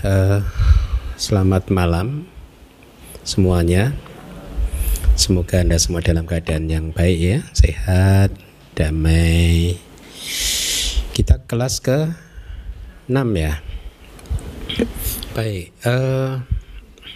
Uh, 0.00 0.40
selamat 1.20 1.68
malam 1.68 2.24
semuanya. 3.20 3.92
Semoga 5.12 5.60
Anda 5.60 5.76
semua 5.76 6.00
dalam 6.00 6.24
keadaan 6.24 6.72
yang 6.72 6.88
baik 6.88 7.18
ya, 7.20 7.38
sehat, 7.52 8.32
damai. 8.72 9.76
Kita 11.12 11.44
kelas 11.44 11.84
ke 11.84 12.16
6 13.12 13.12
ya. 13.36 13.60
Baik, 15.36 15.68
uh, 15.84 16.48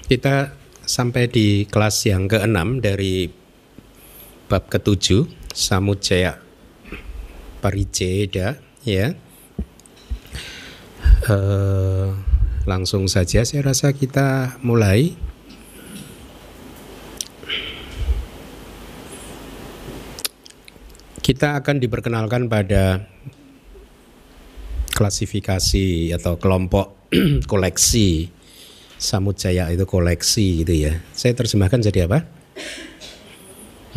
kita 0.05 0.53
sampai 0.85 1.33
di 1.33 1.65
kelas 1.65 2.05
yang 2.05 2.29
ke-6 2.29 2.85
dari 2.85 3.33
bab 4.45 4.69
ke-7 4.69 5.25
Samujaya 5.57 6.37
Pariceda 7.65 8.61
ya 8.85 9.17
uh, 11.33 12.34
langsung 12.65 13.09
saja 13.09 13.45
saya 13.45 13.65
rasa 13.65 13.93
kita 13.93 14.59
mulai. 14.65 15.17
Kita 21.25 21.57
akan 21.57 21.81
diperkenalkan 21.81 22.53
pada 22.53 23.09
klasifikasi 24.93 26.13
atau 26.13 26.37
kelompok 26.37 27.09
koleksi 27.51 28.29
Samujaya 28.95 29.69
itu 29.69 29.85
koleksi 29.85 30.65
gitu 30.65 30.75
ya. 30.89 31.01
Saya 31.13 31.37
terjemahkan 31.37 31.83
jadi 31.83 32.09
apa? 32.09 32.25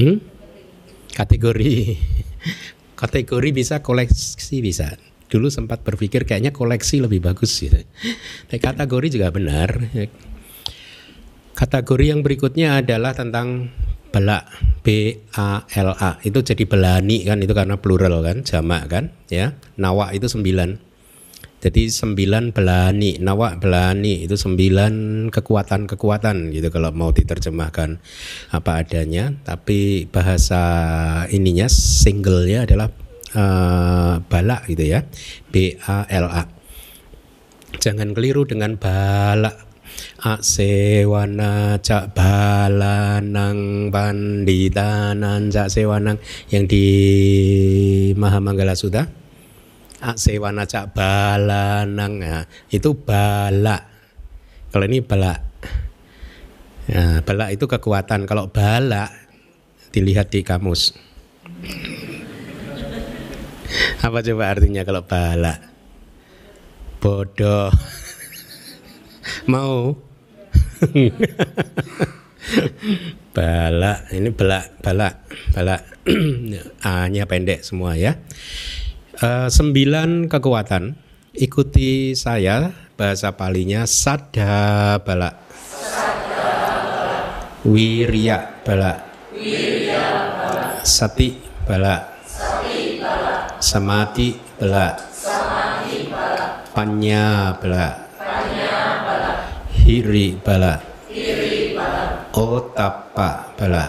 Hmm? 0.02 0.20
Kategori. 1.16 1.96
Kategori 3.02 3.50
bisa 3.56 3.80
koleksi 3.86 4.60
bisa 4.60 4.98
dulu 5.28 5.52
sempat 5.52 5.84
berpikir 5.84 6.24
kayaknya 6.24 6.56
koleksi 6.56 7.04
lebih 7.04 7.24
bagus 7.24 7.52
gitu. 7.60 7.78
Tapi 8.48 8.60
kategori 8.60 9.08
juga 9.12 9.28
benar. 9.32 9.70
Kategori 11.58 12.06
yang 12.06 12.22
berikutnya 12.24 12.80
adalah 12.80 13.18
tentang 13.18 13.72
bala 14.10 14.40
B 14.82 15.14
A 15.36 15.68
L 15.68 15.92
A. 15.94 16.18
Itu 16.24 16.42
jadi 16.42 16.64
belani 16.64 17.28
kan 17.28 17.44
itu 17.44 17.52
karena 17.52 17.76
plural 17.78 18.24
kan 18.24 18.42
jamak 18.42 18.88
kan 18.88 19.12
ya. 19.28 19.54
Nawa 19.78 20.16
itu 20.16 20.26
sembilan. 20.32 20.88
Jadi 21.58 21.90
sembilan 21.90 22.54
belani 22.54 23.18
nawa 23.18 23.58
belani 23.58 24.22
itu 24.22 24.38
sembilan 24.38 25.26
kekuatan 25.34 25.90
kekuatan 25.90 26.54
gitu 26.54 26.70
kalau 26.70 26.94
mau 26.94 27.10
diterjemahkan 27.10 27.98
apa 28.54 28.72
adanya. 28.86 29.34
Tapi 29.42 30.06
bahasa 30.06 30.62
ininya 31.34 31.66
singlenya 31.66 32.70
adalah 32.70 33.07
uh, 33.36 34.22
bala 34.24 34.64
gitu 34.70 34.86
ya. 34.88 35.04
B 35.52 35.76
A 35.84 36.06
L 36.08 36.28
A. 36.32 36.44
Jangan 37.82 38.16
keliru 38.16 38.48
dengan 38.48 38.80
bala 38.80 39.66
Aksewana 40.18 41.82
cak 41.82 42.14
balanang 42.14 43.90
panditanan 43.90 45.50
cak 45.50 45.74
sewanang 45.74 46.22
yang 46.54 46.70
di 46.70 46.86
Mahamanggala 48.14 48.78
Sudha 48.78 49.10
Aksewana 49.98 50.70
cak 50.70 50.94
balanang 50.94 52.22
ya, 52.22 52.46
itu 52.70 52.94
bala 52.94 53.78
kalau 54.70 54.86
ini 54.86 55.02
bala 55.02 55.34
ya, 56.86 57.26
bala 57.26 57.50
itu 57.50 57.66
kekuatan. 57.66 58.30
Kalau 58.30 58.54
bala 58.54 59.10
dilihat 59.90 60.30
di 60.30 60.46
kamus 60.46 60.94
apa 64.02 64.18
coba 64.26 64.52
artinya 64.52 64.82
kalau 64.88 65.06
bala? 65.06 65.54
Bodoh. 66.98 67.70
Mau? 69.52 69.94
bala, 73.36 73.94
ini 74.14 74.30
bala, 74.34 74.60
bala, 74.82 75.10
bala. 75.54 75.78
A-nya 76.88 77.28
pendek 77.28 77.66
semua 77.66 77.98
ya. 77.98 78.18
Uh, 79.18 79.50
sembilan 79.50 80.30
kekuatan. 80.30 81.06
Ikuti 81.38 82.18
saya 82.18 82.74
bahasa 82.98 83.38
palinya 83.38 83.86
sada 83.86 84.98
bala. 85.02 85.30
Wirya 87.62 88.66
bala. 88.66 88.94
Sati 90.82 91.30
bala 93.58 93.64
Samati 93.64 94.38
bela. 94.60 94.94
Panya 96.74 97.58
bela. 97.58 97.90
Hiri 99.74 100.38
bela. 100.38 100.78
Otapa 102.38 103.58
bela. 103.58 103.86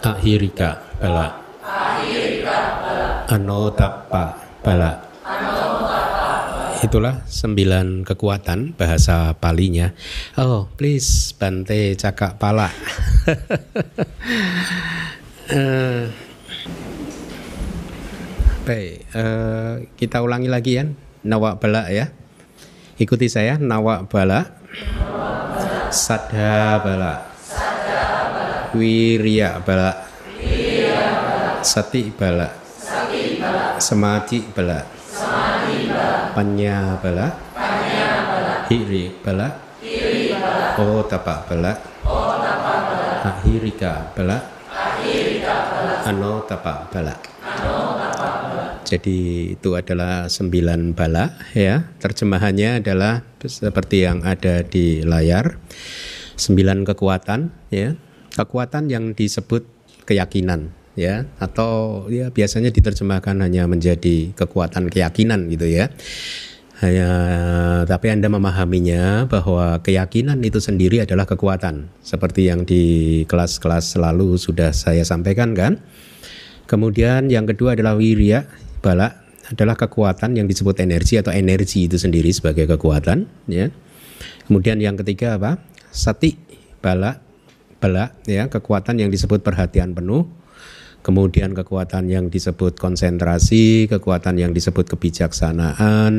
Ahirika 0.00 0.80
bela. 0.96 1.26
Anotapa 3.28 4.24
bela. 4.64 4.92
Itulah 6.80 7.24
sembilan 7.28 8.04
kekuatan 8.04 8.76
bahasa 8.76 9.32
palinya. 9.36 9.90
Oh, 10.40 10.68
please 10.76 11.32
Bante 11.36 11.96
cakak 11.96 12.36
pala. 12.40 12.68
uh, 15.52 16.04
Baik, 18.66 19.06
uh, 19.14 19.78
kita 19.94 20.26
ulangi 20.26 20.50
lagi 20.50 20.74
ya. 20.74 20.90
Nawak 21.22 21.62
bala 21.62 21.86
ya. 21.86 22.10
Ikuti 22.98 23.30
saya, 23.30 23.62
nawak 23.62 24.10
bala. 24.10 24.42
Sadha 25.94 26.82
bala. 26.82 27.30
Wirya 28.74 29.62
bala. 29.62 29.94
Sati 31.62 32.10
bala. 32.10 32.50
Samadhi 33.78 34.50
bala. 34.50 34.82
Panya 36.34 36.98
bala. 36.98 37.26
Hiri 38.66 39.14
bala. 39.22 39.46
Otapa 40.74 41.46
bala. 41.46 41.70
Ahirika 43.30 44.10
bala. 44.10 44.42
Anotapa 46.02 46.90
bala. 46.90 47.14
Jadi 48.86 49.50
itu 49.58 49.74
adalah 49.74 50.30
sembilan 50.30 50.94
bala 50.94 51.34
ya. 51.58 51.82
Terjemahannya 51.98 52.78
adalah 52.86 53.26
seperti 53.42 54.06
yang 54.06 54.22
ada 54.22 54.62
di 54.62 55.02
layar. 55.02 55.58
Sembilan 56.38 56.86
kekuatan 56.86 57.50
ya. 57.74 57.98
Kekuatan 58.38 58.86
yang 58.86 59.10
disebut 59.16 59.66
keyakinan 60.06 60.70
ya 60.94 61.26
atau 61.42 62.06
ya 62.08 62.30
biasanya 62.32 62.70
diterjemahkan 62.72 63.42
hanya 63.42 63.66
menjadi 63.66 64.30
kekuatan 64.38 64.86
keyakinan 64.86 65.50
gitu 65.50 65.66
ya. 65.66 65.90
Hanya 66.78 67.10
tapi 67.88 68.12
Anda 68.12 68.28
memahaminya 68.28 69.26
bahwa 69.26 69.80
keyakinan 69.80 70.44
itu 70.44 70.60
sendiri 70.60 71.02
adalah 71.02 71.24
kekuatan 71.24 71.88
seperti 72.04 72.52
yang 72.52 72.68
di 72.68 73.24
kelas-kelas 73.26 73.96
lalu 73.98 74.36
sudah 74.38 74.70
saya 74.70 75.02
sampaikan 75.02 75.56
kan. 75.56 75.82
Kemudian 76.68 77.32
yang 77.32 77.48
kedua 77.48 77.74
adalah 77.78 77.96
wirya 77.96 78.44
bala 78.80 79.26
adalah 79.46 79.78
kekuatan 79.78 80.34
yang 80.34 80.50
disebut 80.50 80.82
energi 80.82 81.22
atau 81.22 81.30
energi 81.30 81.86
itu 81.86 81.96
sendiri 81.96 82.30
sebagai 82.34 82.66
kekuatan 82.66 83.30
ya. 83.46 83.70
Kemudian 84.46 84.78
yang 84.82 84.98
ketiga 84.98 85.38
apa? 85.38 85.62
Sati 85.90 86.34
bala 86.82 87.22
bala 87.78 88.16
ya, 88.26 88.50
kekuatan 88.50 88.98
yang 88.98 89.10
disebut 89.12 89.44
perhatian 89.44 89.94
penuh. 89.94 90.26
Kemudian 91.06 91.54
kekuatan 91.54 92.10
yang 92.10 92.26
disebut 92.34 92.82
konsentrasi, 92.82 93.86
kekuatan 93.86 94.42
yang 94.42 94.50
disebut 94.50 94.90
kebijaksanaan, 94.90 96.14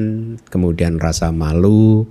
kemudian 0.48 0.96
rasa 0.96 1.36
malu, 1.36 2.08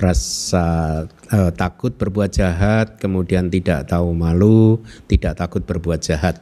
rasa 0.00 1.04
eh, 1.28 1.52
takut 1.52 1.92
berbuat 1.92 2.32
jahat, 2.32 2.96
kemudian 2.96 3.52
tidak 3.52 3.84
tahu 3.84 4.16
malu, 4.16 4.80
tidak 5.12 5.36
takut 5.36 5.60
berbuat 5.60 6.00
jahat. 6.00 6.40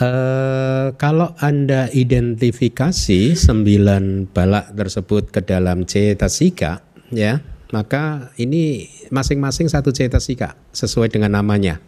Uh, 0.00 0.96
kalau 0.96 1.36
Anda 1.44 1.92
identifikasi 1.92 3.36
sembilan 3.36 4.32
balak 4.32 4.72
tersebut 4.72 5.28
ke 5.28 5.44
dalam 5.44 5.84
cetasika, 5.84 6.80
ya, 7.12 7.36
maka 7.76 8.32
ini 8.40 8.88
masing-masing 9.12 9.68
satu 9.68 9.92
cetasika 9.92 10.56
sesuai 10.72 11.12
dengan 11.12 11.36
namanya. 11.36 11.84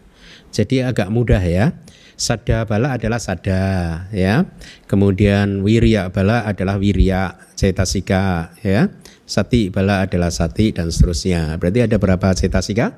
Jadi 0.52 0.84
agak 0.84 1.08
mudah 1.08 1.40
ya. 1.40 1.72
Sada 2.12 2.68
bala 2.68 3.00
adalah 3.00 3.16
sada, 3.16 4.04
ya. 4.12 4.44
Kemudian 4.84 5.64
wirya 5.64 6.12
bala 6.12 6.44
adalah 6.44 6.76
wirya 6.76 7.40
cetasika, 7.56 8.52
ya. 8.60 8.92
Sati 9.24 9.72
bala 9.72 10.04
adalah 10.04 10.28
sati 10.28 10.76
dan 10.76 10.92
seterusnya. 10.92 11.56
Berarti 11.56 11.88
ada 11.88 11.96
berapa 11.96 12.36
cetasika? 12.36 12.92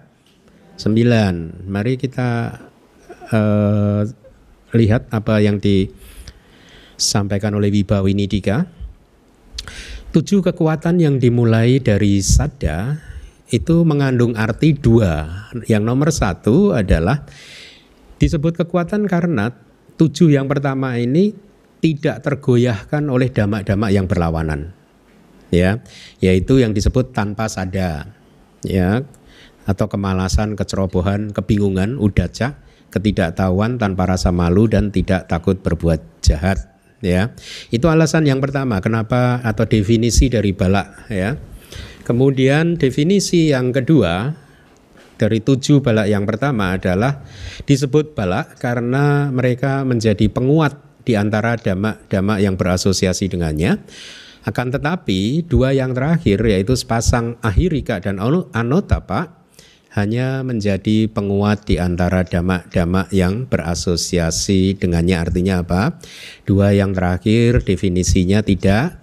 Sembilan. 0.75 1.63
Mari 1.71 1.95
kita 1.95 2.59
uh, 3.31 4.03
lihat 4.75 5.06
apa 5.15 5.38
yang 5.38 5.62
disampaikan 5.62 7.55
oleh 7.55 7.71
Wibawa 7.71 8.11
Winidika. 8.11 8.67
tujuh 10.15 10.47
kekuatan 10.47 11.03
yang 11.03 11.19
dimulai 11.19 11.82
dari 11.82 12.23
sada 12.23 13.03
itu 13.50 13.82
mengandung 13.82 14.38
arti 14.38 14.71
dua. 14.75 15.26
Yang 15.67 15.82
nomor 15.82 16.15
satu 16.15 16.71
adalah 16.71 17.26
disebut 18.23 18.62
kekuatan 18.62 19.11
karena 19.11 19.50
tujuh 19.99 20.31
yang 20.31 20.47
pertama 20.47 20.94
ini 21.03 21.35
tidak 21.82 22.23
tergoyahkan 22.23 23.03
oleh 23.11 23.27
damak-damak 23.27 23.91
yang 23.91 24.06
berlawanan. 24.06 24.70
Ya, 25.50 25.82
yaitu 26.23 26.62
yang 26.62 26.70
disebut 26.75 27.11
tanpa 27.11 27.50
sada. 27.50 28.06
Ya, 28.62 29.03
atau 29.67 29.87
kemalasan, 29.91 30.55
kecerobohan, 30.55 31.35
kebingungan, 31.35 32.00
udaca, 32.00 32.56
ketidaktahuan 32.94 33.82
tanpa 33.82 34.06
rasa 34.06 34.31
malu 34.31 34.70
dan 34.70 34.94
tidak 34.94 35.26
takut 35.26 35.58
berbuat 35.58 36.23
jahat 36.23 36.70
ya. 37.02 37.35
Itu 37.75 37.91
alasan 37.91 38.25
yang 38.31 38.38
pertama 38.38 38.79
kenapa 38.79 39.43
atau 39.43 39.67
definisi 39.67 40.31
dari 40.31 40.55
balak 40.55 41.11
ya. 41.11 41.35
Kemudian 42.06 42.79
definisi 42.79 43.50
yang 43.50 43.75
kedua 43.75 44.31
dari 45.19 45.41
tujuh 45.41 45.81
balak 45.82 46.06
yang 46.06 46.23
pertama 46.29 46.76
adalah 46.76 47.25
disebut 47.64 48.14
balak 48.14 48.61
karena 48.61 49.32
mereka 49.35 49.82
menjadi 49.82 50.29
penguat 50.31 50.76
di 51.05 51.14
antara 51.14 51.56
damak-damak 51.61 52.38
yang 52.41 52.55
berasosiasi 52.55 53.29
dengannya. 53.29 53.82
Akan 54.44 54.69
tetapi 54.69 55.49
dua 55.49 55.73
yang 55.73 55.96
terakhir 55.96 56.37
yaitu 56.44 56.76
sepasang 56.76 57.41
ahirika 57.41 57.96
dan 58.05 58.20
anotapa 58.20 59.44
hanya 59.94 60.43
menjadi 60.43 61.06
penguat 61.06 61.70
di 61.70 61.79
antara 61.79 62.26
damak-damak 62.26 63.14
yang 63.14 63.46
berasosiasi 63.46 64.75
dengannya 64.75 65.23
artinya 65.23 65.62
apa? 65.62 66.02
Dua 66.43 66.75
yang 66.75 66.91
terakhir 66.91 67.62
definisinya 67.62 68.43
tidak 68.43 68.99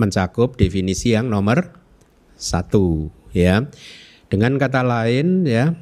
mencakup 0.00 0.56
definisi 0.56 1.12
yang 1.12 1.28
nomor 1.28 1.76
satu 2.40 3.12
ya. 3.36 3.68
Dengan 4.32 4.56
kata 4.56 4.80
lain 4.80 5.44
ya 5.44 5.76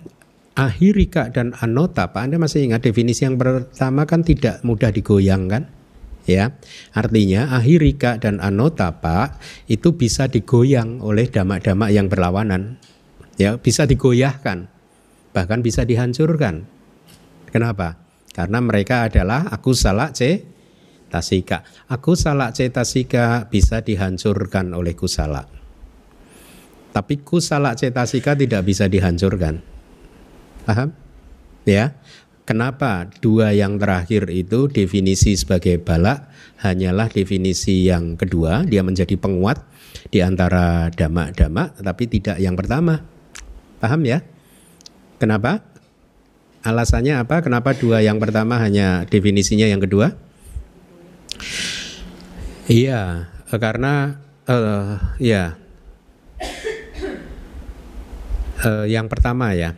ahirika 0.59 1.33
dan 1.33 1.55
anota 1.63 2.11
Pak 2.11 2.27
Anda 2.27 2.37
masih 2.37 2.67
ingat 2.67 2.83
definisi 2.85 3.25
yang 3.25 3.39
pertama 3.39 4.05
kan 4.05 4.27
tidak 4.27 4.61
mudah 4.67 4.91
digoyang 4.91 5.49
kan? 5.49 5.71
Ya, 6.23 6.55
artinya 6.95 7.51
ahirika 7.59 8.15
dan 8.19 8.39
anota 8.39 8.91
Pak 9.03 9.43
itu 9.67 9.99
bisa 9.99 10.31
digoyang 10.31 11.03
oleh 11.03 11.27
damak-damak 11.27 11.91
yang 11.91 12.07
berlawanan. 12.07 12.79
Ya, 13.41 13.57
bisa 13.57 13.89
digoyahkan. 13.89 14.69
Bahkan 15.33 15.61
bisa 15.65 15.89
dihancurkan. 15.89 16.69
Kenapa? 17.49 18.01
Karena 18.33 18.61
mereka 18.65 19.09
adalah 19.09 19.49
aku 19.49 19.73
salah 19.77 20.13
c 20.13 20.45
tasika. 21.09 21.65
Aku 21.89 22.17
salah 22.17 22.53
c 22.53 22.69
tasika 22.69 23.49
bisa 23.49 23.81
dihancurkan 23.81 24.73
oleh 24.77 24.93
kusala. 24.97 25.63
Tapi 26.93 27.25
kusala 27.25 27.73
cetasika 27.73 28.37
tidak 28.37 28.69
bisa 28.69 28.85
dihancurkan. 28.87 29.65
Paham? 30.69 30.93
Ya. 31.65 31.97
Kenapa 32.43 33.07
dua 33.23 33.55
yang 33.55 33.79
terakhir 33.79 34.29
itu 34.29 34.67
definisi 34.67 35.39
sebagai 35.39 35.79
balak 35.79 36.27
hanyalah 36.61 37.07
definisi 37.07 37.87
yang 37.87 38.19
kedua, 38.19 38.67
dia 38.67 38.83
menjadi 38.83 39.15
penguat 39.15 39.63
di 40.11 40.21
antara 40.21 40.91
damak-damak 40.91 41.79
tapi 41.81 42.05
tidak 42.11 42.43
yang 42.43 42.59
pertama. 42.59 43.12
Paham 43.83 44.07
ya? 44.07 44.23
Kenapa? 45.19 45.67
Alasannya 46.63 47.19
apa? 47.19 47.43
Kenapa 47.43 47.75
dua 47.75 47.99
yang 47.99 48.23
pertama 48.23 48.63
hanya 48.63 49.03
definisinya 49.11 49.67
yang 49.67 49.83
kedua? 49.83 50.15
Iya, 52.71 53.27
karena 53.51 54.23
uh, 54.47 55.03
ya 55.19 55.59
uh, 58.63 58.87
yang 58.87 59.11
pertama 59.11 59.53
ya 59.53 59.75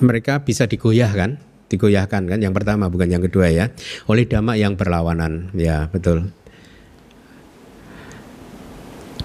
mereka 0.00 0.44
bisa 0.44 0.68
digoyahkan 0.68 1.40
digoyahkan 1.66 2.22
kan 2.28 2.38
yang 2.38 2.54
pertama 2.54 2.86
bukan 2.86 3.10
yang 3.10 3.22
kedua 3.24 3.50
ya 3.50 3.72
oleh 4.06 4.28
dhamma 4.28 4.54
yang 4.54 4.78
berlawanan 4.78 5.50
ya 5.56 5.90
betul 5.90 6.30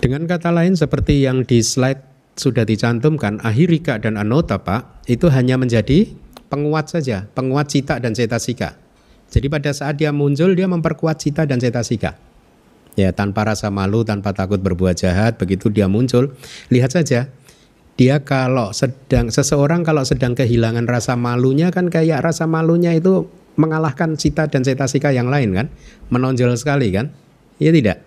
dengan 0.01 0.25
kata 0.25 0.50
lain 0.50 0.74
seperti 0.74 1.21
yang 1.21 1.45
di 1.45 1.62
slide 1.62 2.10
sudah 2.41 2.65
dicantumkan 2.65 3.38
ahirika 3.45 4.01
dan 4.01 4.17
anotapa 4.17 4.97
itu 5.05 5.29
hanya 5.29 5.61
menjadi 5.61 6.09
penguat 6.49 6.89
saja 6.89 7.29
penguat 7.38 7.69
cita 7.69 8.01
dan 8.01 8.17
cetasika 8.17 8.73
jadi 9.29 9.45
pada 9.47 9.69
saat 9.69 10.01
dia 10.01 10.09
muncul 10.09 10.57
dia 10.57 10.65
memperkuat 10.65 11.21
cita 11.21 11.45
dan 11.45 11.61
cetasika 11.61 12.17
Ya, 12.99 13.15
tanpa 13.15 13.47
rasa 13.47 13.71
malu, 13.71 14.03
tanpa 14.03 14.35
takut 14.35 14.59
berbuat 14.59 14.99
jahat, 14.99 15.39
begitu 15.39 15.71
dia 15.71 15.88
muncul, 15.88 16.35
lihat 16.67 16.91
saja. 16.91 17.31
Dia 17.95 18.23
kalau 18.23 18.75
sedang 18.75 19.31
seseorang 19.31 19.85
kalau 19.85 20.01
sedang 20.03 20.33
kehilangan 20.35 20.89
rasa 20.89 21.13
malunya 21.15 21.69
kan 21.69 21.91
kayak 21.91 22.23
rasa 22.23 22.49
malunya 22.49 22.91
itu 22.95 23.29
mengalahkan 23.59 24.15
cita 24.17 24.47
dan 24.47 24.65
cetasika 24.65 25.13
yang 25.13 25.31
lain 25.31 25.53
kan, 25.53 25.67
menonjol 26.11 26.55
sekali 26.57 26.91
kan? 26.91 27.13
Iya 27.61 27.71
tidak? 27.71 27.97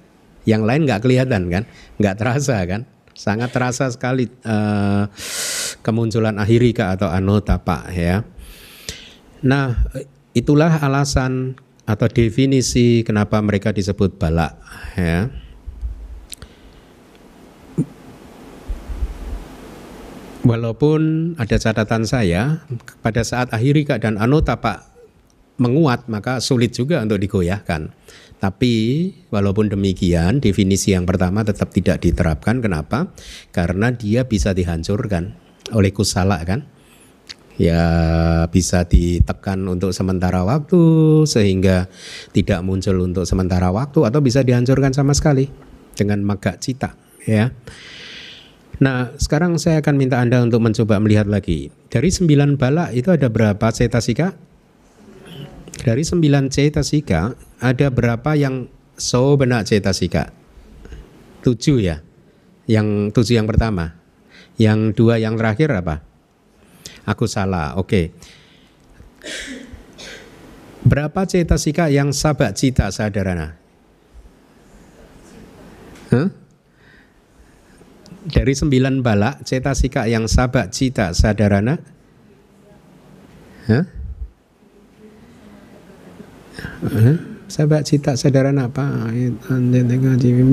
Yang 0.44 0.62
lain 0.66 0.80
nggak 0.84 1.00
kelihatan 1.00 1.42
kan, 1.48 1.62
nggak 2.00 2.14
terasa 2.20 2.58
kan? 2.68 2.84
Sangat 3.14 3.54
terasa 3.54 3.86
sekali 3.88 4.26
uh, 4.42 5.06
kemunculan 5.86 6.34
ahirika 6.36 6.98
atau 6.98 7.06
anotapa 7.06 7.86
ya. 7.94 8.26
Nah, 9.44 9.76
itulah 10.34 10.82
alasan 10.82 11.54
atau 11.84 12.08
definisi 12.10 13.04
kenapa 13.06 13.38
mereka 13.38 13.70
disebut 13.70 14.18
balak 14.18 14.58
ya. 14.98 15.30
Walaupun 20.44 21.32
ada 21.40 21.56
catatan 21.56 22.04
saya 22.04 22.60
pada 23.00 23.24
saat 23.24 23.48
ahirika 23.48 23.96
dan 23.96 24.20
anotapa 24.20 24.84
menguat 25.56 26.04
maka 26.10 26.42
sulit 26.42 26.76
juga 26.76 27.00
untuk 27.00 27.16
digoyahkan. 27.16 27.94
Tapi 28.44 29.08
walaupun 29.32 29.72
demikian 29.72 30.36
definisi 30.36 30.92
yang 30.92 31.08
pertama 31.08 31.40
tetap 31.48 31.72
tidak 31.72 32.04
diterapkan. 32.04 32.60
Kenapa? 32.60 33.08
Karena 33.56 33.88
dia 33.88 34.28
bisa 34.28 34.52
dihancurkan 34.52 35.32
oleh 35.72 35.88
kusala 35.96 36.44
kan 36.44 36.68
ya 37.56 37.80
bisa 38.52 38.84
ditekan 38.84 39.64
untuk 39.64 39.96
sementara 39.96 40.44
waktu 40.44 40.76
sehingga 41.24 41.88
tidak 42.36 42.60
muncul 42.60 43.00
untuk 43.00 43.24
sementara 43.24 43.72
waktu 43.72 44.04
atau 44.04 44.20
bisa 44.20 44.44
dihancurkan 44.44 44.92
sama 44.92 45.16
sekali 45.16 45.48
dengan 45.96 46.20
maga 46.20 46.60
cita 46.60 46.92
ya. 47.24 47.48
Nah 48.84 49.16
sekarang 49.16 49.56
saya 49.56 49.80
akan 49.80 49.96
minta 49.96 50.20
Anda 50.20 50.44
untuk 50.44 50.60
mencoba 50.60 51.00
melihat 51.00 51.32
lagi 51.32 51.72
dari 51.88 52.12
sembilan 52.12 52.60
bala 52.60 52.92
itu 52.92 53.08
ada 53.08 53.32
berapa 53.32 53.72
cetasika? 53.72 54.43
Dari 55.84 56.00
sembilan 56.00 56.48
cetasika 56.48 57.36
ada 57.60 57.92
berapa 57.92 58.32
yang 58.32 58.64
so 58.96 59.36
benak 59.36 59.68
cetasika? 59.68 60.32
Tujuh 61.44 61.78
ya. 61.84 62.00
Yang 62.64 63.12
tujuh 63.12 63.36
yang 63.36 63.44
pertama. 63.44 63.92
Yang 64.56 64.96
dua 64.96 65.20
yang 65.20 65.36
terakhir 65.36 65.68
apa? 65.76 66.00
Aku 67.04 67.28
salah. 67.28 67.76
Oke. 67.76 67.84
Okay. 67.84 68.04
Berapa 70.88 71.28
cetasika 71.28 71.92
yang 71.92 72.16
sabak 72.16 72.56
cita 72.56 72.88
sadarana? 72.88 73.60
Huh? 76.08 76.28
Dari 78.24 78.54
sembilan 78.56 79.04
balak 79.04 79.44
cetasika 79.44 80.08
yang 80.08 80.24
sabak 80.32 80.72
cita 80.72 81.12
sadarana? 81.12 81.76
Huh? 83.68 84.03
Huh? 86.84 87.16
Sabak 87.48 87.84
cita 87.88 88.16
sadarana 88.16 88.68
apa? 88.68 89.08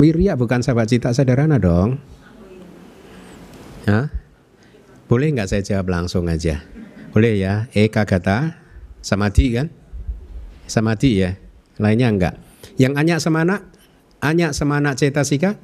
Wirya 0.00 0.36
bukan 0.36 0.60
sabak 0.64 0.88
cita 0.88 1.12
sadarana 1.12 1.60
dong. 1.60 2.00
Hah? 3.84 4.08
Boleh 5.08 5.28
nggak 5.32 5.48
saya 5.52 5.62
jawab 5.64 5.92
langsung 5.92 6.28
aja? 6.28 6.64
Boleh 7.12 7.36
ya? 7.36 7.68
Eka 7.76 8.08
kata 8.08 8.56
samadhi 9.04 9.46
kan? 9.52 9.68
Samadhi 10.64 11.20
ya. 11.20 11.36
Lainnya 11.76 12.08
enggak. 12.08 12.34
Yang 12.80 12.92
anyak 12.96 13.18
semana? 13.20 13.54
Anyak 14.22 14.56
semana 14.56 14.96
cetasika? 14.96 15.58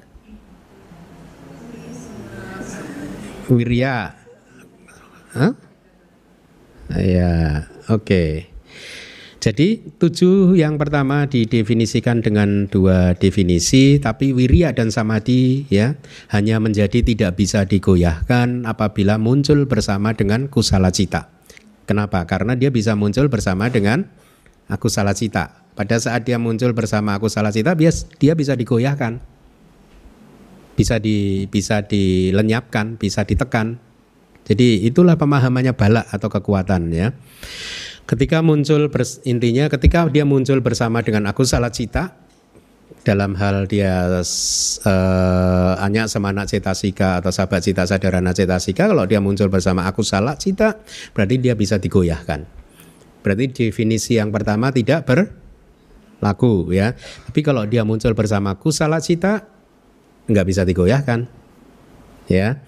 Wirya. 3.49 4.13
Hah? 5.33 5.53
Ya, 6.93 7.69
oke. 7.89 8.05
Okay. 8.05 8.58
Jadi 9.39 9.95
tujuh 10.03 10.59
yang 10.59 10.83
pertama 10.83 11.31
didefinisikan 11.31 12.27
dengan 12.27 12.67
dua 12.67 13.15
definisi, 13.15 14.03
tapi 14.03 14.35
wirya 14.35 14.75
dan 14.75 14.91
samadhi 14.91 15.63
ya 15.71 15.95
hanya 16.35 16.59
menjadi 16.59 17.07
tidak 17.07 17.39
bisa 17.39 17.63
digoyahkan 17.63 18.67
apabila 18.67 19.15
muncul 19.15 19.63
bersama 19.71 20.11
dengan 20.11 20.51
kusala 20.51 20.91
cita. 20.91 21.31
Kenapa? 21.87 22.27
Karena 22.27 22.59
dia 22.59 22.75
bisa 22.75 22.99
muncul 22.99 23.31
bersama 23.31 23.71
dengan 23.71 24.11
aku 24.67 24.91
salah 24.91 25.15
cita. 25.15 25.63
Pada 25.79 25.95
saat 26.03 26.27
dia 26.27 26.43
muncul 26.43 26.75
bersama 26.75 27.15
aku 27.15 27.31
salah 27.31 27.55
cita, 27.55 27.79
dia, 27.79 27.95
dia 28.19 28.35
bisa 28.35 28.59
digoyahkan, 28.59 29.23
bisa 30.75 30.99
di 30.99 31.47
bisa 31.47 31.87
dilenyapkan, 31.87 32.99
bisa 32.99 33.23
ditekan. 33.23 33.79
Jadi 34.51 34.83
itulah 34.83 35.15
pemahamannya 35.15 35.79
balak 35.79 36.11
atau 36.11 36.27
kekuatan 36.27 36.91
ya. 36.91 37.15
Ketika 38.09 38.41
muncul 38.41 38.89
intinya 39.29 39.69
ketika 39.69 40.09
dia 40.09 40.25
muncul 40.25 40.65
bersama 40.65 41.05
dengan 41.05 41.29
aku 41.29 41.45
salah 41.45 41.69
cita 41.69 42.17
dalam 43.05 43.37
hal 43.37 43.69
dia 43.69 44.09
uh, 44.09 45.73
hanya 45.85 46.09
semana 46.09 46.49
cetasika 46.49 47.21
atau 47.21 47.29
sahabat 47.29 47.61
cita 47.61 47.85
sadarana 47.85 48.33
cetasika 48.33 48.89
kalau 48.89 49.05
dia 49.05 49.21
muncul 49.21 49.53
bersama 49.53 49.85
aku 49.85 50.01
salah 50.01 50.41
cita 50.41 50.81
berarti 51.13 51.37
dia 51.37 51.53
bisa 51.53 51.77
digoyahkan. 51.77 52.49
Berarti 53.21 53.45
definisi 53.69 54.17
yang 54.17 54.33
pertama 54.33 54.73
tidak 54.73 55.05
berlaku 55.05 56.73
ya. 56.73 56.97
Tapi 57.29 57.41
kalau 57.45 57.69
dia 57.69 57.85
muncul 57.85 58.17
bersama 58.17 58.57
aku 58.57 58.73
salah 58.73 59.05
cita 59.05 59.45
nggak 60.33 60.47
bisa 60.49 60.65
digoyahkan. 60.65 61.29
Ya. 62.25 62.65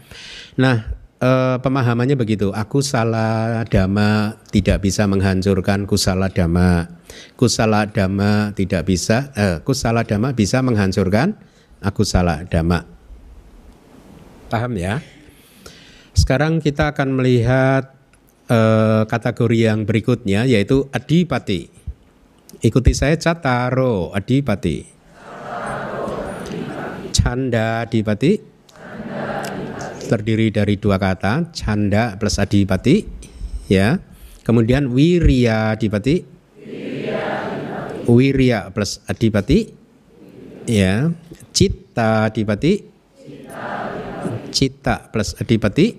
Nah, 0.60 0.99
uh, 1.20 1.56
pemahamannya 1.60 2.16
begitu. 2.16 2.50
Aku 2.50 2.80
salah 2.80 3.62
dhamma 3.68 4.40
tidak 4.50 4.82
bisa 4.82 5.04
menghancurkan 5.06 5.84
kusala 5.84 6.32
dhamma. 6.32 6.98
Kusala 7.36 7.86
dhamma 7.86 8.56
tidak 8.56 8.88
bisa, 8.88 9.30
uh, 9.36 9.56
kusala 9.62 10.02
dhamma 10.02 10.32
bisa 10.34 10.64
menghancurkan 10.64 11.36
aku 11.84 12.02
salah 12.02 12.42
dhamma. 12.48 12.88
Paham 14.50 14.74
ya? 14.74 14.98
Sekarang 16.10 16.58
kita 16.58 16.90
akan 16.90 17.14
melihat 17.14 17.94
uh, 18.50 19.06
kategori 19.06 19.70
yang 19.70 19.86
berikutnya 19.86 20.42
yaitu 20.48 20.90
adipati. 20.90 21.70
Ikuti 22.60 22.92
saya 22.92 23.14
cataro 23.14 24.10
adipati. 24.10 24.98
Canda 27.14 27.86
adipati 27.86 28.42
terdiri 30.10 30.50
dari 30.50 30.74
dua 30.74 30.98
kata, 30.98 31.54
canda 31.54 32.18
plus 32.18 32.42
adipati, 32.42 33.06
ya. 33.70 34.02
Kemudian 34.42 34.90
wirya 34.90 35.78
adipati, 35.78 36.26
wirya 38.10 38.74
plus 38.74 38.98
adipati, 39.06 39.70
ya. 40.66 41.14
Cita 41.54 42.26
adipati, 42.26 42.82
cita 44.50 45.06
plus 45.14 45.38
adipati, 45.38 45.94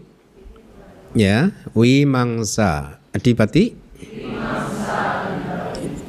ya. 1.15 1.47
Wimangsa 1.71 2.99
adipati, 3.15 3.63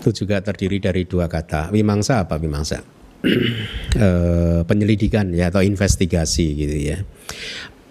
itu 0.02 0.11
juga 0.11 0.42
terdiri 0.42 0.82
dari 0.82 1.06
dua 1.06 1.30
kata. 1.30 1.71
Wimangsa 1.71 2.26
apa 2.26 2.35
wimangsa? 2.42 2.82
e, 3.94 4.06
penyelidikan 4.68 5.30
ya 5.30 5.49
atau 5.50 5.62
investigasi 5.62 6.47
gitu 6.59 6.76
ya 6.76 6.99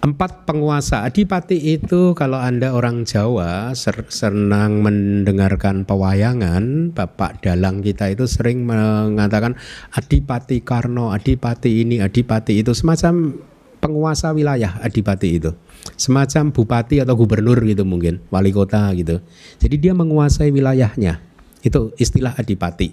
empat 0.02 0.50
penguasa. 0.50 1.06
Adipati 1.06 1.78
itu 1.78 2.12
kalau 2.18 2.36
anda 2.42 2.74
orang 2.74 3.06
Jawa 3.06 3.70
ser 3.78 4.02
senang 4.10 4.82
mendengarkan 4.82 5.86
pewayangan 5.86 6.90
Bapak 6.90 7.46
Dalang 7.46 7.86
kita 7.86 8.10
itu 8.10 8.26
sering 8.26 8.66
mengatakan 8.66 9.54
adipati 9.94 10.66
Karno 10.66 11.14
adipati 11.14 11.86
ini 11.86 12.02
adipati 12.02 12.66
itu. 12.66 12.74
Semacam 12.74 13.38
penguasa 13.78 14.34
wilayah 14.34 14.82
adipati 14.82 15.38
itu. 15.38 15.54
Semacam 15.94 16.50
bupati 16.50 16.98
atau 16.98 17.14
gubernur 17.14 17.62
gitu 17.62 17.86
mungkin 17.86 18.18
wali 18.34 18.50
kota 18.50 18.90
gitu. 18.98 19.22
Jadi 19.62 19.76
dia 19.78 19.94
menguasai 19.94 20.50
wilayahnya. 20.50 21.22
Itu 21.62 21.94
istilah 21.94 22.34
adipati. 22.34 22.90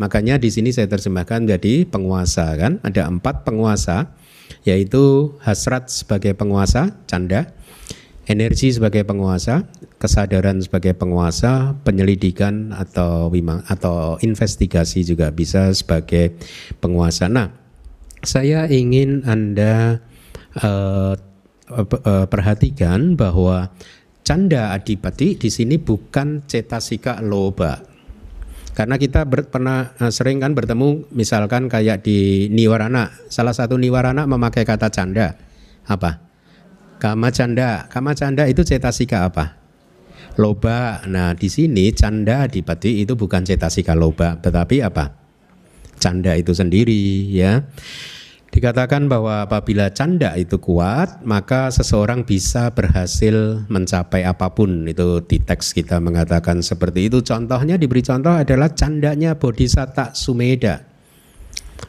Makanya 0.00 0.40
di 0.40 0.48
sini 0.48 0.72
saya 0.72 0.88
terjemahkan 0.88 1.44
jadi 1.44 1.84
penguasa 1.84 2.56
kan. 2.56 2.80
Ada 2.80 3.04
empat 3.04 3.44
penguasa 3.44 4.16
yaitu 4.62 5.34
hasrat 5.42 5.88
sebagai 5.88 6.36
penguasa, 6.36 6.92
canda, 7.08 7.52
energi 8.28 8.68
sebagai 8.76 9.08
penguasa, 9.08 9.64
kesadaran 9.96 10.60
sebagai 10.60 10.92
penguasa, 10.92 11.72
penyelidikan 11.82 12.76
atau 12.76 13.32
wimang 13.32 13.64
atau 13.66 14.20
investigasi 14.20 15.02
juga 15.02 15.32
bisa 15.32 15.72
sebagai 15.72 16.36
penguasa. 16.78 17.26
Nah, 17.32 17.48
saya 18.20 18.68
ingin 18.68 19.24
Anda 19.24 20.04
uh, 20.60 21.16
perhatikan 22.28 23.16
bahwa 23.16 23.72
canda 24.24 24.76
adipati 24.76 25.40
di 25.40 25.48
sini 25.48 25.80
bukan 25.80 26.44
cetasika 26.44 27.24
loba 27.24 27.87
karena 28.78 28.94
kita 28.94 29.26
ber, 29.26 29.50
pernah 29.50 29.90
uh, 29.98 30.06
sering 30.14 30.38
kan 30.38 30.54
bertemu 30.54 31.10
misalkan 31.10 31.66
kayak 31.66 32.06
di 32.06 32.46
Niwarana, 32.46 33.10
salah 33.26 33.50
satu 33.50 33.74
Niwarana 33.74 34.22
memakai 34.30 34.62
kata 34.62 34.86
canda. 34.86 35.34
Apa? 35.82 36.22
Kama 37.02 37.34
canda. 37.34 37.90
Kama 37.90 38.14
canda 38.14 38.46
itu 38.46 38.62
cetasika 38.62 39.26
apa? 39.26 39.58
Loba. 40.38 41.02
Nah, 41.10 41.34
di 41.34 41.50
sini 41.50 41.90
canda 41.90 42.46
adipati 42.46 43.02
itu 43.02 43.18
bukan 43.18 43.42
cetasika 43.42 43.98
loba, 43.98 44.38
tetapi 44.38 44.78
apa? 44.86 45.10
Canda 45.98 46.38
itu 46.38 46.54
sendiri 46.54 47.34
ya. 47.34 47.66
Dikatakan 48.48 49.12
bahwa 49.12 49.44
apabila 49.44 49.92
canda 49.92 50.32
itu 50.32 50.56
kuat, 50.56 51.20
maka 51.20 51.68
seseorang 51.68 52.24
bisa 52.24 52.72
berhasil 52.72 53.60
mencapai 53.68 54.24
apa 54.24 54.48
pun. 54.56 54.88
Itu 54.88 55.20
di 55.20 55.36
teks 55.36 55.76
kita 55.76 56.00
mengatakan 56.00 56.64
seperti 56.64 57.12
itu. 57.12 57.20
Contohnya 57.20 57.76
diberi 57.76 58.00
contoh 58.00 58.32
adalah 58.32 58.72
candanya 58.72 59.36
Bodhisatta 59.36 60.16
Sumeda. 60.16 60.80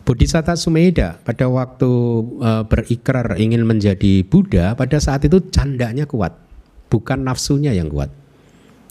Bodhisatta 0.04 0.60
Sumeda 0.60 1.24
pada 1.24 1.48
waktu 1.48 1.90
uh, 2.44 2.64
berikrar 2.68 3.40
ingin 3.40 3.64
menjadi 3.64 4.28
Buddha, 4.28 4.76
pada 4.76 5.00
saat 5.00 5.24
itu 5.24 5.40
candanya 5.50 6.04
kuat, 6.04 6.36
bukan 6.92 7.24
nafsunya 7.24 7.72
yang 7.72 7.88
kuat. 7.88 8.12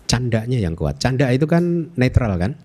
Candanya 0.09 0.57
yang 0.57 0.73
kuat. 0.73 0.97
Canda 1.05 1.29
itu 1.37 1.45
kan 1.45 1.93
netral 2.01 2.41
kan? 2.41 2.57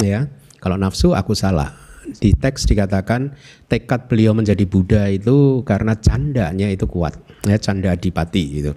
Ya. 0.00 0.32
Kalau 0.64 0.80
nafsu 0.80 1.12
aku 1.12 1.36
salah 1.36 1.83
di 2.18 2.36
teks 2.36 2.68
dikatakan 2.68 3.32
tekad 3.68 4.06
beliau 4.08 4.36
menjadi 4.36 4.64
Buddha 4.68 5.08
itu 5.08 5.64
karena 5.64 5.96
candanya 5.96 6.68
itu 6.68 6.84
kuat, 6.88 7.16
ya 7.44 7.56
canda 7.56 7.92
adipati 7.92 8.44
itu. 8.64 8.72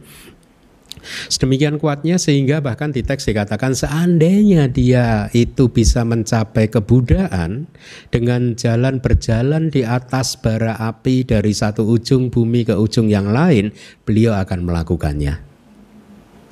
Sedemikian 1.31 1.79
kuatnya 1.79 2.19
sehingga 2.19 2.59
bahkan 2.59 2.91
di 2.91 2.99
teks 2.99 3.31
dikatakan 3.31 3.71
seandainya 3.71 4.67
dia 4.67 5.31
itu 5.31 5.71
bisa 5.71 6.03
mencapai 6.03 6.67
kebudaan 6.67 7.71
dengan 8.11 8.59
jalan 8.59 8.99
berjalan 8.99 9.71
di 9.71 9.87
atas 9.87 10.35
bara 10.35 10.75
api 10.75 11.23
dari 11.23 11.55
satu 11.55 11.87
ujung 11.87 12.27
bumi 12.27 12.67
ke 12.67 12.75
ujung 12.75 13.07
yang 13.07 13.31
lain, 13.31 13.71
beliau 14.03 14.35
akan 14.35 14.67
melakukannya. 14.67 15.46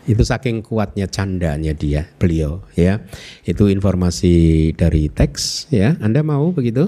Itu 0.05 0.21
saking 0.21 0.61
kuatnya 0.61 1.09
candanya 1.09 1.73
dia, 1.73 2.05
beliau 2.21 2.61
ya. 2.77 3.01
Itu 3.41 3.69
informasi 3.73 4.69
dari 4.77 5.09
teks 5.09 5.73
ya. 5.73 5.97
Anda 5.97 6.21
mau 6.21 6.53
begitu? 6.53 6.85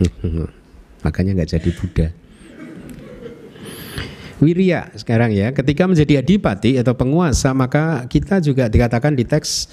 Makanya 1.04 1.36
nggak 1.36 1.50
jadi 1.60 1.70
Buddha. 1.76 2.08
Wirya 4.38 4.94
sekarang 4.94 5.34
ya, 5.34 5.50
ketika 5.50 5.90
menjadi 5.90 6.22
adipati 6.22 6.78
atau 6.78 6.94
penguasa 6.94 7.50
maka 7.50 8.06
kita 8.06 8.38
juga 8.38 8.70
dikatakan 8.70 9.18
di 9.18 9.26
teks 9.26 9.66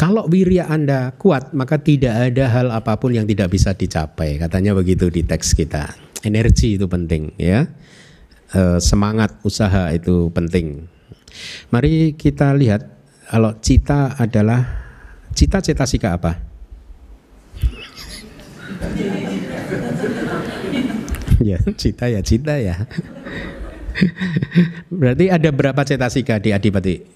kalau 0.00 0.24
wirya 0.24 0.64
Anda 0.72 1.12
kuat 1.20 1.52
maka 1.52 1.76
tidak 1.76 2.32
ada 2.32 2.48
hal 2.48 2.72
apa 2.72 2.96
pun 2.96 3.12
yang 3.12 3.28
tidak 3.28 3.52
bisa 3.52 3.76
dicapai. 3.76 4.40
Katanya 4.40 4.72
begitu 4.72 5.12
di 5.12 5.20
teks 5.20 5.52
kita. 5.52 5.92
Energi 6.24 6.80
itu 6.80 6.88
penting 6.88 7.36
ya. 7.36 7.68
Eh, 8.50 8.82
semangat 8.82 9.38
usaha 9.46 9.94
itu 9.94 10.26
penting. 10.34 10.82
Mari 11.70 12.18
kita 12.18 12.50
lihat 12.50 12.82
kalau 13.30 13.54
cita 13.62 14.18
adalah 14.18 14.66
cita 15.30 15.62
cita 15.62 15.86
sika 15.86 16.18
apa? 16.18 16.34
ya 21.46 21.62
cita 21.78 22.10
ya 22.10 22.18
cita 22.26 22.58
ya. 22.58 22.90
Berarti 24.98 25.30
ada 25.30 25.54
berapa 25.54 25.86
cetasika 25.86 26.42
di 26.42 26.50
Adipati? 26.50 27.06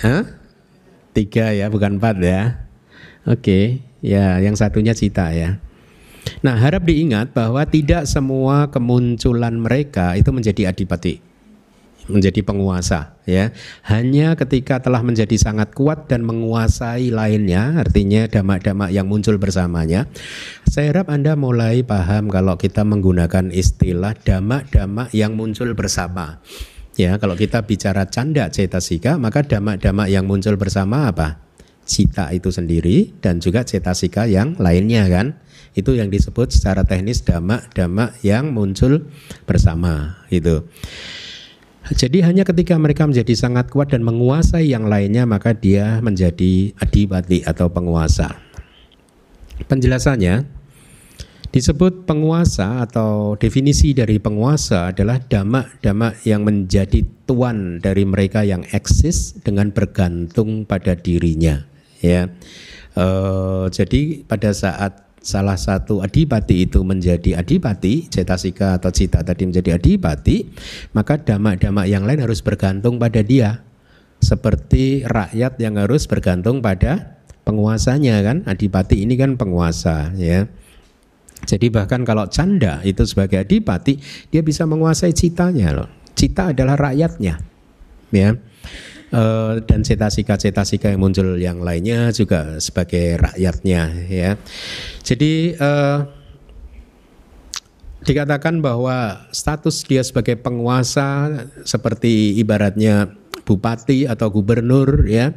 Hah? 0.00 0.24
Tiga 1.12 1.52
ya, 1.52 1.68
bukan 1.68 2.00
empat 2.00 2.16
ya. 2.24 2.56
Oke, 3.28 3.84
ya 4.00 4.40
yang 4.40 4.56
satunya 4.56 4.96
cita 4.96 5.28
ya. 5.36 5.60
Nah, 6.44 6.56
harap 6.60 6.84
diingat 6.84 7.32
bahwa 7.32 7.64
tidak 7.64 8.04
semua 8.08 8.68
kemunculan 8.68 9.56
mereka 9.56 10.16
itu 10.16 10.28
menjadi 10.28 10.72
adipati, 10.72 11.20
menjadi 12.08 12.40
penguasa, 12.44 13.16
ya. 13.24 13.52
Hanya 13.88 14.36
ketika 14.36 14.80
telah 14.80 15.00
menjadi 15.00 15.36
sangat 15.40 15.72
kuat 15.72 16.08
dan 16.08 16.24
menguasai 16.24 17.08
lainnya, 17.08 17.80
artinya 17.80 18.28
damak-damak 18.28 18.92
yang 18.92 19.08
muncul 19.08 19.36
bersamanya. 19.40 20.04
Saya 20.68 20.92
harap 20.92 21.08
Anda 21.08 21.32
mulai 21.36 21.80
paham 21.80 22.28
kalau 22.28 22.60
kita 22.60 22.84
menggunakan 22.84 23.48
istilah 23.52 24.12
damak-damak 24.20 25.12
yang 25.16 25.36
muncul 25.36 25.72
bersama. 25.72 26.40
Ya, 26.94 27.18
kalau 27.18 27.34
kita 27.34 27.66
bicara 27.66 28.06
canda 28.06 28.46
cetasika, 28.46 29.18
maka 29.18 29.42
damak-damak 29.42 30.06
yang 30.06 30.30
muncul 30.30 30.54
bersama 30.54 31.10
apa? 31.10 31.42
Cita 31.84 32.32
itu 32.32 32.48
sendiri 32.48 33.12
dan 33.20 33.42
juga 33.42 33.66
cetasika 33.66 34.24
yang 34.30 34.56
lainnya 34.62 35.04
kan. 35.10 35.36
Itu 35.74 35.98
yang 35.98 36.08
disebut 36.08 36.54
secara 36.54 36.86
teknis 36.86 37.26
damak-damak 37.26 38.18
yang 38.22 38.54
muncul 38.54 39.10
bersama 39.44 40.22
gitu. 40.30 40.66
Jadi 41.92 42.24
hanya 42.24 42.48
ketika 42.48 42.80
mereka 42.80 43.04
menjadi 43.04 43.36
sangat 43.36 43.68
kuat 43.68 43.92
dan 43.92 44.00
menguasai 44.00 44.72
yang 44.72 44.88
lainnya 44.88 45.28
maka 45.28 45.52
dia 45.52 46.00
menjadi 46.00 46.72
adibati 46.80 47.44
atau 47.44 47.68
penguasa. 47.68 48.40
Penjelasannya 49.68 50.64
Disebut 51.54 52.02
penguasa 52.02 52.82
atau 52.82 53.38
definisi 53.38 53.94
dari 53.94 54.18
penguasa 54.18 54.90
adalah 54.90 55.22
damak-damak 55.22 56.26
yang 56.26 56.42
menjadi 56.42 57.06
tuan 57.30 57.78
dari 57.78 58.02
mereka 58.02 58.42
yang 58.42 58.66
eksis 58.74 59.38
dengan 59.38 59.70
bergantung 59.70 60.66
pada 60.66 60.98
dirinya. 60.98 61.62
Ya, 62.02 62.26
e, 62.98 63.06
jadi 63.70 64.26
pada 64.26 64.50
saat 64.50 65.03
salah 65.24 65.56
satu 65.56 66.04
adipati 66.04 66.68
itu 66.68 66.84
menjadi 66.84 67.40
adipati, 67.40 68.12
cetasika 68.12 68.76
atau 68.76 68.92
cita 68.92 69.24
tadi 69.24 69.48
menjadi 69.48 69.80
adipati, 69.80 70.52
maka 70.92 71.16
damak-damak 71.16 71.88
yang 71.88 72.04
lain 72.04 72.20
harus 72.20 72.44
bergantung 72.44 73.00
pada 73.00 73.24
dia. 73.24 73.64
Seperti 74.20 75.04
rakyat 75.04 75.56
yang 75.60 75.80
harus 75.80 76.04
bergantung 76.04 76.60
pada 76.60 77.16
penguasanya 77.48 78.20
kan, 78.20 78.36
adipati 78.44 79.00
ini 79.04 79.16
kan 79.16 79.40
penguasa 79.40 80.12
ya. 80.14 80.44
Jadi 81.44 81.68
bahkan 81.68 82.04
kalau 82.08 82.28
canda 82.28 82.80
itu 82.84 83.04
sebagai 83.04 83.44
adipati, 83.44 84.00
dia 84.28 84.40
bisa 84.44 84.64
menguasai 84.64 85.12
citanya 85.12 85.72
loh. 85.72 85.88
Cita 86.16 86.52
adalah 86.52 86.76
rakyatnya, 86.78 87.36
ya. 88.12 88.38
E, 89.14 89.24
dan 89.62 89.86
cetasika-cetasika 89.86 90.90
yang 90.90 90.98
muncul 90.98 91.38
yang 91.38 91.62
lainnya 91.62 92.10
juga 92.10 92.58
sebagai 92.58 93.14
rakyatnya, 93.14 94.10
ya. 94.10 94.34
Jadi 95.06 95.54
e, 95.54 95.70
dikatakan 98.02 98.58
bahwa 98.58 99.22
status 99.30 99.86
dia 99.86 100.02
sebagai 100.02 100.34
penguasa 100.34 101.30
seperti 101.62 102.34
ibaratnya 102.42 103.14
bupati 103.46 104.10
atau 104.10 104.34
gubernur, 104.34 105.06
ya, 105.06 105.30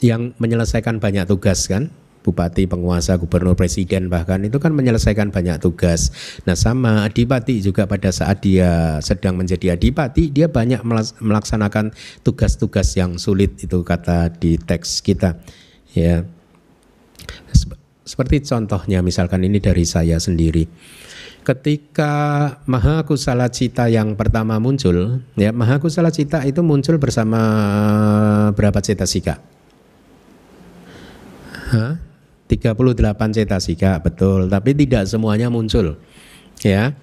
yang 0.00 0.32
menyelesaikan 0.40 1.04
banyak 1.04 1.28
tugas 1.28 1.68
kan 1.68 1.92
bupati, 2.20 2.68
penguasa, 2.68 3.16
gubernur, 3.16 3.56
presiden 3.56 4.12
bahkan 4.12 4.40
itu 4.44 4.60
kan 4.60 4.76
menyelesaikan 4.76 5.32
banyak 5.32 5.56
tugas. 5.60 6.12
Nah 6.44 6.54
sama 6.54 7.08
adipati 7.08 7.64
juga 7.64 7.88
pada 7.88 8.12
saat 8.12 8.44
dia 8.44 9.00
sedang 9.00 9.40
menjadi 9.40 9.76
adipati 9.76 10.28
dia 10.28 10.48
banyak 10.48 10.84
melaksanakan 11.20 11.96
tugas-tugas 12.20 12.92
yang 12.96 13.16
sulit 13.16 13.56
itu 13.60 13.80
kata 13.80 14.32
di 14.36 14.60
teks 14.60 15.00
kita. 15.00 15.40
Ya 15.96 16.24
seperti 18.04 18.42
contohnya 18.42 19.00
misalkan 19.06 19.46
ini 19.46 19.62
dari 19.62 19.86
saya 19.86 20.18
sendiri. 20.18 20.66
Ketika 21.40 22.12
Maha 22.68 23.00
Kusala 23.08 23.48
Cita 23.48 23.88
yang 23.88 24.12
pertama 24.12 24.60
muncul, 24.60 25.24
ya 25.40 25.56
Maha 25.56 25.80
Kusala 25.80 26.12
Cita 26.12 26.44
itu 26.44 26.60
muncul 26.60 27.00
bersama 27.00 27.40
berapa 28.52 28.76
cetasika? 28.84 29.40
Hah? 31.70 32.09
38 32.50 32.74
cetasika 33.30 34.02
betul, 34.02 34.50
tapi 34.50 34.74
tidak 34.74 35.06
semuanya 35.06 35.46
muncul. 35.46 35.94
Ya. 36.66 36.98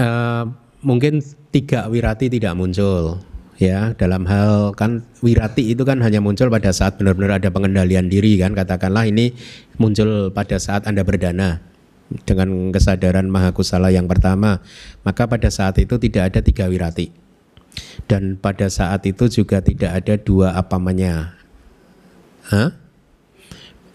Uh, 0.00 0.48
mungkin 0.80 1.20
tiga 1.50 1.90
wirati 1.90 2.30
tidak 2.30 2.54
muncul 2.54 3.18
ya 3.58 3.92
dalam 3.98 4.22
hal 4.30 4.70
kan 4.78 5.02
wirati 5.18 5.74
itu 5.74 5.82
kan 5.82 5.98
hanya 5.98 6.22
muncul 6.22 6.46
pada 6.46 6.70
saat 6.70 6.94
benar-benar 6.94 7.42
ada 7.42 7.50
pengendalian 7.50 8.06
diri 8.06 8.38
kan 8.38 8.54
katakanlah 8.54 9.10
ini 9.10 9.34
muncul 9.82 10.30
pada 10.30 10.62
saat 10.62 10.86
Anda 10.86 11.02
berdana 11.02 11.58
dengan 12.24 12.70
kesadaran 12.70 13.26
maha 13.26 13.50
kusala 13.50 13.90
yang 13.90 14.06
pertama 14.06 14.62
maka 15.02 15.26
pada 15.26 15.50
saat 15.50 15.76
itu 15.82 15.98
tidak 15.98 16.32
ada 16.32 16.40
tiga 16.40 16.70
wirati 16.70 17.10
dan 18.06 18.38
pada 18.38 18.70
saat 18.70 19.02
itu 19.04 19.26
juga 19.26 19.58
tidak 19.58 19.90
ada 20.06 20.14
dua 20.14 20.54
apamanya 20.54 21.34
Hah? 22.48 22.87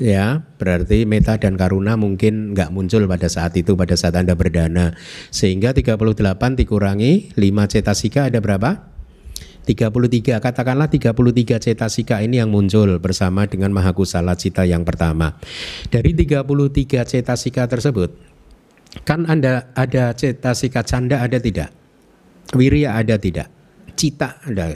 Ya 0.03 0.43
berarti 0.59 1.07
meta 1.07 1.39
dan 1.39 1.55
karuna 1.55 1.95
mungkin 1.95 2.51
nggak 2.51 2.75
muncul 2.75 3.07
pada 3.07 3.31
saat 3.31 3.55
itu 3.55 3.79
pada 3.79 3.95
saat 3.95 4.19
Anda 4.19 4.35
berdana 4.35 4.91
sehingga 5.31 5.71
38 5.71 5.95
dikurangi 6.59 7.31
5 7.39 7.71
cetasika 7.71 8.27
ada 8.27 8.43
berapa? 8.43 8.91
33 9.63 10.43
katakanlah 10.43 10.91
33 10.91 11.55
cetasika 11.55 12.19
ini 12.19 12.43
yang 12.43 12.51
muncul 12.51 12.99
bersama 12.99 13.47
dengan 13.47 13.71
mahakusala 13.71 14.35
cita 14.35 14.67
yang 14.67 14.83
pertama 14.83 15.39
dari 15.87 16.11
33 16.11 16.43
cetasika 17.07 17.71
tersebut 17.71 18.11
kan 19.07 19.23
Anda 19.23 19.71
ada 19.71 20.11
cetasika 20.11 20.83
canda 20.83 21.23
ada 21.23 21.39
tidak? 21.39 21.71
Wirya 22.51 22.99
ada 22.99 23.15
tidak? 23.15 23.47
Cita 23.95 24.43
ada 24.43 24.75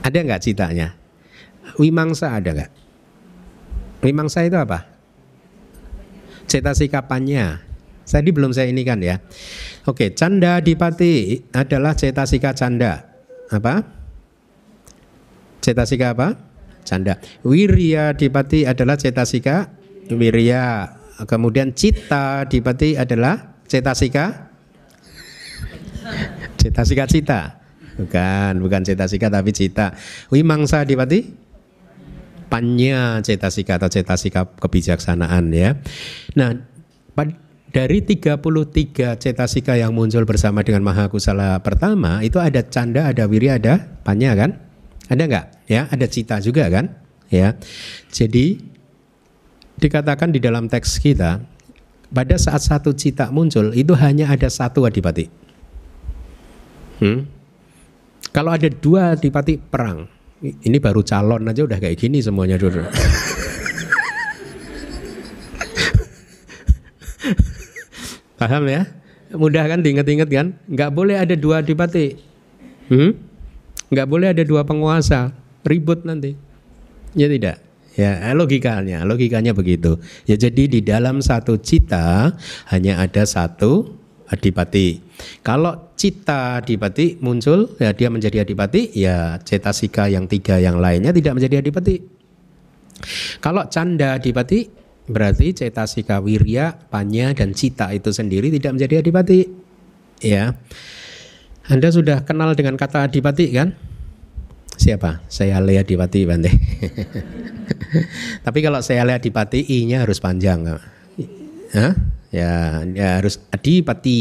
ada 0.00 0.18
nggak 0.24 0.40
citanya? 0.40 0.97
Wimangsa 1.78 2.34
ada 2.34 2.50
nggak? 2.52 2.70
Wimangsa 4.02 4.42
itu 4.42 4.58
apa? 4.58 4.86
Cetasi 6.50 6.90
kapannya? 6.90 7.62
Tadi 8.08 8.32
belum 8.32 8.56
saya 8.56 8.72
ini 8.72 8.82
kan 8.88 9.04
ya. 9.04 9.20
Oke, 9.84 10.16
canda 10.16 10.64
dipati 10.64 11.44
adalah 11.52 11.92
cetasika 11.92 12.56
canda. 12.56 13.04
Apa? 13.52 13.84
Cetasika 15.60 16.16
apa? 16.16 16.34
Canda. 16.88 17.20
Wirya 17.44 18.16
dipati 18.16 18.64
adalah 18.64 18.96
cetasika 18.96 19.68
wirya. 20.08 20.96
Kemudian 21.28 21.76
cita 21.76 22.48
dipati 22.48 22.96
adalah 22.96 23.60
cetasika 23.68 24.48
cetasika 26.56 27.04
cita. 27.04 27.40
Bukan, 27.98 28.62
bukan 28.62 28.82
cetasika 28.88 29.28
tapi 29.28 29.52
cita. 29.52 29.92
Wimangsa 30.32 30.86
dipati 30.88 31.47
panya 32.48 33.20
cetasika 33.20 33.76
atau 33.76 33.88
cetasika 33.92 34.48
kebijaksanaan 34.58 35.52
ya. 35.52 35.76
Nah, 36.34 36.56
dari 37.68 38.00
33 38.00 39.20
cetasika 39.20 39.76
yang 39.76 39.92
muncul 39.92 40.24
bersama 40.24 40.64
dengan 40.64 40.80
maha 40.80 41.12
kusala 41.12 41.60
pertama 41.60 42.24
itu 42.24 42.40
ada 42.40 42.64
canda, 42.64 43.06
ada 43.12 43.28
wirya, 43.28 43.60
ada 43.60 44.00
panya 44.02 44.32
kan? 44.32 44.56
Ada 45.08 45.22
nggak? 45.28 45.46
Ya, 45.68 45.84
ada 45.92 46.06
cita 46.08 46.40
juga 46.40 46.68
kan? 46.72 46.96
Ya. 47.28 47.60
Jadi 48.08 48.60
dikatakan 49.78 50.32
di 50.32 50.40
dalam 50.40 50.66
teks 50.66 50.96
kita 50.96 51.44
pada 52.08 52.36
saat 52.40 52.64
satu 52.64 52.96
cita 52.96 53.28
muncul 53.28 53.76
itu 53.76 53.92
hanya 54.00 54.32
ada 54.32 54.48
satu 54.48 54.88
adipati. 54.88 55.28
Hmm? 57.04 57.28
Kalau 58.32 58.50
ada 58.52 58.68
dua 58.68 59.12
adipati 59.16 59.60
perang, 59.60 60.08
ini 60.42 60.78
baru 60.78 61.02
calon 61.02 61.46
aja 61.50 61.66
udah 61.66 61.78
kayak 61.82 61.98
gini 61.98 62.22
semuanya 62.22 62.54
dulu. 62.58 62.82
Paham 68.38 68.70
ya? 68.70 68.86
Mudah 69.34 69.66
kan 69.66 69.82
diinget-inget 69.82 70.30
kan? 70.30 70.54
Nggak 70.70 70.90
boleh 70.94 71.18
ada 71.18 71.34
dua 71.34 71.60
adipati. 71.60 72.14
Hmm? 72.86 73.18
Nggak 73.90 74.06
boleh 74.08 74.30
ada 74.30 74.42
dua 74.46 74.62
penguasa. 74.62 75.34
Ribut 75.66 76.06
nanti. 76.06 76.38
Ya 77.18 77.26
tidak. 77.26 77.58
Ya 77.98 78.30
logikanya, 78.30 79.02
logikanya 79.02 79.50
begitu. 79.50 79.98
Ya 80.22 80.38
jadi 80.38 80.70
di 80.70 80.80
dalam 80.86 81.18
satu 81.18 81.58
cita 81.58 82.30
hanya 82.70 83.02
ada 83.02 83.26
satu 83.26 83.90
adipati. 84.30 85.02
Kalau 85.42 85.87
cita 85.98 86.62
adipati 86.62 87.18
muncul, 87.18 87.74
ya 87.82 87.90
dia 87.90 88.06
menjadi 88.06 88.46
adipati, 88.46 88.94
ya 88.94 89.42
cetasika 89.42 90.06
yang 90.06 90.30
tiga 90.30 90.62
yang 90.62 90.78
lainnya 90.78 91.10
tidak 91.10 91.34
menjadi 91.34 91.58
adipati. 91.58 91.98
Kalau 93.42 93.66
canda 93.66 94.14
adipati, 94.14 94.70
berarti 95.10 95.58
cetasika 95.58 96.22
wirya, 96.22 96.78
panya, 96.86 97.34
dan 97.34 97.50
cita 97.50 97.90
itu 97.90 98.14
sendiri 98.14 98.54
tidak 98.54 98.78
menjadi 98.78 99.02
adipati. 99.02 99.40
Ya, 100.22 100.54
Anda 101.66 101.90
sudah 101.90 102.22
kenal 102.22 102.54
dengan 102.54 102.78
kata 102.78 103.10
adipati 103.10 103.50
kan? 103.50 103.74
Siapa? 104.78 105.26
Saya 105.26 105.58
Lea 105.58 105.82
Adipati 105.82 106.22
Bante. 106.22 106.54
Tapi 108.46 108.58
kalau 108.62 108.78
saya 108.78 109.02
Lea 109.02 109.18
Adipati, 109.18 109.66
I-nya 109.66 110.06
harus 110.06 110.22
panjang. 110.22 110.78
Hah? 111.74 111.92
Ya, 112.30 112.86
ya 112.86 113.18
harus 113.18 113.42
adipati 113.50 114.20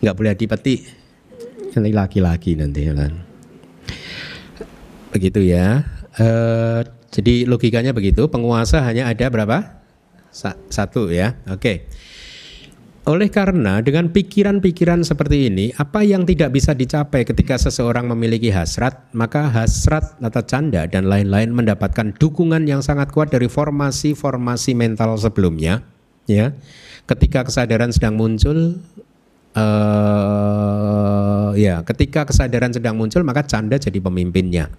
nggak 0.00 0.16
boleh 0.16 0.32
adipati 0.32 0.74
nanti 1.76 1.90
laki-laki 1.94 2.58
nanti 2.58 2.88
kan? 2.90 3.12
Begitu 5.10 5.40
ya. 5.42 5.82
E, 6.18 6.26
jadi 7.10 7.46
logikanya 7.46 7.94
begitu. 7.94 8.26
Penguasa 8.30 8.82
hanya 8.82 9.10
ada 9.10 9.26
berapa? 9.30 9.82
Sa 10.30 10.54
satu 10.70 11.10
ya. 11.10 11.38
Oke. 11.50 11.90
Oleh 13.08 13.32
karena 13.32 13.80
dengan 13.80 14.12
pikiran-pikiran 14.12 15.02
seperti 15.02 15.48
ini, 15.48 15.72
apa 15.80 16.04
yang 16.04 16.28
tidak 16.28 16.52
bisa 16.52 16.76
dicapai 16.76 17.24
ketika 17.24 17.56
seseorang 17.56 18.06
memiliki 18.06 18.52
hasrat, 18.52 19.08
maka 19.16 19.48
hasrat 19.48 20.20
atau 20.20 20.42
canda 20.44 20.84
dan 20.84 21.08
lain-lain 21.08 21.50
mendapatkan 21.50 22.12
dukungan 22.20 22.68
yang 22.68 22.84
sangat 22.84 23.08
kuat 23.10 23.32
dari 23.32 23.48
formasi-formasi 23.48 24.76
mental 24.76 25.16
sebelumnya. 25.16 25.80
Ya, 26.28 26.54
ketika 27.08 27.42
kesadaran 27.48 27.90
sedang 27.90 28.20
muncul, 28.20 28.78
uh, 29.56 31.50
ya, 31.58 31.82
ketika 31.86 32.26
kesadaran 32.26 32.74
sedang 32.74 32.96
muncul, 32.98 33.22
maka 33.26 33.42
canda 33.46 33.78
jadi 33.78 33.98
pemimpinnya, 34.02 34.70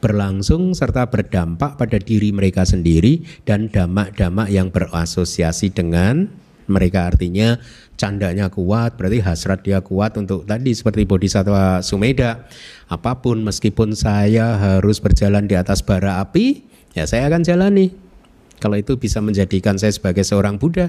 berlangsung 0.00 0.72
serta 0.72 1.08
berdampak 1.08 1.76
pada 1.76 1.98
diri 2.00 2.32
mereka 2.32 2.64
sendiri 2.64 3.20
dan 3.44 3.68
damak-damak 3.68 4.48
yang 4.48 4.72
berasosiasi 4.72 5.72
dengan 5.74 6.28
mereka. 6.66 7.10
Artinya 7.10 7.58
candanya 7.96 8.52
kuat 8.52 9.00
berarti 9.00 9.24
hasrat 9.24 9.64
dia 9.64 9.80
kuat 9.80 10.20
untuk 10.20 10.44
tadi 10.44 10.76
seperti 10.76 11.08
bodhisattva 11.08 11.80
Sumeda 11.80 12.44
apa 12.92 13.24
pun 13.24 13.40
meskipun 13.40 13.96
saya 13.96 14.60
harus 14.60 15.00
berjalan 15.00 15.48
di 15.48 15.56
atas 15.56 15.80
bara 15.80 16.20
api 16.20 16.60
ya 16.92 17.08
saya 17.08 17.32
akan 17.32 17.42
jalani. 17.42 17.96
Kalau 18.56 18.76
itu 18.80 18.96
bisa 18.96 19.20
menjadikan 19.20 19.76
saya 19.76 19.92
sebagai 19.92 20.24
seorang 20.24 20.56
Buddha 20.56 20.88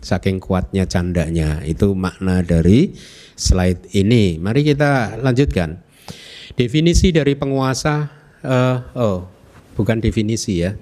saking 0.00 0.40
kuatnya 0.40 0.88
candanya 0.88 1.60
itu 1.64 1.92
makna 1.92 2.40
dari 2.40 2.96
slide 3.36 3.92
ini 3.96 4.40
mari 4.40 4.64
kita 4.64 5.20
lanjutkan 5.20 5.80
definisi 6.56 7.12
dari 7.12 7.36
penguasa 7.36 8.08
uh, 8.44 8.76
oh 8.96 9.28
bukan 9.76 10.00
definisi 10.00 10.64
ya 10.64 10.76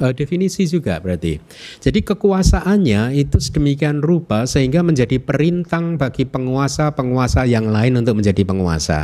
uh, 0.00 0.12
definisi 0.12 0.68
juga 0.68 1.00
berarti. 1.00 1.40
Jadi 1.80 2.04
kekuasaannya 2.04 3.16
itu 3.16 3.36
sedemikian 3.40 4.04
rupa 4.04 4.44
sehingga 4.44 4.84
menjadi 4.84 5.20
perintang 5.20 5.96
bagi 5.96 6.28
penguasa-penguasa 6.28 7.48
yang 7.48 7.70
lain 7.70 8.00
untuk 8.00 8.20
menjadi 8.20 8.42
penguasa. 8.44 9.00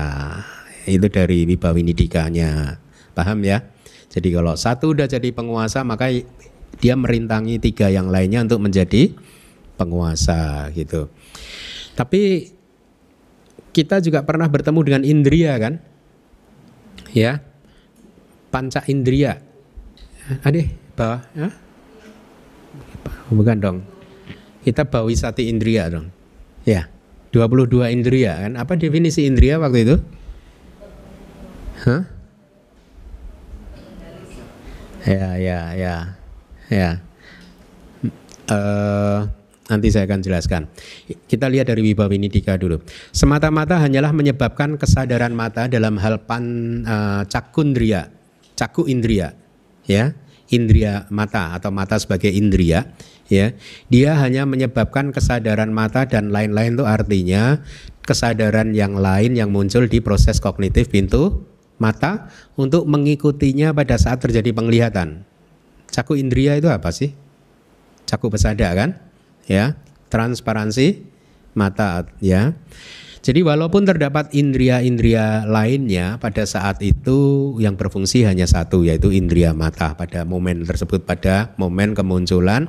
Itu 0.84 1.08
dari 1.08 1.46
Wibawinidikanya. 1.46 2.80
Paham 3.12 3.44
ya? 3.44 3.62
Jadi 4.12 4.28
kalau 4.28 4.52
satu 4.58 4.92
udah 4.92 5.08
jadi 5.08 5.32
penguasa 5.32 5.80
maka 5.88 6.12
dia 6.78 6.94
merintangi 6.96 7.58
tiga 7.60 7.92
yang 7.92 8.08
lainnya 8.08 8.46
untuk 8.46 8.62
menjadi 8.62 9.12
penguasa 9.76 10.70
gitu. 10.72 11.10
Tapi 11.98 12.52
kita 13.74 14.00
juga 14.00 14.24
pernah 14.24 14.48
bertemu 14.48 14.80
dengan 14.84 15.02
indria 15.04 15.58
kan? 15.60 15.82
Ya. 17.12 17.44
Panca 18.52 18.84
indria. 18.88 19.40
Ade, 20.44 20.72
bawah 20.96 21.24
ya? 21.32 21.50
bukan 23.32 23.56
dong 23.58 23.78
kita 24.62 24.86
bawisati 24.86 25.48
indria 25.48 25.88
dong 25.88 26.12
ya 26.68 26.86
22 27.32 27.90
indria 27.90 28.38
kan 28.46 28.60
apa 28.60 28.76
definisi 28.76 29.24
indria 29.24 29.56
waktu 29.58 29.88
itu 29.88 29.96
Hah? 31.82 32.02
ya 35.02 35.28
ya 35.40 35.60
ya 35.74 35.96
ya. 36.72 36.90
Uh, 38.48 39.28
nanti 39.70 39.88
saya 39.92 40.08
akan 40.08 40.20
jelaskan. 40.24 40.62
Kita 41.28 41.46
lihat 41.46 41.70
dari 41.70 41.84
Wibawinidika 41.84 42.58
dulu. 42.58 42.82
Semata-mata 43.14 43.78
hanyalah 43.78 44.10
menyebabkan 44.10 44.80
kesadaran 44.80 45.32
mata 45.32 45.68
dalam 45.70 46.00
hal 46.00 46.24
pan 46.24 46.44
uh, 46.84 47.22
cakundria 47.28 48.10
caku 48.56 48.86
indria 48.86 49.36
ya. 49.88 50.12
Indria 50.52 51.08
mata 51.08 51.56
atau 51.56 51.72
mata 51.72 51.96
sebagai 51.96 52.28
indria 52.28 52.92
ya. 53.32 53.56
Dia 53.88 54.20
hanya 54.20 54.44
menyebabkan 54.44 55.08
kesadaran 55.08 55.72
mata 55.72 56.04
dan 56.04 56.28
lain-lain 56.28 56.76
itu 56.76 56.84
artinya 56.84 57.64
kesadaran 58.04 58.76
yang 58.76 59.00
lain 59.00 59.32
yang 59.32 59.48
muncul 59.48 59.88
di 59.88 60.04
proses 60.04 60.44
kognitif 60.44 60.92
pintu 60.92 61.48
mata 61.80 62.28
untuk 62.54 62.84
mengikutinya 62.84 63.72
pada 63.72 63.96
saat 63.96 64.20
terjadi 64.20 64.52
penglihatan 64.52 65.24
caku 65.92 66.16
indria 66.16 66.56
itu 66.56 66.72
apa 66.72 66.88
sih 66.90 67.12
caku 68.08 68.32
pesada 68.32 68.66
kan 68.72 68.98
ya 69.46 69.76
transparansi 70.08 71.04
mata 71.52 72.08
ya 72.18 72.56
jadi 73.22 73.46
walaupun 73.46 73.86
terdapat 73.86 74.34
indria-indria 74.34 75.46
lainnya 75.46 76.18
pada 76.18 76.42
saat 76.42 76.82
itu 76.82 77.54
yang 77.62 77.78
berfungsi 77.78 78.26
hanya 78.26 78.50
satu 78.50 78.82
yaitu 78.82 79.14
indria 79.14 79.54
mata 79.54 79.94
pada 79.94 80.26
momen 80.26 80.66
tersebut 80.66 81.06
pada 81.06 81.54
momen 81.54 81.94
kemunculan 81.94 82.66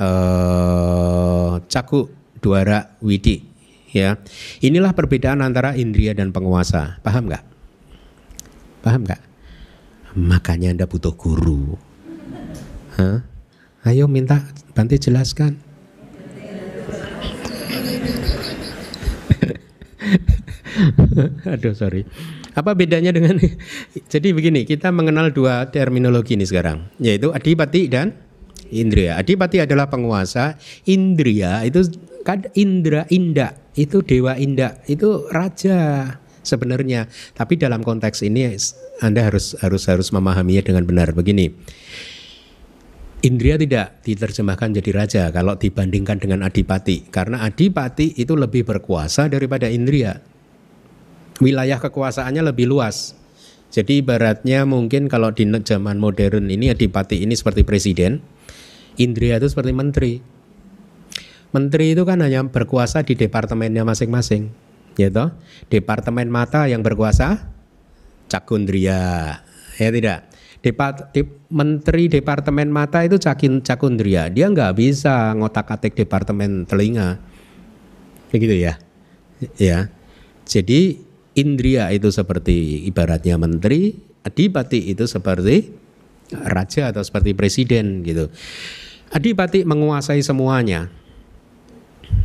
eh, 0.00 1.52
caku 1.68 2.08
duara 2.40 2.96
widi 3.04 3.44
ya. 3.92 4.16
Inilah 4.64 4.96
perbedaan 4.96 5.44
antara 5.44 5.76
indria 5.76 6.16
dan 6.16 6.32
penguasa. 6.32 6.96
Paham 7.04 7.28
nggak? 7.28 7.44
Paham 8.80 9.04
nggak? 9.04 9.22
Makanya 10.16 10.72
Anda 10.72 10.86
butuh 10.88 11.12
guru. 11.14 11.89
Hah? 13.00 13.24
Ayo 13.88 14.04
minta 14.12 14.44
Bante 14.76 15.00
jelaskan. 15.00 15.56
Aduh 21.56 21.72
sorry. 21.72 22.04
Apa 22.52 22.76
bedanya 22.76 23.16
dengan 23.16 23.40
jadi 24.12 24.36
begini 24.36 24.68
kita 24.68 24.92
mengenal 24.92 25.32
dua 25.32 25.72
terminologi 25.72 26.36
ini 26.36 26.44
sekarang 26.44 26.92
yaitu 27.00 27.32
adipati 27.32 27.88
dan 27.88 28.12
indria. 28.68 29.16
Adipati 29.16 29.64
adalah 29.64 29.88
penguasa, 29.88 30.60
indria 30.84 31.64
itu 31.64 31.88
kan 32.20 32.44
indra 32.52 33.08
indah 33.08 33.56
itu 33.80 34.04
dewa 34.04 34.36
indah 34.36 34.76
itu 34.92 35.24
raja 35.32 36.20
sebenarnya. 36.44 37.08
Tapi 37.32 37.56
dalam 37.56 37.80
konteks 37.80 38.20
ini 38.28 38.60
Anda 39.00 39.24
harus 39.24 39.56
harus 39.64 39.88
harus 39.88 40.12
memahaminya 40.12 40.68
dengan 40.68 40.84
benar 40.84 41.16
begini. 41.16 41.48
Indria 43.20 43.60
tidak 43.60 44.00
diterjemahkan 44.00 44.80
jadi 44.80 44.90
raja 44.96 45.22
kalau 45.28 45.52
dibandingkan 45.52 46.16
dengan 46.16 46.40
adipati 46.48 47.12
karena 47.12 47.44
adipati 47.44 48.16
itu 48.16 48.32
lebih 48.32 48.64
berkuasa 48.64 49.28
daripada 49.28 49.68
indria 49.68 50.24
wilayah 51.40 51.80
kekuasaannya 51.80 52.52
lebih 52.52 52.68
luas. 52.68 53.16
Jadi 53.70 54.04
ibaratnya 54.04 54.68
mungkin 54.68 55.08
kalau 55.08 55.32
di 55.32 55.48
zaman 55.48 55.96
modern 55.96 56.46
ini 56.52 56.70
adipati 56.70 57.22
ini 57.24 57.34
seperti 57.34 57.64
presiden, 57.64 58.20
Indria 59.00 59.40
itu 59.40 59.48
seperti 59.48 59.72
menteri. 59.72 60.12
Menteri 61.50 61.94
itu 61.94 62.02
kan 62.06 62.22
hanya 62.22 62.46
berkuasa 62.46 63.02
di 63.02 63.18
departemennya 63.18 63.82
masing-masing, 63.82 64.50
gitu. 64.94 65.34
Departemen 65.66 66.30
mata 66.30 66.70
yang 66.70 66.82
berkuasa 66.82 67.50
Cakundria, 68.30 69.42
ya 69.78 69.88
tidak. 69.90 70.29
Depart, 70.60 71.16
di, 71.16 71.24
menteri 71.48 72.12
departemen 72.12 72.68
mata 72.68 73.00
itu 73.00 73.16
cakin 73.16 73.64
Cakundria, 73.64 74.28
dia 74.28 74.44
nggak 74.44 74.76
bisa 74.76 75.32
ngotak-atik 75.32 75.96
departemen 75.96 76.68
telinga, 76.68 77.16
begitu 78.28 78.60
ya, 78.60 78.76
ya. 79.56 79.88
Jadi 80.44 81.00
Indria 81.38 81.88
itu 81.94 82.12
seperti 82.12 82.84
ibaratnya 82.84 83.40
menteri, 83.40 83.96
adipati 84.26 84.92
itu 84.92 85.08
seperti 85.08 85.70
raja 86.34 86.90
atau 86.90 87.02
seperti 87.02 87.32
presiden 87.32 88.02
gitu. 88.04 88.28
Adipati 89.10 89.66
menguasai 89.66 90.22
semuanya. 90.22 90.90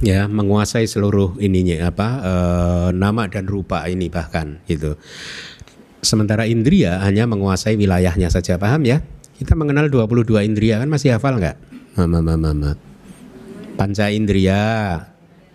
Ya, 0.01 0.25
menguasai 0.25 0.89
seluruh 0.89 1.37
ininya 1.37 1.93
apa 1.93 2.07
e, 2.19 2.33
nama 2.97 3.29
dan 3.29 3.45
rupa 3.45 3.85
ini 3.85 4.09
bahkan 4.09 4.57
gitu. 4.65 4.97
Sementara 6.05 6.45
indria 6.45 7.01
hanya 7.01 7.25
menguasai 7.25 7.73
wilayahnya 7.81 8.29
saja, 8.29 8.61
paham 8.61 8.85
ya? 8.85 9.01
Kita 9.41 9.57
mengenal 9.57 9.89
22 9.89 10.45
indria 10.45 10.77
kan 10.77 10.85
masih 10.85 11.17
hafal 11.17 11.41
nggak? 11.41 11.57
Mama 11.97 12.21
mama 12.21 12.53
mama. 12.53 12.71
Panca 13.73 14.13
indria, 14.13 15.01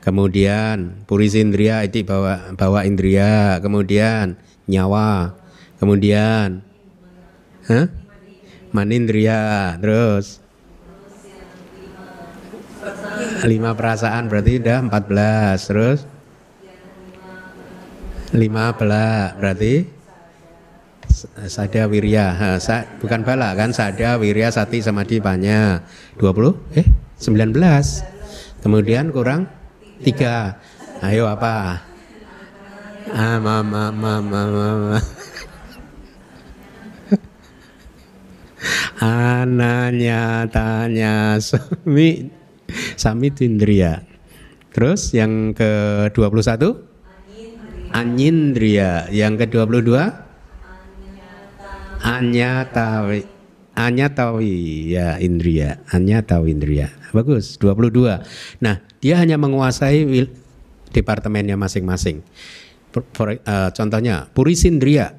kemudian 0.03 1.07
purisindria 1.07 1.87
itu 1.87 2.03
bawa 2.03 2.51
bawa 2.59 2.83
indria, 2.83 3.63
kemudian 3.63 4.35
nyawa, 4.67 5.39
kemudian 5.79 6.67
huh? 7.71 7.87
manindria, 8.75 9.79
terus 9.79 10.43
lima 13.47 13.73
perasaan 13.79 14.27
berarti 14.27 14.59
udah 14.61 14.79
14 14.91 15.69
terus 15.71 15.99
lima 18.37 18.73
bala 18.77 19.37
berarti 19.37 20.00
sada 21.48 21.88
wirya 21.90 22.26
ha, 22.37 22.48
sa, 22.62 22.87
bukan 23.00 23.24
bala 23.24 23.52
kan 23.56 23.72
sada 23.72 24.20
wirya 24.20 24.52
sati 24.52 24.80
samadhi 24.85 25.18
banyak 25.18 25.80
20 26.20 26.78
eh 26.78 26.87
19 27.18 28.64
kemudian 28.64 29.12
kurang 29.12 29.61
Tiga. 30.00 30.56
Ayo 31.04 31.28
apa? 31.28 31.76
Ah, 33.12 33.37
mama, 33.37 33.92
mama, 33.92 34.48
mama. 34.48 34.96
Ananya 39.04 40.48
tanya 40.48 41.37
suami 41.37 42.33
Samitindriya. 42.96 44.09
Terus 44.72 45.12
yang 45.12 45.52
ke-21 45.52 46.80
Anyindriya. 47.92 49.12
Yang 49.12 49.44
ke-22 49.44 50.00
Anyatawi. 52.01 53.25
Anyatawi 53.77 54.53
ya 54.93 55.17
indriya. 55.21 55.81
Anyatawi 55.93 56.53
indriya. 56.53 56.93
Bagus, 57.13 57.57
22. 57.61 58.21
Nah, 58.61 58.81
dia 59.01 59.17
hanya 59.17 59.41
menguasai 59.41 60.05
departemennya 60.93 61.57
masing-masing. 61.57 62.21
Uh, 62.91 63.71
contohnya 63.71 64.27
Purisindria, 64.35 65.15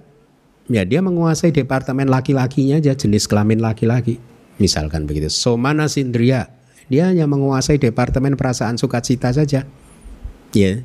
ya 0.68 0.84
dia 0.84 1.00
menguasai 1.00 1.56
departemen 1.56 2.12
laki-lakinya 2.12 2.84
aja 2.84 2.92
jenis 2.92 3.32
kelamin 3.32 3.64
laki-laki, 3.64 4.20
misalkan 4.60 5.08
begitu. 5.08 5.32
Somana 5.32 5.88
Sindria, 5.88 6.52
dia 6.92 7.08
hanya 7.08 7.24
menguasai 7.32 7.80
departemen 7.80 8.36
perasaan 8.36 8.76
sukacita 8.76 9.32
saja. 9.32 9.64
Ya, 10.52 10.84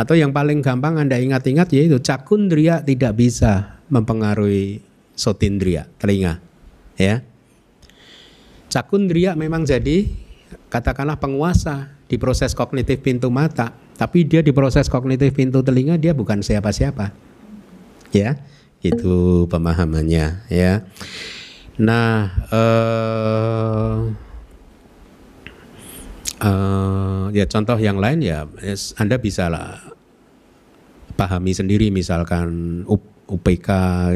atau 0.00 0.16
yang 0.16 0.32
paling 0.32 0.64
gampang 0.64 0.96
Anda 0.96 1.20
ingat-ingat 1.20 1.68
yaitu 1.76 2.00
cakundria 2.00 2.80
tidak 2.80 3.20
bisa 3.20 3.84
mempengaruhi 3.92 4.87
sotindria, 5.18 5.90
telinga. 5.98 6.38
Ya. 6.94 7.26
Cakundria 8.70 9.34
memang 9.34 9.66
jadi 9.66 10.06
katakanlah 10.70 11.18
penguasa 11.18 11.90
di 12.06 12.14
proses 12.16 12.54
kognitif 12.54 13.02
pintu 13.02 13.26
mata, 13.28 13.74
tapi 13.98 14.22
dia 14.22 14.38
di 14.40 14.54
proses 14.54 14.86
kognitif 14.86 15.34
pintu 15.34 15.66
telinga 15.66 15.98
dia 15.98 16.14
bukan 16.14 16.38
siapa-siapa. 16.38 17.10
Ya, 18.14 18.38
itu 18.80 19.44
pemahamannya 19.50 20.46
ya. 20.48 20.86
Nah, 21.78 22.30
eh, 22.50 23.96
uh, 26.42 27.24
ya 27.34 27.44
contoh 27.46 27.78
yang 27.78 27.98
lain 27.98 28.22
ya 28.22 28.46
Anda 28.98 29.18
bisa 29.18 29.50
pahami 31.18 31.52
sendiri 31.54 31.90
misalkan 31.90 32.82
UPK 33.28 33.68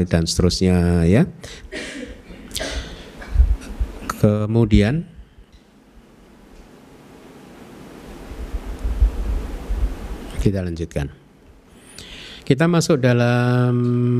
dan 0.09 0.25
seterusnya 0.25 1.05
ya. 1.05 1.29
Kemudian 4.19 5.13
Kita 10.43 10.59
lanjutkan. 10.59 11.07
Kita 12.43 12.67
masuk 12.67 12.99
dalam 12.99 13.75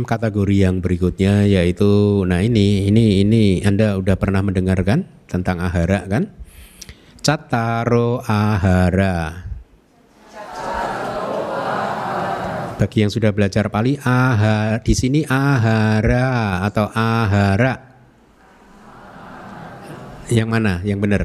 kategori 0.08 0.56
yang 0.56 0.80
berikutnya 0.80 1.44
yaitu 1.44 2.24
nah 2.24 2.40
ini 2.40 2.88
ini 2.88 3.20
ini 3.20 3.60
Anda 3.60 4.00
udah 4.00 4.16
pernah 4.16 4.40
mendengarkan 4.40 5.04
tentang 5.28 5.60
ahara 5.60 6.08
kan? 6.08 6.32
Cataro 7.20 8.24
ahara. 8.24 9.52
Bagi 12.74 13.06
yang 13.06 13.12
sudah 13.14 13.32
belajar 13.32 13.70
Pali, 13.70 13.96
aha 14.02 14.82
di 14.82 14.94
sini 14.98 15.22
ahara 15.24 16.62
atau 16.66 16.90
ahara. 16.92 17.74
Yang 20.28 20.48
mana? 20.50 20.74
Yang 20.82 21.00
benar? 21.00 21.24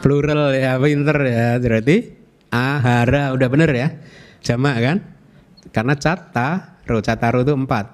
Plural 0.00 0.52
ya, 0.56 0.76
pinter 0.76 1.18
ya. 1.24 1.48
Berarti 1.56 1.96
ahara 2.52 3.32
udah 3.32 3.48
bener 3.48 3.70
ya. 3.72 3.88
Jamak 4.44 4.76
kan? 4.78 4.96
Karena 5.72 5.94
cata, 5.98 6.78
ro 6.86 7.02
cataro 7.02 7.42
itu 7.42 7.52
empat. 7.56 7.86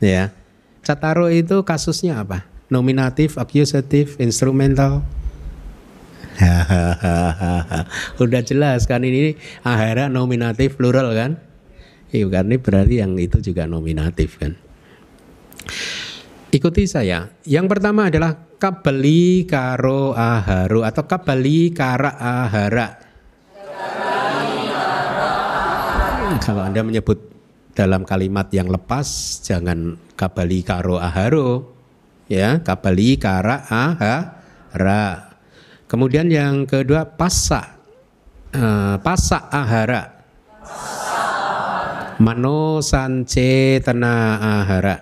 Ya. 0.00 0.32
Cataro 0.80 1.28
itu 1.28 1.60
kasusnya 1.66 2.22
apa? 2.22 2.46
Nominatif, 2.72 3.36
accusatif, 3.36 4.16
instrumental. 4.22 5.04
udah 8.22 8.42
jelas 8.46 8.86
kan 8.86 9.02
ini 9.02 9.34
ahara 9.66 10.06
nominatif 10.06 10.78
plural 10.78 11.10
kan? 11.14 11.42
Iya 12.08 12.30
kan 12.30 12.48
ini 12.48 12.56
berarti 12.56 12.94
yang 13.02 13.18
itu 13.18 13.42
juga 13.42 13.66
nominatif 13.66 14.38
kan. 14.38 14.56
Ikuti 16.48 16.88
saya. 16.88 17.28
Yang 17.44 17.66
pertama 17.76 18.08
adalah 18.08 18.32
kabeli 18.56 19.44
karo 19.44 20.16
aharu 20.16 20.80
atau 20.80 21.04
kabeli 21.04 21.76
kara 21.76 22.16
ahara. 22.16 22.88
Kalau 26.38 26.62
Anda 26.64 26.80
menyebut 26.80 27.20
dalam 27.76 28.08
kalimat 28.08 28.48
yang 28.50 28.72
lepas 28.72 29.38
jangan 29.44 30.00
kabali 30.16 30.64
karo 30.64 30.96
aharu 30.96 31.68
ya 32.32 32.64
kabali 32.64 33.20
kara 33.20 33.68
ahara. 33.68 35.27
Kemudian 35.88 36.28
yang 36.28 36.68
kedua 36.68 37.08
pasa 37.08 37.80
uh, 38.52 39.00
pasa 39.00 39.48
ahara. 39.48 40.20
Mano 42.20 42.84
sance 42.84 43.80
tena 43.80 44.36
ahara. 44.36 45.00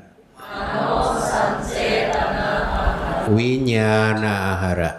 Winyana 3.26 4.32
ahara. 4.54 4.90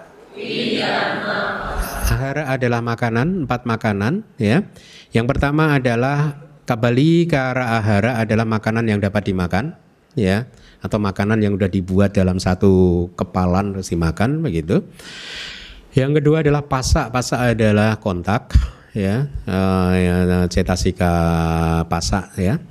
Ahara 2.07 2.43
adalah 2.51 2.83
makanan, 2.83 3.47
empat 3.47 3.63
makanan 3.63 4.27
ya. 4.35 4.67
Yang 5.15 5.25
pertama 5.31 5.79
adalah 5.79 6.35
kabali 6.67 7.31
kara 7.31 7.79
ahara 7.79 8.19
adalah 8.19 8.43
makanan 8.43 8.91
yang 8.91 8.99
dapat 8.99 9.31
dimakan 9.31 9.71
ya 10.19 10.51
atau 10.83 10.99
makanan 10.99 11.39
yang 11.39 11.55
sudah 11.55 11.71
dibuat 11.71 12.11
dalam 12.11 12.43
satu 12.43 13.07
kepalan 13.15 13.71
terus 13.71 13.87
dimakan 13.87 14.43
begitu. 14.43 14.83
Yang 15.97 16.21
kedua 16.21 16.45
adalah 16.45 16.61
pasak, 16.61 17.09
pasak 17.09 17.57
adalah 17.57 17.97
kontak 17.97 18.53
ya, 18.93 19.25
uh, 19.49 19.91
ya 19.97 20.45
cetasika 20.45 21.09
pasak 21.89 22.37
ya. 22.37 22.61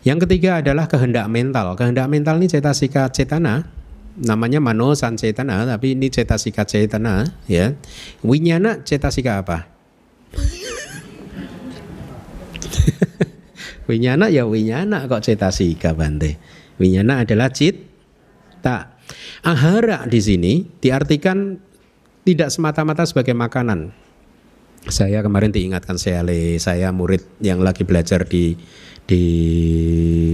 Yang 0.00 0.24
ketiga 0.24 0.64
adalah 0.64 0.88
kehendak 0.88 1.28
mental. 1.28 1.76
Kehendak 1.76 2.08
mental 2.08 2.40
ini 2.40 2.48
cetasika 2.48 3.12
cetana. 3.12 3.68
Namanya 4.16 4.64
mano 4.64 4.96
sancetana 4.96 5.68
tapi 5.68 5.92
ini 5.92 6.08
cetasika 6.08 6.64
cetana 6.64 7.28
ya. 7.44 7.76
Winyana 8.24 8.80
cetasika 8.80 9.44
apa? 9.44 9.68
Winyana 13.92 14.32
ya 14.32 14.48
winyana 14.48 15.04
kok 15.04 15.20
cetasika 15.20 15.92
bante? 15.92 16.40
Winyana 16.80 17.28
adalah 17.28 17.52
cita. 17.52 18.96
Ahara 19.44 20.08
di 20.08 20.20
sini 20.24 20.64
diartikan 20.80 21.68
tidak 22.24 22.52
semata-mata 22.52 23.04
sebagai 23.06 23.32
makanan 23.32 23.92
saya 24.88 25.20
kemarin 25.20 25.52
diingatkan 25.52 26.00
saya 26.00 26.24
saya 26.56 26.88
murid 26.88 27.20
yang 27.44 27.60
lagi 27.60 27.84
belajar 27.84 28.24
di 28.24 28.56
di 29.04 29.24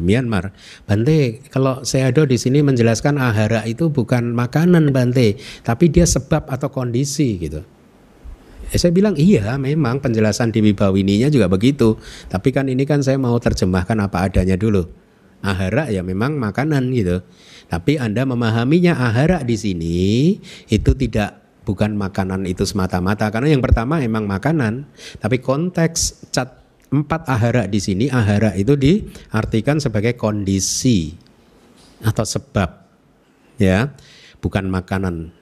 Myanmar. 0.04 0.52
Bante, 0.84 1.40
kalau 1.48 1.80
saya 1.82 2.12
ada 2.12 2.28
di 2.28 2.36
sini 2.36 2.60
menjelaskan 2.60 3.16
ahara 3.16 3.64
itu 3.64 3.88
bukan 3.88 4.36
makanan 4.36 4.92
Bante, 4.92 5.40
tapi 5.64 5.88
dia 5.88 6.04
sebab 6.04 6.46
atau 6.46 6.68
kondisi 6.68 7.40
gitu. 7.40 7.64
Eh, 8.68 8.78
saya 8.78 8.92
bilang 8.92 9.16
iya 9.16 9.56
memang 9.56 10.04
penjelasan 10.04 10.52
di 10.52 10.60
Wibawininya 10.60 11.32
juga 11.32 11.48
begitu. 11.48 11.96
Tapi 12.28 12.52
kan 12.52 12.68
ini 12.68 12.84
kan 12.84 13.00
saya 13.00 13.16
mau 13.16 13.34
terjemahkan 13.40 13.96
apa 13.96 14.28
adanya 14.28 14.60
dulu. 14.60 14.84
Ahara 15.40 15.88
ya 15.88 16.04
memang 16.04 16.36
makanan 16.36 16.90
gitu. 16.92 17.24
Tapi 17.66 17.96
Anda 17.96 18.28
memahaminya 18.28 18.94
ahara 18.94 19.42
di 19.42 19.56
sini 19.56 19.98
itu 20.68 20.90
tidak 20.98 21.45
bukan 21.66 21.98
makanan 21.98 22.46
itu 22.46 22.62
semata-mata 22.62 23.26
karena 23.34 23.50
yang 23.50 23.60
pertama 23.60 23.98
emang 23.98 24.30
makanan, 24.30 24.86
tapi 25.18 25.42
konteks 25.42 26.30
cat 26.30 26.62
empat 26.94 27.26
ahara 27.26 27.66
di 27.66 27.82
sini 27.82 28.06
ahara 28.06 28.54
itu 28.54 28.78
diartikan 28.78 29.82
sebagai 29.82 30.14
kondisi 30.14 31.10
atau 32.06 32.22
sebab 32.22 32.70
ya. 33.58 33.90
Bukan 34.38 34.70
makanan 34.70 35.34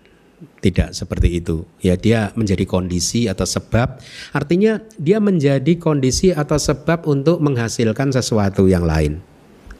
tidak 0.64 0.96
seperti 0.96 1.44
itu. 1.44 1.68
Ya 1.84 2.00
dia 2.00 2.32
menjadi 2.32 2.64
kondisi 2.64 3.28
atau 3.28 3.44
sebab. 3.44 4.00
Artinya 4.32 4.80
dia 4.96 5.20
menjadi 5.20 5.76
kondisi 5.76 6.32
atau 6.32 6.56
sebab 6.56 7.04
untuk 7.04 7.44
menghasilkan 7.44 8.16
sesuatu 8.16 8.64
yang 8.64 8.88
lain. 8.88 9.20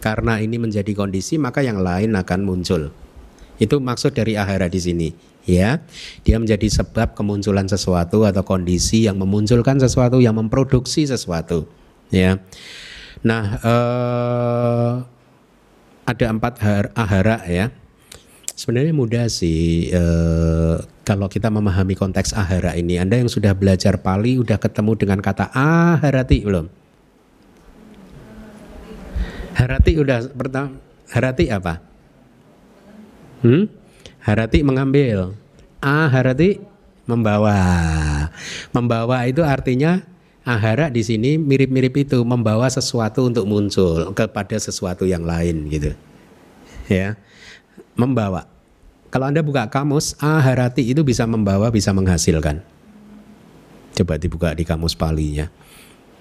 Karena 0.04 0.36
ini 0.36 0.60
menjadi 0.60 0.92
kondisi 0.92 1.40
maka 1.40 1.64
yang 1.64 1.80
lain 1.80 2.12
akan 2.12 2.40
muncul. 2.44 2.92
Itu 3.56 3.80
maksud 3.80 4.12
dari 4.12 4.36
ahara 4.36 4.68
di 4.68 4.82
sini 4.82 5.08
ya. 5.44 5.80
Dia 6.24 6.36
menjadi 6.40 6.66
sebab 6.68 7.16
kemunculan 7.16 7.68
sesuatu 7.68 8.24
atau 8.24 8.42
kondisi 8.44 9.06
yang 9.08 9.20
memunculkan 9.20 9.80
sesuatu 9.80 10.20
yang 10.20 10.36
memproduksi 10.36 11.04
sesuatu 11.08 11.68
ya. 12.12 12.40
Nah 13.24 13.44
eh, 13.60 14.92
ada 16.04 16.24
empat 16.28 16.60
ahara 16.92 17.40
ya. 17.48 17.72
Sebenarnya 18.54 18.94
mudah 18.94 19.26
sih 19.26 19.90
eh, 19.90 20.76
kalau 21.04 21.28
kita 21.28 21.52
memahami 21.52 21.94
konteks 21.94 22.32
ahara 22.32 22.72
ini. 22.78 22.96
Anda 22.96 23.20
yang 23.20 23.28
sudah 23.28 23.52
belajar 23.52 24.00
Pali 24.00 24.40
udah 24.40 24.56
ketemu 24.56 24.92
dengan 24.96 25.18
kata 25.20 25.52
aharati 25.52 26.38
belum? 26.44 26.66
Harati 29.54 29.92
udah 29.94 30.18
pertama 30.34 30.74
harati 31.14 31.46
apa? 31.46 31.78
Hmm? 33.44 33.83
Harati 34.24 34.64
mengambil. 34.64 35.36
Aharati 35.84 36.56
membawa. 37.04 37.60
Membawa 38.72 39.28
itu 39.28 39.44
artinya 39.44 40.00
ahara 40.48 40.88
di 40.88 41.04
sini 41.04 41.36
mirip-mirip 41.36 42.08
itu 42.08 42.24
membawa 42.24 42.64
sesuatu 42.72 43.28
untuk 43.28 43.44
muncul 43.44 44.16
kepada 44.16 44.56
sesuatu 44.56 45.04
yang 45.04 45.28
lain 45.28 45.68
gitu. 45.68 45.92
Ya. 46.88 47.20
Membawa. 48.00 48.48
Kalau 49.12 49.30
Anda 49.30 49.44
buka 49.44 49.68
kamus, 49.70 50.16
aharati 50.18 50.82
itu 50.82 51.04
bisa 51.04 51.28
membawa, 51.28 51.70
bisa 51.70 51.94
menghasilkan. 51.94 52.64
Coba 53.94 54.18
dibuka 54.18 54.50
di 54.56 54.66
kamus 54.66 54.98
palinya. 54.98 55.46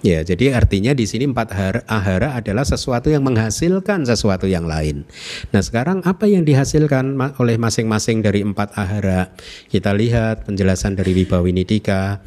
Ya, 0.04 0.20
jadi 0.20 0.52
artinya 0.52 0.92
di 0.92 1.08
sini 1.08 1.32
empat 1.32 1.56
ahara 1.88 2.36
adalah 2.36 2.68
sesuatu 2.68 3.08
yang 3.08 3.24
menghasilkan 3.24 4.04
sesuatu 4.04 4.52
yang 4.52 4.68
lain. 4.68 5.08
Nah, 5.56 5.64
sekarang 5.64 6.04
apa 6.04 6.28
yang 6.28 6.44
dihasilkan 6.44 7.16
oleh 7.40 7.56
masing-masing 7.56 8.20
dari 8.20 8.44
empat 8.44 8.76
ahara? 8.76 9.32
Kita 9.72 9.96
lihat 9.96 10.44
penjelasan 10.44 11.00
dari 11.00 11.16
Wibawinidika. 11.16 12.20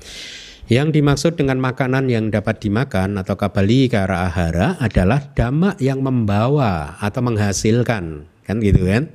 Yang 0.73 0.89
dimaksud 0.99 1.33
dengan 1.37 1.61
makanan 1.61 2.09
yang 2.09 2.33
dapat 2.33 2.65
dimakan 2.65 3.21
atau 3.21 3.37
kabali 3.37 3.93
ahara 3.93 4.81
adalah 4.81 5.21
dhamma 5.37 5.77
yang 5.77 6.01
membawa 6.01 6.97
atau 6.97 7.21
menghasilkan, 7.21 8.25
kan 8.49 8.57
gitu 8.65 8.89
kan? 8.89 9.13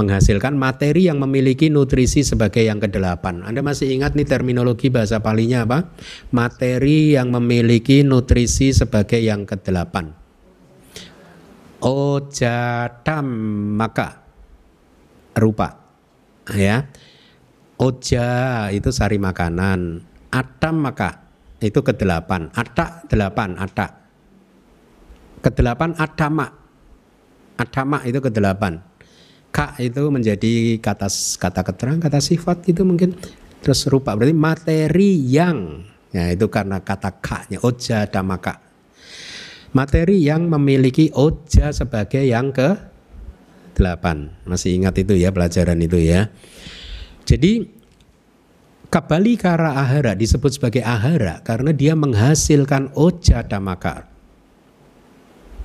Menghasilkan 0.00 0.56
materi 0.56 1.12
yang 1.12 1.20
memiliki 1.20 1.68
nutrisi 1.68 2.24
sebagai 2.24 2.64
yang 2.64 2.80
kedelapan. 2.80 3.44
Anda 3.44 3.60
masih 3.60 3.92
ingat 3.92 4.16
nih 4.16 4.24
terminologi 4.24 4.88
bahasa 4.88 5.20
palinya 5.20 5.68
apa? 5.68 5.92
Materi 6.32 7.12
yang 7.12 7.28
memiliki 7.28 8.00
nutrisi 8.00 8.72
sebagai 8.72 9.20
yang 9.20 9.44
kedelapan. 9.44 10.16
Ojadam 11.84 13.26
maka 13.76 14.24
rupa 15.36 15.76
ya. 16.56 16.88
Oja 17.80 18.28
itu 18.72 18.92
sari 18.92 19.16
makanan. 19.16 20.04
Atam 20.32 20.84
maka 20.84 21.28
itu 21.60 21.80
kedelapan. 21.80 22.52
Atak 22.52 23.08
delapan, 23.08 23.56
atak. 23.56 23.96
Kedelapan 25.40 25.96
adama. 25.96 26.48
Adama 27.56 28.04
itu 28.04 28.20
kedelapan 28.20 28.89
Ka 29.50 29.74
itu 29.82 30.06
menjadi 30.14 30.78
kata 30.78 31.10
kata 31.38 31.60
keterangan, 31.66 32.00
kata 32.00 32.22
sifat 32.22 32.70
itu 32.70 32.86
mungkin 32.86 33.18
terus 33.60 33.84
rupa 33.90 34.14
berarti 34.14 34.32
materi 34.32 35.18
yang 35.26 35.84
ya 36.14 36.30
itu 36.30 36.46
karena 36.46 36.78
kata 36.80 37.18
ka-nya 37.18 37.58
oja 37.66 38.06
damaka. 38.06 38.62
Materi 39.74 40.22
yang 40.22 40.50
memiliki 40.50 41.10
oja 41.14 41.70
sebagai 41.70 42.22
yang 42.26 42.50
ke 42.54 42.78
delapan. 43.74 44.34
Masih 44.46 44.74
ingat 44.74 44.98
itu 44.98 45.14
ya 45.14 45.30
pelajaran 45.30 45.78
itu 45.78 45.98
ya. 45.98 46.30
Jadi 47.26 47.80
Kabali 48.90 49.38
kara 49.38 49.78
ahara 49.78 50.18
disebut 50.18 50.58
sebagai 50.58 50.82
ahara 50.82 51.38
karena 51.46 51.70
dia 51.70 51.94
menghasilkan 51.94 52.90
oja 52.98 53.46
damaka 53.46 54.10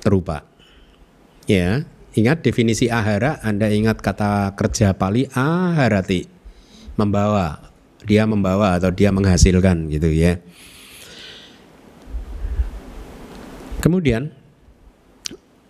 rupa. 0.06 0.46
Ya, 1.50 1.82
Ingat 2.16 2.40
definisi 2.40 2.88
ahara, 2.88 3.44
Anda 3.44 3.68
ingat 3.68 4.00
kata 4.00 4.56
kerja 4.56 4.96
Pali 4.96 5.28
aharati, 5.36 6.24
membawa, 6.96 7.68
dia 8.08 8.24
membawa 8.24 8.80
atau 8.80 8.88
dia 8.88 9.12
menghasilkan 9.12 9.92
gitu 9.92 10.08
ya. 10.08 10.40
Kemudian 13.84 14.32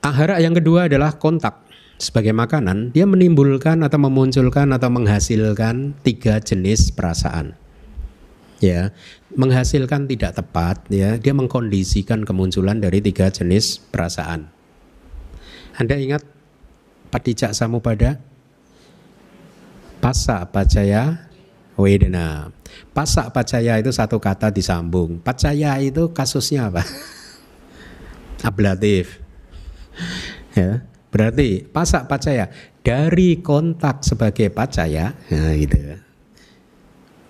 ahara 0.07 0.39
yang 0.39 0.55
kedua 0.55 0.87
adalah 0.87 1.19
kontak 1.19 1.67
sebagai 1.99 2.31
makanan, 2.31 2.95
dia 2.95 3.11
menimbulkan 3.11 3.83
atau 3.83 3.99
memunculkan 3.99 4.71
atau 4.71 4.87
menghasilkan 4.87 5.99
tiga 6.07 6.39
jenis 6.39 6.95
perasaan. 6.95 7.59
Ya, 8.63 8.95
menghasilkan 9.35 10.07
tidak 10.07 10.39
tepat 10.39 10.79
ya, 10.95 11.19
dia 11.19 11.35
mengkondisikan 11.35 12.23
kemunculan 12.23 12.79
dari 12.79 13.03
tiga 13.03 13.35
jenis 13.35 13.83
perasaan. 13.91 14.47
Anda 15.77 15.99
ingat 16.01 16.36
Patijak 17.09 17.55
samupada 17.55 18.19
Pasa 20.01 20.45
pacaya 20.49 21.27
Wedana 21.77 22.57
Pasa 22.97 23.29
pacaya 23.29 23.77
itu 23.77 23.93
satu 23.93 24.17
kata 24.17 24.49
disambung. 24.49 25.21
Pacaya 25.21 25.77
itu 25.85 26.13
kasusnya 26.17 26.73
apa? 26.73 26.83
Ablatif. 28.49 29.21
Ya, 30.57 30.89
Berarti 31.13 31.69
pasa 31.69 32.09
pacaya 32.09 32.49
Dari 32.81 33.45
kontak 33.45 34.01
sebagai 34.01 34.49
pacaya 34.49 35.13
nah 35.29 35.53
gitu. 35.53 36.01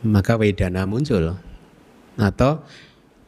Maka 0.06 0.38
wedana 0.38 0.86
muncul. 0.86 1.34
Atau 2.14 2.62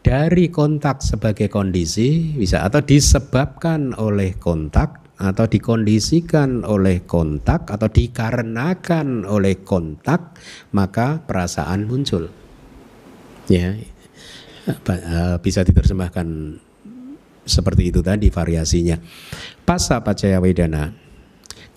dari 0.07 0.55
kontak 0.55 1.03
sebagai 1.03 1.51
kondisi 1.51 2.39
bisa 2.39 2.63
atau 2.63 2.79
disebabkan 2.79 3.99
oleh 3.99 4.39
kontak 4.39 5.08
atau 5.19 5.51
dikondisikan 5.51 6.63
oleh 6.63 7.03
kontak 7.03 7.67
atau 7.67 7.91
dikarenakan 7.91 9.27
oleh 9.27 9.67
kontak 9.67 10.39
maka 10.71 11.27
perasaan 11.27 11.91
muncul. 11.91 12.31
Ya 13.51 13.75
eh, 14.71 15.37
bisa 15.43 15.67
diterjemahkan 15.67 16.59
seperti 17.43 17.91
itu 17.91 17.99
tadi 17.99 18.31
variasinya. 18.31 18.95
Pasa 19.67 20.01
pacaya 20.07 20.39
wedana 20.39 21.09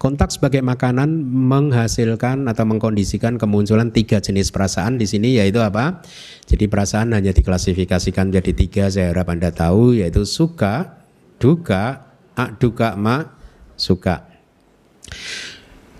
kontak 0.01 0.33
sebagai 0.33 0.65
makanan 0.65 1.29
menghasilkan 1.29 2.49
atau 2.49 2.65
mengkondisikan 2.65 3.37
kemunculan 3.37 3.93
tiga 3.93 4.17
jenis 4.17 4.49
perasaan 4.49 4.97
di 4.97 5.05
sini 5.05 5.37
yaitu 5.37 5.61
apa? 5.61 6.01
Jadi 6.49 6.65
perasaan 6.65 7.13
hanya 7.13 7.29
diklasifikasikan 7.29 8.33
menjadi 8.33 8.51
tiga 8.57 8.89
saya 8.89 9.13
harap 9.13 9.29
anda 9.29 9.53
tahu 9.53 10.01
yaitu 10.01 10.25
suka 10.25 11.05
duka 11.37 12.10
duka 12.59 12.95
ma 12.97 13.37
suka. 13.77 14.27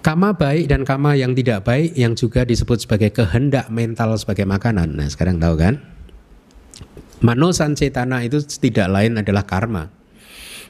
Kama 0.02 0.34
baik 0.34 0.66
dan 0.66 0.82
kama 0.82 1.14
yang 1.14 1.38
tidak 1.38 1.62
baik 1.62 1.94
yang 1.94 2.18
juga 2.18 2.42
disebut 2.42 2.90
sebagai 2.90 3.14
kehendak 3.14 3.70
mental 3.70 4.18
sebagai 4.18 4.50
makanan. 4.50 4.98
Nah 4.98 5.06
sekarang 5.06 5.38
tahu 5.38 5.56
kan? 5.62 5.78
Mano 7.22 7.54
sancetana 7.54 8.26
itu 8.26 8.42
tidak 8.42 8.90
lain 8.90 9.22
adalah 9.22 9.46
karma. 9.46 9.94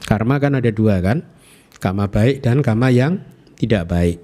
Karma 0.04 0.36
kan 0.36 0.60
ada 0.60 0.68
dua 0.68 1.00
kan? 1.00 1.24
Kama 1.80 2.12
baik 2.12 2.44
dan 2.44 2.60
kama 2.60 2.92
yang 2.92 3.24
tidak 3.56 3.88
baik. 3.88 4.20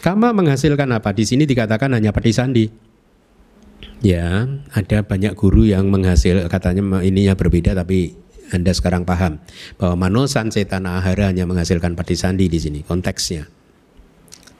Kama 0.00 0.32
menghasilkan 0.32 0.88
apa? 0.96 1.12
Di 1.12 1.28
sini 1.28 1.44
dikatakan 1.44 1.92
hanya 1.92 2.08
pati 2.08 2.32
sandi. 2.32 2.64
Ya, 4.00 4.48
ada 4.72 5.04
banyak 5.04 5.36
guru 5.36 5.68
yang 5.68 5.92
menghasil 5.92 6.48
katanya 6.48 7.04
ininya 7.04 7.36
berbeda 7.36 7.76
tapi 7.76 8.16
anda 8.50 8.74
sekarang 8.74 9.06
paham 9.06 9.38
bahwa 9.78 10.06
manosan 10.06 10.50
cetana 10.50 10.98
ahara 10.98 11.30
hanya 11.30 11.46
menghasilkan 11.46 11.94
sandi 12.14 12.50
di 12.50 12.58
sini 12.58 12.80
konteksnya 12.82 13.46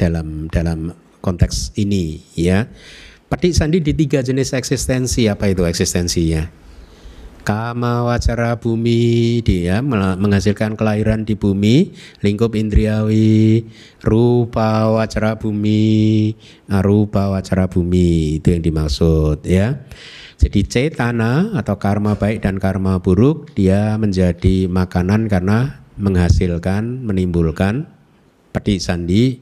dalam 0.01 0.49
dalam 0.49 0.97
konteks 1.21 1.77
ini 1.77 2.25
ya. 2.35 2.67
sandi 3.31 3.79
di 3.79 3.93
tiga 3.95 4.25
jenis 4.25 4.57
eksistensi 4.57 5.31
apa 5.31 5.53
itu 5.53 5.63
eksistensinya? 5.63 6.51
Kama 7.41 8.05
wacara 8.05 8.61
bumi 8.61 9.41
dia 9.41 9.81
menghasilkan 9.81 10.77
kelahiran 10.77 11.25
di 11.25 11.41
bumi 11.41 11.97
lingkup 12.21 12.53
indriawi 12.53 13.65
rupa 14.05 14.93
wacara 14.93 15.41
bumi 15.41 16.37
arupa 16.69 17.33
wacara 17.33 17.65
bumi 17.65 18.39
itu 18.45 18.53
yang 18.53 18.61
dimaksud 18.61 19.41
ya 19.49 19.81
jadi 20.41 20.65
cetana 20.65 21.53
atau 21.53 21.77
karma 21.77 22.17
baik 22.17 22.41
dan 22.41 22.57
karma 22.57 22.97
buruk 22.97 23.53
dia 23.53 24.01
menjadi 24.01 24.73
makanan 24.73 25.29
karena 25.29 25.85
menghasilkan, 26.01 27.05
menimbulkan 27.05 27.85
peti 28.49 28.81
sandi 28.81 29.37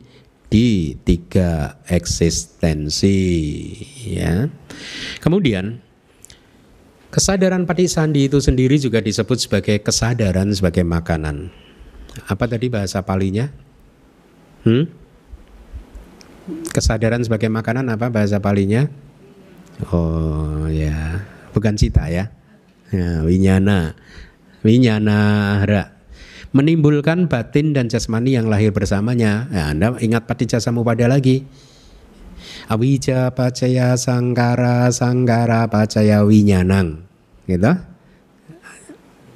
di 0.50 0.98
tiga 1.06 1.78
eksistensi 1.86 3.14
ya. 4.10 4.50
Kemudian 5.22 5.78
kesadaran 7.14 7.62
pati 7.62 7.86
sandi 7.86 8.26
itu 8.26 8.42
sendiri 8.42 8.74
juga 8.82 8.98
disebut 8.98 9.38
sebagai 9.38 9.78
kesadaran 9.78 10.50
sebagai 10.50 10.82
makanan. 10.82 11.54
Apa 12.26 12.50
tadi 12.50 12.66
bahasa 12.66 13.06
palinya? 13.06 13.46
Hmm? 14.66 14.90
Kesadaran 16.74 17.22
sebagai 17.22 17.46
makanan 17.46 17.86
apa 17.86 18.10
bahasa 18.10 18.42
palinya? 18.42 18.90
Oh 19.94 20.66
ya, 20.66 21.22
bukan 21.54 21.78
cita 21.78 22.10
ya. 22.10 22.26
ya 22.90 23.22
winyana, 23.22 23.94
winyana 24.66 25.18
hara 25.62 25.98
menimbulkan 26.52 27.28
batin 27.28 27.76
dan 27.76 27.92
jasmani 27.92 28.36
yang 28.36 28.48
lahir 28.48 28.72
bersamanya. 28.72 29.48
Ya, 29.52 29.72
anda 29.72 29.96
ingat 30.00 30.24
patija 30.24 30.60
pada 30.60 31.06
lagi. 31.08 31.44
Awija 32.68 33.32
pacaya 33.34 33.96
sangkara 33.98 34.88
sangkara 34.92 35.68
pacaya 35.68 36.24
winyanang. 36.24 37.04
Gitu. 37.48 37.72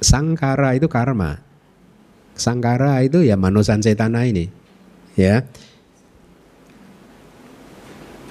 Sangkara 0.01 0.77
itu 0.77 0.87
karma. 0.89 1.41
Sangkara 2.33 3.01
itu 3.05 3.21
ya 3.21 3.37
manusan 3.37 3.81
cetana 3.81 4.25
ini. 4.25 4.49
Ya. 5.13 5.45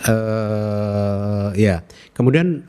Uh, 0.06 1.50
ya. 1.54 1.86
Kemudian 2.12 2.66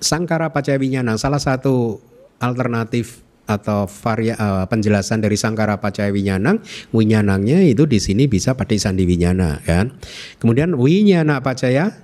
sangkara 0.00 0.52
pacawinyana 0.52 1.16
salah 1.16 1.40
satu 1.40 2.00
alternatif 2.38 3.24
atau 3.46 3.86
varia 3.86 4.34
uh, 4.36 4.66
penjelasan 4.66 5.22
dari 5.22 5.38
sangkara 5.38 5.78
pacaya 5.78 6.10
winyanang 6.10 6.58
winyanangnya 6.90 7.62
itu 7.62 7.86
di 7.86 8.02
sini 8.02 8.26
bisa 8.26 8.58
pakai 8.58 8.76
sandi 8.76 9.06
winyana 9.06 9.62
kan? 9.62 9.94
Kemudian 10.42 10.74
winyana 10.74 11.40
pacaya 11.40 11.94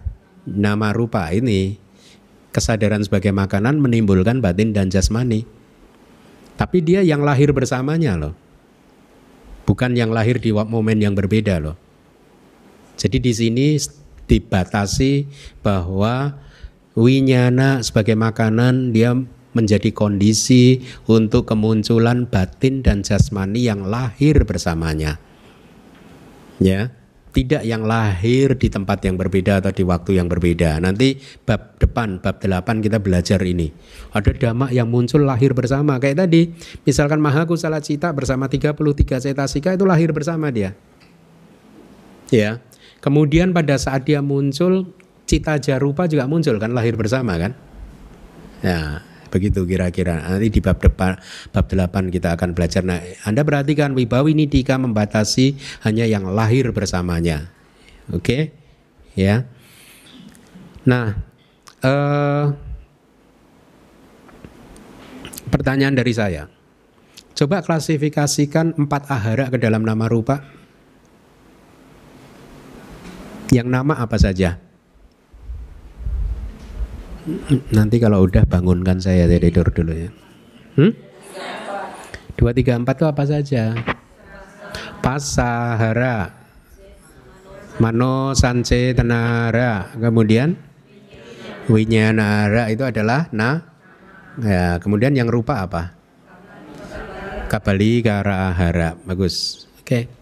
nama 0.46 0.94
rupa 0.94 1.26
ini 1.34 1.78
kesadaran 2.54 3.02
sebagai 3.02 3.34
makanan 3.34 3.82
menimbulkan 3.82 4.38
batin 4.38 4.70
dan 4.70 4.88
jasmani. 4.88 5.44
Tapi 6.52 6.78
dia 6.84 7.02
yang 7.02 7.24
lahir 7.26 7.50
bersamanya 7.50 8.14
loh. 8.14 8.34
Bukan 9.66 9.96
yang 9.98 10.14
lahir 10.14 10.38
di 10.38 10.52
momen 10.52 11.00
yang 11.00 11.16
berbeda 11.16 11.58
loh 11.58 11.81
jadi 12.96 13.18
di 13.18 13.32
sini 13.32 13.66
dibatasi 14.28 15.26
bahwa 15.60 16.36
winyana 16.96 17.80
sebagai 17.80 18.16
makanan 18.16 18.92
dia 18.92 19.16
menjadi 19.52 19.92
kondisi 19.92 20.80
untuk 21.04 21.44
kemunculan 21.44 22.24
batin 22.24 22.80
dan 22.80 23.04
jasmani 23.04 23.68
yang 23.68 23.84
lahir 23.84 24.48
bersamanya. 24.48 25.20
Ya, 26.62 26.94
tidak 27.32 27.64
yang 27.64 27.88
lahir 27.88 28.54
di 28.60 28.68
tempat 28.68 29.00
yang 29.08 29.16
berbeda 29.16 29.64
atau 29.64 29.72
di 29.72 29.84
waktu 29.84 30.20
yang 30.20 30.28
berbeda. 30.28 30.76
Nanti 30.80 31.16
bab 31.48 31.80
depan, 31.80 32.20
bab 32.20 32.38
delapan 32.38 32.84
kita 32.84 33.00
belajar 33.00 33.40
ini. 33.40 33.72
Ada 34.12 34.36
dhamma 34.36 34.68
yang 34.68 34.92
muncul 34.92 35.24
lahir 35.24 35.56
bersama. 35.56 35.96
Kayak 35.96 36.28
tadi, 36.28 36.52
misalkan 36.84 37.24
Mahakusala 37.24 37.80
Cita 37.80 38.12
bersama 38.12 38.52
33 38.52 38.76
cetasika 39.20 39.72
itu 39.72 39.84
lahir 39.88 40.12
bersama 40.12 40.52
dia. 40.52 40.76
Ya. 42.28 42.60
Kemudian 43.02 43.50
pada 43.50 43.74
saat 43.76 44.06
dia 44.06 44.22
muncul, 44.22 44.94
cita 45.26 45.58
jarupa 45.58 46.06
juga 46.06 46.30
muncul 46.30 46.56
kan 46.62 46.70
lahir 46.70 46.94
bersama 46.94 47.34
kan? 47.34 47.52
Ya, 48.62 49.02
Begitu 49.32 49.64
kira-kira. 49.64 50.20
Nanti 50.28 50.52
di 50.52 50.60
bab 50.60 50.76
depan 50.76 51.16
bab 51.56 51.64
8 51.64 52.12
kita 52.12 52.36
akan 52.36 52.52
belajar. 52.52 52.84
Nah, 52.84 53.00
Anda 53.24 53.40
perhatikan 53.40 53.96
Wibawi 53.96 54.36
Nidika 54.36 54.76
membatasi 54.76 55.56
hanya 55.88 56.04
yang 56.04 56.28
lahir 56.28 56.68
bersamanya. 56.76 57.48
Oke? 58.12 58.20
Okay? 58.20 58.42
Ya. 59.16 59.48
Nah, 60.84 61.16
eh, 61.80 62.44
pertanyaan 65.48 65.96
dari 65.96 66.12
saya. 66.12 66.52
Coba 67.32 67.64
klasifikasikan 67.64 68.76
empat 68.76 69.08
ahara 69.08 69.48
ke 69.48 69.56
dalam 69.56 69.80
nama 69.80 70.04
rupa. 70.12 70.44
Yang 73.52 73.68
nama 73.68 73.94
apa 74.00 74.16
saja? 74.16 74.56
Nanti 77.70 78.00
kalau 78.00 78.24
udah 78.24 78.48
bangunkan 78.48 78.96
saya 78.98 79.28
dari 79.28 79.52
tidur 79.52 79.68
dulu 79.68 79.92
ya. 79.92 80.10
Hmm? 80.80 80.92
Dua 82.34 82.50
tiga 82.56 82.80
empat 82.80 82.96
itu 82.96 83.06
apa 83.06 83.22
saja? 83.28 83.76
Pasahara, 85.04 86.32
Mano 87.76 88.32
Sanse 88.32 88.96
Tenara, 88.96 89.92
kemudian 90.00 90.56
Winyanara 91.68 92.72
itu 92.72 92.82
adalah 92.88 93.28
na. 93.30 93.68
Ya, 94.40 94.80
kemudian 94.80 95.12
yang 95.12 95.28
rupa 95.28 95.60
apa? 95.62 95.92
Kabali 97.52 98.00
Karahara. 98.00 98.96
Bagus. 99.04 99.68
Oke. 99.84 100.08
Okay. 100.08 100.21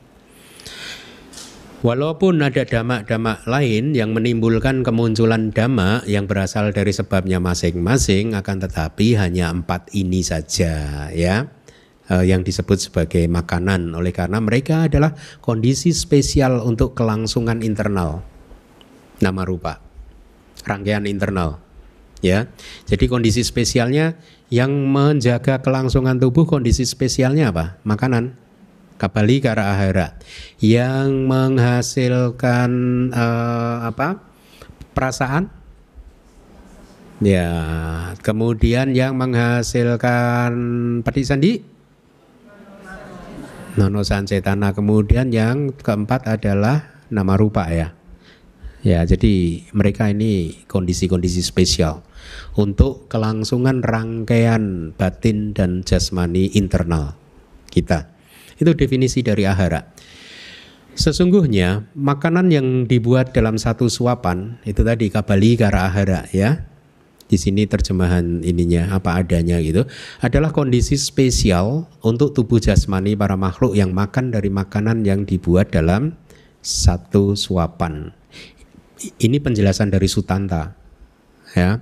Walaupun 1.81 2.45
ada 2.45 2.69
damak-damak 2.69 3.49
lain 3.49 3.97
yang 3.97 4.13
menimbulkan 4.13 4.85
kemunculan 4.85 5.49
damak 5.49 6.05
yang 6.05 6.29
berasal 6.29 6.77
dari 6.77 6.93
sebabnya 6.93 7.41
masing-masing, 7.41 8.37
akan 8.37 8.69
tetapi 8.69 9.17
hanya 9.17 9.49
empat 9.49 9.89
ini 9.97 10.21
saja 10.21 11.09
ya. 11.09 11.49
Eh, 12.13 12.25
yang 12.29 12.45
disebut 12.45 12.85
sebagai 12.85 13.25
makanan. 13.33 13.97
Oleh 13.97 14.13
karena 14.13 14.45
mereka 14.45 14.93
adalah 14.93 15.17
kondisi 15.41 15.97
spesial 15.97 16.61
untuk 16.61 16.93
kelangsungan 16.93 17.65
internal. 17.65 18.21
Nama 19.25 19.41
rupa. 19.49 19.81
Rangkaian 20.69 21.09
internal 21.09 21.65
ya. 22.21 22.45
Jadi 22.85 23.09
kondisi 23.09 23.41
spesialnya 23.41 24.21
yang 24.53 24.69
menjaga 24.69 25.65
kelangsungan 25.65 26.21
tubuh 26.21 26.45
kondisi 26.45 26.85
spesialnya 26.85 27.57
apa? 27.57 27.81
Makanan 27.89 28.50
Kabali 29.01 29.41
ahara 29.41 30.21
yang 30.61 31.25
menghasilkan 31.25 32.71
uh, 33.09 33.89
apa? 33.89 34.21
Perasaan? 34.93 35.49
Ya 37.25 37.49
kemudian 38.21 38.93
yang 38.93 39.17
menghasilkan 39.17 40.53
pati 41.01 41.25
sandi? 41.25 41.65
Nono 43.81 44.05
sancetana. 44.05 44.77
Kemudian 44.77 45.33
yang 45.33 45.73
keempat 45.73 46.29
adalah 46.29 47.01
nama 47.09 47.41
rupa 47.41 47.73
ya. 47.73 47.97
Ya 48.85 49.01
jadi 49.09 49.65
mereka 49.73 50.13
ini 50.13 50.61
kondisi-kondisi 50.69 51.41
spesial 51.41 52.05
untuk 52.53 53.09
kelangsungan 53.09 53.81
rangkaian 53.81 54.93
batin 54.93 55.57
dan 55.57 55.81
jasmani 55.89 56.53
internal 56.53 57.17
kita 57.73 58.20
itu 58.61 58.71
definisi 58.77 59.25
dari 59.25 59.49
ahara. 59.49 59.89
Sesungguhnya 60.93 61.89
makanan 61.97 62.53
yang 62.53 62.85
dibuat 62.85 63.33
dalam 63.33 63.57
satu 63.57 63.89
suapan 63.89 64.61
itu 64.69 64.85
tadi 64.85 65.09
kabali 65.09 65.57
kara 65.57 65.89
ahara 65.89 66.29
ya. 66.29 66.69
Di 67.31 67.39
sini 67.39 67.63
terjemahan 67.63 68.43
ininya 68.43 68.91
apa 68.91 69.23
adanya 69.23 69.63
gitu 69.63 69.87
adalah 70.19 70.51
kondisi 70.51 70.99
spesial 70.99 71.87
untuk 72.03 72.35
tubuh 72.35 72.59
jasmani 72.59 73.15
para 73.15 73.39
makhluk 73.39 73.79
yang 73.79 73.95
makan 73.95 74.35
dari 74.35 74.51
makanan 74.51 75.07
yang 75.07 75.23
dibuat 75.23 75.71
dalam 75.71 76.19
satu 76.59 77.39
suapan. 77.39 78.11
Ini 79.23 79.39
penjelasan 79.41 79.95
dari 79.95 80.11
Sutanta. 80.11 80.75
Ya. 81.55 81.81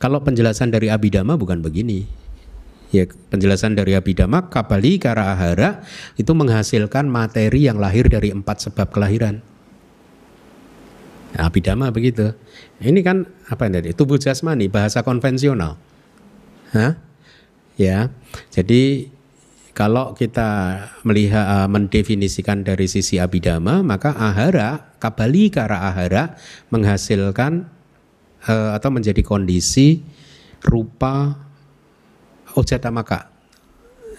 Kalau 0.00 0.24
penjelasan 0.24 0.72
dari 0.72 0.88
Abhidhamma 0.88 1.36
bukan 1.36 1.60
begini 1.60 2.08
ya 2.90 3.06
penjelasan 3.06 3.78
dari 3.78 3.94
Abhidhamma 3.94 4.50
Kabali 4.50 4.98
Kara 4.98 5.34
Ahara 5.34 5.82
itu 6.18 6.30
menghasilkan 6.34 7.06
materi 7.06 7.66
yang 7.70 7.78
lahir 7.78 8.10
dari 8.10 8.34
empat 8.34 8.70
sebab 8.70 8.90
kelahiran. 8.90 9.42
Nah, 11.30 11.46
Abhidhamma 11.46 11.94
begitu. 11.94 12.34
Ini 12.82 13.00
kan 13.06 13.26
apa 13.46 13.70
tadi? 13.70 13.94
Tubuh 13.94 14.18
jasmani 14.18 14.66
bahasa 14.66 15.06
konvensional. 15.06 15.78
Hah? 16.74 16.98
Ya. 17.78 18.10
Jadi 18.50 19.10
kalau 19.70 20.12
kita 20.18 20.82
melihat 21.06 21.46
uh, 21.46 21.68
mendefinisikan 21.70 22.66
dari 22.66 22.90
sisi 22.90 23.16
abidama 23.16 23.80
maka 23.80 24.12
ahara 24.12 24.92
kabali 24.98 25.48
kara 25.48 25.88
ahara 25.88 26.36
menghasilkan 26.74 27.70
uh, 28.44 28.76
atau 28.76 28.90
menjadi 28.92 29.22
kondisi 29.22 30.02
rupa 30.60 31.49
maka 32.90 33.30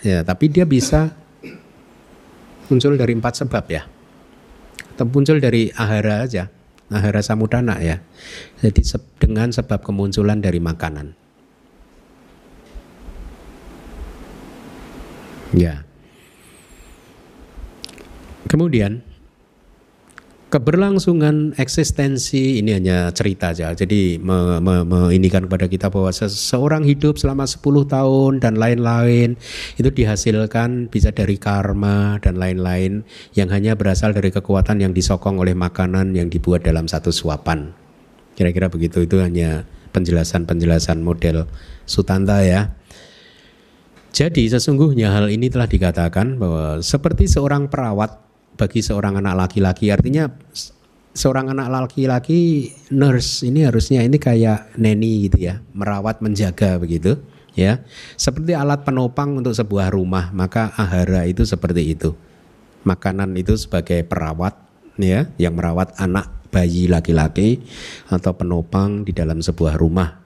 Ya, 0.01 0.25
tapi 0.25 0.49
dia 0.49 0.65
bisa 0.65 1.13
muncul 2.65 2.97
dari 2.97 3.13
empat 3.13 3.37
sebab 3.45 3.65
ya. 3.69 3.85
Atau 4.97 5.05
muncul 5.05 5.37
dari 5.37 5.69
ahara 5.77 6.25
aja. 6.25 6.49
Ahara 6.89 7.21
samudana 7.21 7.77
ya. 7.79 8.01
Jadi 8.65 8.81
dengan 9.21 9.53
sebab 9.53 9.85
kemunculan 9.85 10.41
dari 10.41 10.57
makanan. 10.57 11.13
Ya. 15.53 15.85
Kemudian 18.49 19.05
keberlangsungan 20.51 21.55
eksistensi 21.55 22.59
ini 22.59 22.75
hanya 22.75 23.07
cerita 23.15 23.55
aja. 23.55 23.71
Jadi 23.71 24.19
me, 24.19 24.59
me, 24.59 24.83
me, 24.83 25.15
indikan 25.15 25.47
kepada 25.47 25.71
kita 25.71 25.87
bahwa 25.87 26.11
seseorang 26.11 26.83
hidup 26.83 27.15
selama 27.15 27.47
10 27.47 27.63
tahun 27.87 28.43
dan 28.43 28.59
lain-lain 28.59 29.39
itu 29.79 29.89
dihasilkan 29.89 30.91
bisa 30.91 31.15
dari 31.15 31.39
karma 31.39 32.19
dan 32.19 32.35
lain-lain 32.35 33.07
yang 33.31 33.47
hanya 33.47 33.79
berasal 33.79 34.11
dari 34.11 34.27
kekuatan 34.27 34.83
yang 34.83 34.91
disokong 34.91 35.39
oleh 35.39 35.55
makanan 35.55 36.11
yang 36.19 36.27
dibuat 36.27 36.67
dalam 36.67 36.91
satu 36.91 37.15
suapan. 37.15 37.71
Kira-kira 38.35 38.67
begitu 38.67 39.07
itu 39.07 39.23
hanya 39.23 39.63
penjelasan-penjelasan 39.95 40.99
model 40.99 41.47
Sutanta 41.87 42.43
ya. 42.43 42.75
Jadi 44.11 44.51
sesungguhnya 44.51 45.15
hal 45.15 45.31
ini 45.31 45.47
telah 45.47 45.71
dikatakan 45.71 46.35
bahwa 46.35 46.83
seperti 46.83 47.31
seorang 47.31 47.71
perawat 47.71 48.30
bagi 48.55 48.79
seorang 48.83 49.19
anak 49.19 49.47
laki-laki 49.47 49.89
artinya 49.91 50.29
seorang 51.11 51.51
anak 51.51 51.67
laki-laki 51.67 52.71
nurse 52.91 53.43
ini 53.43 53.67
harusnya 53.67 54.03
ini 54.03 54.15
kayak 54.15 54.75
neni 54.79 55.27
gitu 55.27 55.51
ya 55.51 55.59
merawat 55.75 56.23
menjaga 56.23 56.79
begitu 56.79 57.19
ya 57.51 57.83
seperti 58.15 58.55
alat 58.55 58.87
penopang 58.87 59.35
untuk 59.35 59.51
sebuah 59.51 59.91
rumah 59.91 60.31
maka 60.31 60.71
ahara 60.79 61.27
itu 61.27 61.43
seperti 61.43 61.95
itu 61.95 62.15
makanan 62.87 63.35
itu 63.35 63.59
sebagai 63.59 64.01
perawat 64.07 64.55
ya 64.97 65.27
yang 65.35 65.57
merawat 65.57 65.95
anak 65.99 66.41
bayi 66.51 66.91
laki-laki 66.91 67.63
atau 68.11 68.35
penopang 68.35 69.07
di 69.07 69.15
dalam 69.15 69.39
sebuah 69.39 69.79
rumah. 69.79 70.19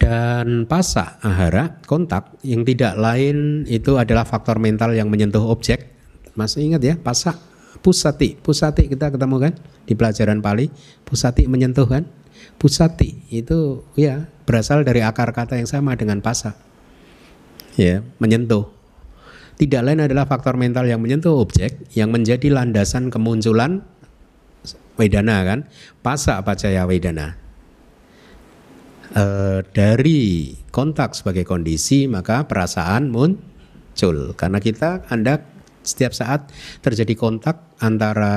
Dan 0.00 0.64
pasak 0.64 1.20
ahara, 1.20 1.82
kontak 1.84 2.40
yang 2.40 2.64
tidak 2.64 2.96
lain 2.96 3.68
itu 3.68 4.00
adalah 4.00 4.24
faktor 4.24 4.56
mental 4.56 4.96
yang 4.96 5.12
menyentuh 5.12 5.44
objek. 5.44 5.99
Masih 6.34 6.66
ingat 6.66 6.82
ya, 6.82 6.94
pasak 6.98 7.38
pusati. 7.80 8.36
Pusati 8.38 8.86
kita 8.90 9.10
ketemu 9.10 9.36
kan 9.38 9.52
di 9.86 9.92
pelajaran 9.96 10.38
Pali. 10.44 10.68
Pusati 11.02 11.46
menyentuh 11.50 11.86
kan? 11.86 12.06
Pusati 12.60 13.28
itu 13.32 13.84
ya 13.96 14.28
berasal 14.44 14.84
dari 14.84 15.00
akar 15.00 15.32
kata 15.32 15.56
yang 15.56 15.68
sama 15.68 15.96
dengan 15.96 16.20
pasak. 16.20 16.56
Ya, 17.78 18.04
menyentuh. 18.20 18.68
Tidak 19.56 19.80
lain 19.84 20.00
adalah 20.00 20.24
faktor 20.24 20.56
mental 20.56 20.88
yang 20.88 21.04
menyentuh 21.04 21.36
objek 21.36 21.76
yang 21.92 22.08
menjadi 22.08 22.48
landasan 22.48 23.12
kemunculan 23.12 23.84
wedana 24.96 25.44
kan. 25.44 25.68
Pasak 26.00 26.44
pacaya 26.44 26.88
wedana 26.88 27.40
uh, 29.14 29.58
dari 29.74 30.54
kontak 30.70 31.18
sebagai 31.18 31.42
kondisi 31.46 32.06
maka 32.06 32.46
perasaan 32.46 33.10
muncul 33.10 34.34
karena 34.38 34.58
kita 34.62 35.06
Anda 35.10 35.42
setiap 35.80 36.12
saat 36.12 36.52
terjadi 36.84 37.16
kontak 37.16 37.56
antara 37.80 38.34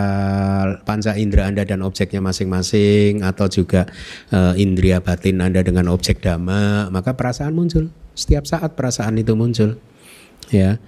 panca 0.87 1.11
indera 1.19 1.51
Anda 1.51 1.67
dan 1.67 1.83
objeknya 1.83 2.23
masing-masing 2.23 3.19
atau 3.19 3.51
juga 3.51 3.83
uh, 4.31 4.55
indria 4.55 5.03
batin 5.03 5.43
Anda 5.43 5.59
dengan 5.59 5.91
objek 5.91 6.23
dhamma 6.23 6.87
maka 6.87 7.15
perasaan 7.15 7.51
muncul. 7.51 7.91
Setiap 8.15 8.47
saat 8.47 8.79
perasaan 8.79 9.19
itu 9.19 9.35
muncul 9.35 9.75
ya. 10.53 10.79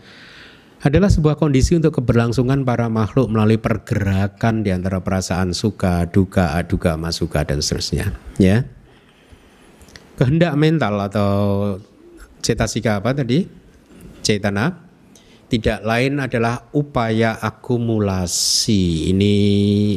Adalah 0.86 1.10
sebuah 1.10 1.41
kondisi 1.41 1.74
untuk 1.74 1.97
keberlangsungan 1.97 2.62
para 2.62 2.86
makhluk 2.93 3.34
melalui 3.34 3.58
pergerakan 3.58 4.62
di 4.62 4.70
antara 4.70 5.01
perasaan 5.01 5.49
suka, 5.49 6.06
duka, 6.06 6.53
aduga, 6.53 6.93
masuka 6.93 7.41
dan 7.41 7.60
seterusnya 7.60 8.14
ya. 8.38 8.64
Kehendak 10.16 10.53
mental 10.56 10.95
atau 11.03 11.34
cetasika 12.39 13.01
apa 13.01 13.18
tadi? 13.18 13.49
Cetana 14.22 14.85
tidak 15.46 15.86
lain 15.86 16.18
adalah 16.18 16.66
upaya 16.74 17.38
akumulasi. 17.38 19.14
Ini 19.14 19.36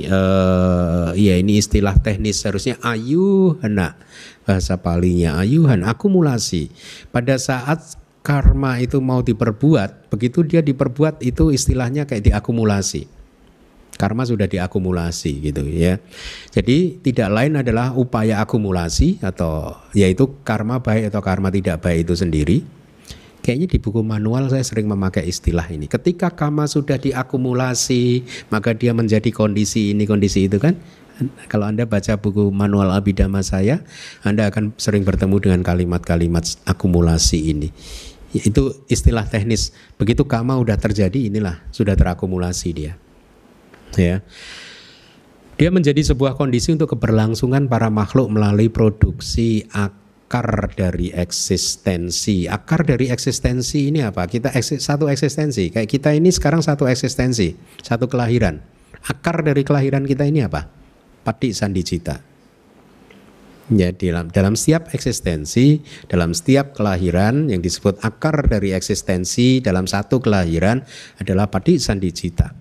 uh, 0.09 1.11
ya 1.17 1.35
ini 1.41 1.57
istilah 1.57 1.97
teknis 1.99 2.45
seharusnya 2.45 2.77
ayuhana 2.85 3.97
bahasa 4.45 4.77
palinya 4.77 5.41
ayuhan 5.41 5.85
akumulasi. 5.89 6.69
Pada 7.09 7.41
saat 7.41 7.97
karma 8.21 8.77
itu 8.81 9.01
mau 9.01 9.25
diperbuat, 9.25 10.13
begitu 10.13 10.45
dia 10.45 10.61
diperbuat 10.61 11.25
itu 11.25 11.49
istilahnya 11.49 12.05
kayak 12.05 12.29
diakumulasi 12.29 13.19
karma 13.99 14.23
sudah 14.23 14.47
diakumulasi 14.47 15.51
gitu 15.51 15.67
ya. 15.67 15.99
Jadi 16.55 17.03
tidak 17.03 17.35
lain 17.35 17.59
adalah 17.59 17.99
upaya 17.99 18.39
akumulasi 18.39 19.19
atau 19.19 19.75
yaitu 19.91 20.39
karma 20.47 20.79
baik 20.79 21.11
atau 21.11 21.19
karma 21.19 21.51
tidak 21.51 21.83
baik 21.83 22.07
itu 22.07 22.15
sendiri. 22.15 22.78
Kayaknya 23.49 23.69
di 23.73 23.79
buku 23.81 24.05
manual 24.05 24.53
saya 24.53 24.61
sering 24.61 24.85
memakai 24.93 25.25
istilah 25.25 25.65
ini. 25.73 25.89
Ketika 25.89 26.29
karma 26.29 26.69
sudah 26.69 27.01
diakumulasi, 27.01 28.29
maka 28.53 28.77
dia 28.77 28.93
menjadi 28.93 29.33
kondisi 29.33 29.97
ini 29.97 30.05
kondisi 30.05 30.45
itu 30.45 30.61
kan. 30.61 30.77
Kalau 31.49 31.65
Anda 31.65 31.89
baca 31.89 32.21
buku 32.21 32.53
manual 32.53 32.93
Abhidhamma 32.93 33.41
saya, 33.41 33.81
Anda 34.21 34.53
akan 34.53 34.77
sering 34.77 35.09
bertemu 35.09 35.41
dengan 35.41 35.61
kalimat-kalimat 35.65 36.61
akumulasi 36.69 37.57
ini. 37.57 37.73
Itu 38.37 38.85
istilah 38.93 39.25
teknis. 39.25 39.73
Begitu 39.97 40.29
karma 40.29 40.61
sudah 40.61 40.77
terjadi, 40.77 41.33
inilah 41.33 41.57
sudah 41.73 41.97
terakumulasi 41.97 42.69
dia 42.77 43.01
ya. 43.97 44.21
Dia 45.59 45.75
menjadi 45.75 45.99
sebuah 46.07 46.39
kondisi 46.39 46.71
untuk 46.71 46.95
keberlangsungan 46.95 47.67
para 47.67 47.91
makhluk 47.91 48.31
melalui 48.31 48.71
produksi 48.71 49.67
akar 50.29 50.77
dari 50.77 51.09
eksistensi. 51.09 52.45
Akar 52.45 52.85
dari 52.85 53.09
eksistensi 53.09 53.89
ini 53.89 54.05
apa? 54.05 54.29
Kita 54.29 54.53
eksis, 54.53 54.85
satu 54.85 55.09
eksistensi. 55.09 55.73
Kayak 55.73 55.89
kita 55.89 56.13
ini 56.13 56.29
sekarang 56.29 56.61
satu 56.61 56.85
eksistensi, 56.85 57.57
satu 57.81 58.13
kelahiran. 58.13 58.61
Akar 59.09 59.41
dari 59.41 59.65
kelahiran 59.65 60.05
kita 60.05 60.29
ini 60.29 60.45
apa? 60.45 60.69
Pati 61.25 61.57
sandicita. 61.57 62.21
Ya, 63.73 63.89
dalam 63.97 64.29
dalam 64.29 64.53
setiap 64.53 64.93
eksistensi, 64.93 65.81
dalam 66.13 66.37
setiap 66.37 66.77
kelahiran 66.77 67.49
yang 67.49 67.65
disebut 67.65 67.97
akar 68.05 68.53
dari 68.53 68.77
eksistensi 68.77 69.65
dalam 69.65 69.89
satu 69.89 70.21
kelahiran 70.21 70.85
adalah 71.25 71.49
pati 71.49 71.81
sandicita. 71.81 72.53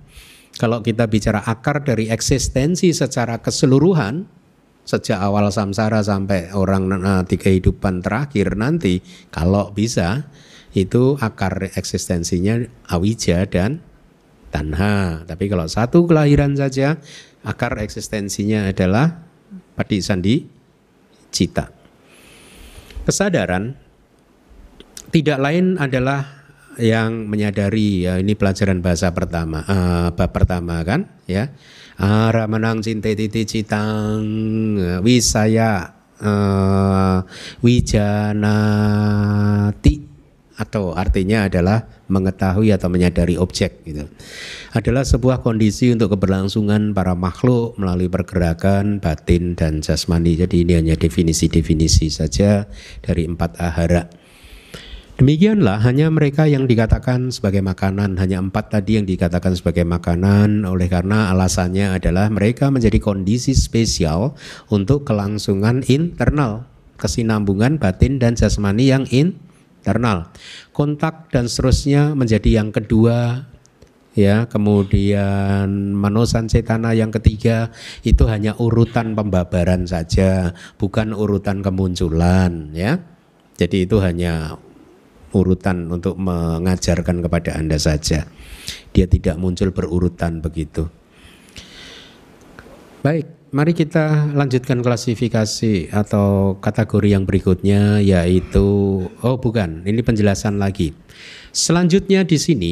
Kalau 0.56 0.80
kita 0.80 1.04
bicara 1.12 1.44
akar 1.44 1.84
dari 1.84 2.08
eksistensi 2.08 2.96
secara 2.96 3.44
keseluruhan, 3.44 4.24
sejak 4.88 5.20
awal 5.20 5.52
samsara 5.52 6.00
sampai 6.00 6.56
orang 6.56 6.88
nanti 6.88 7.36
kehidupan 7.36 8.00
terakhir 8.00 8.56
nanti, 8.56 9.04
kalau 9.28 9.76
bisa 9.76 10.32
itu 10.72 11.20
akar 11.20 11.76
eksistensinya 11.76 12.64
awija 12.88 13.44
dan 13.52 13.84
tanha. 14.48 15.28
Tapi 15.28 15.52
kalau 15.52 15.68
satu 15.68 16.08
kelahiran 16.08 16.56
saja, 16.56 16.96
akar 17.44 17.76
eksistensinya 17.84 18.72
adalah 18.72 19.28
padi 19.76 20.00
sandi 20.00 20.48
cita. 21.36 21.68
Kesadaran 23.04 23.76
tidak 25.12 25.40
lain 25.40 25.76
adalah 25.80 26.38
yang 26.78 27.26
menyadari 27.26 28.06
ya 28.06 28.22
ini 28.22 28.38
pelajaran 28.38 28.86
bahasa 28.86 29.10
pertama 29.10 29.66
uh, 29.66 30.14
bab 30.14 30.30
pertama 30.30 30.78
kan 30.86 31.10
ya 31.26 31.50
ara 31.98 32.46
menang 32.46 32.86
cinte 32.86 33.18
titi 33.18 33.44
citang 33.46 34.22
wisaya 35.02 35.98
uh, 36.22 37.26
wijanati 37.66 39.16
atau 40.58 40.98
artinya 40.98 41.46
adalah 41.46 41.86
mengetahui 42.10 42.74
atau 42.74 42.90
menyadari 42.90 43.38
objek 43.38 43.86
gitu. 43.86 44.10
Adalah 44.74 45.06
sebuah 45.06 45.46
kondisi 45.46 45.94
untuk 45.94 46.18
keberlangsungan 46.18 46.98
para 46.98 47.14
makhluk 47.14 47.78
melalui 47.78 48.10
pergerakan 48.10 48.98
batin 48.98 49.54
dan 49.54 49.86
jasmani. 49.86 50.34
Jadi 50.34 50.66
ini 50.66 50.74
hanya 50.82 50.98
definisi-definisi 50.98 52.10
saja 52.10 52.66
dari 53.06 53.30
empat 53.30 53.62
ahara 53.62 54.10
Demikianlah 55.18 55.82
hanya 55.82 56.14
mereka 56.14 56.46
yang 56.46 56.70
dikatakan 56.70 57.34
sebagai 57.34 57.66
makanan, 57.66 58.22
hanya 58.22 58.38
empat 58.38 58.70
tadi 58.70 59.02
yang 59.02 59.10
dikatakan 59.10 59.58
sebagai 59.58 59.82
makanan. 59.82 60.62
Oleh 60.62 60.86
karena 60.86 61.34
alasannya 61.34 61.98
adalah 61.98 62.30
mereka 62.30 62.70
menjadi 62.70 63.02
kondisi 63.02 63.58
spesial 63.58 64.38
untuk 64.70 65.10
kelangsungan 65.10 65.82
internal, 65.90 66.70
kesinambungan 67.02 67.82
batin 67.82 68.22
dan 68.22 68.38
jasmani 68.38 68.94
yang 68.94 69.10
internal. 69.10 70.30
Kontak 70.70 71.34
dan 71.34 71.50
seterusnya 71.50 72.14
menjadi 72.14 72.62
yang 72.62 72.70
kedua, 72.70 73.50
ya. 74.14 74.46
Kemudian 74.46 75.98
manosan 75.98 76.46
cetana 76.46 76.94
yang 76.94 77.10
ketiga 77.10 77.74
itu 78.06 78.30
hanya 78.30 78.54
urutan 78.62 79.18
pembabaran 79.18 79.82
saja 79.90 80.54
bukan 80.78 81.10
urutan 81.18 81.66
kemunculan 81.66 82.70
ya. 82.78 83.02
Jadi 83.58 83.90
itu 83.90 83.98
hanya 83.98 84.62
urutan 85.36 85.90
untuk 85.92 86.16
mengajarkan 86.20 87.24
kepada 87.24 87.58
Anda 87.60 87.76
saja. 87.80 88.28
Dia 88.92 89.06
tidak 89.08 89.36
muncul 89.40 89.72
berurutan 89.76 90.40
begitu. 90.40 90.88
Baik, 93.04 93.28
mari 93.56 93.72
kita 93.72 94.36
lanjutkan 94.36 94.84
klasifikasi 94.84 95.94
atau 95.96 96.60
kategori 96.60 97.16
yang 97.16 97.24
berikutnya 97.24 98.04
yaitu 98.04 98.68
oh 99.08 99.36
bukan, 99.40 99.84
ini 99.88 100.04
penjelasan 100.04 100.60
lagi. 100.60 100.92
Selanjutnya 101.56 102.28
di 102.28 102.38
sini 102.40 102.72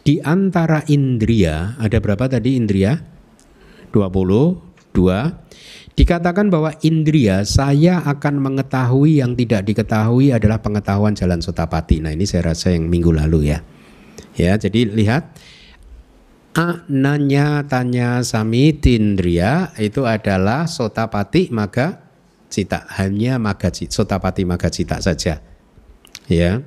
di 0.00 0.18
antara 0.24 0.82
indria 0.88 1.76
ada 1.78 2.00
berapa 2.00 2.26
tadi 2.26 2.56
indria? 2.56 2.98
22 4.92 5.50
Dikatakan 6.00 6.48
bahwa 6.48 6.72
indria 6.80 7.44
saya 7.44 8.00
akan 8.00 8.40
mengetahui 8.40 9.20
yang 9.20 9.36
tidak 9.36 9.68
diketahui 9.68 10.32
adalah 10.32 10.56
pengetahuan 10.56 11.12
jalan 11.12 11.44
sotapati. 11.44 12.00
Nah 12.00 12.16
ini 12.16 12.24
saya 12.24 12.56
rasa 12.56 12.72
yang 12.72 12.88
minggu 12.88 13.12
lalu 13.12 13.52
ya. 13.52 13.60
Ya 14.32 14.56
jadi 14.56 14.88
lihat 14.88 15.36
ananya 16.56 17.68
tanya 17.68 18.24
sami 18.24 18.72
tindria 18.72 19.76
itu 19.76 20.08
adalah 20.08 20.64
sotapati 20.64 21.52
maka 21.52 22.00
cita 22.48 22.88
hanya 22.96 23.36
maga 23.36 23.68
cita, 23.68 24.00
sotapati 24.00 24.48
maga 24.48 24.72
cita 24.72 25.04
saja. 25.04 25.44
Ya. 26.32 26.64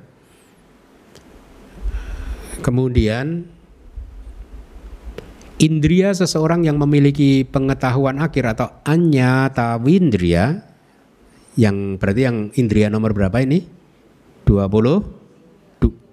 Kemudian 2.62 3.50
indria 5.58 6.10
seseorang 6.10 6.66
yang 6.66 6.80
memiliki 6.80 7.46
pengetahuan 7.46 8.18
akhir 8.18 8.58
atau 8.58 8.68
anyata 8.82 9.78
windria 9.78 10.66
yang 11.54 12.00
berarti 12.02 12.22
yang 12.26 12.36
indria 12.58 12.90
nomor 12.90 13.14
berapa 13.14 13.38
ini? 13.38 13.62
20 14.46 15.24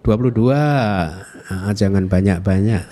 22 0.01 0.53
ah, 0.53 1.73
jangan 1.73 2.09
banyak-banyak. 2.09 2.85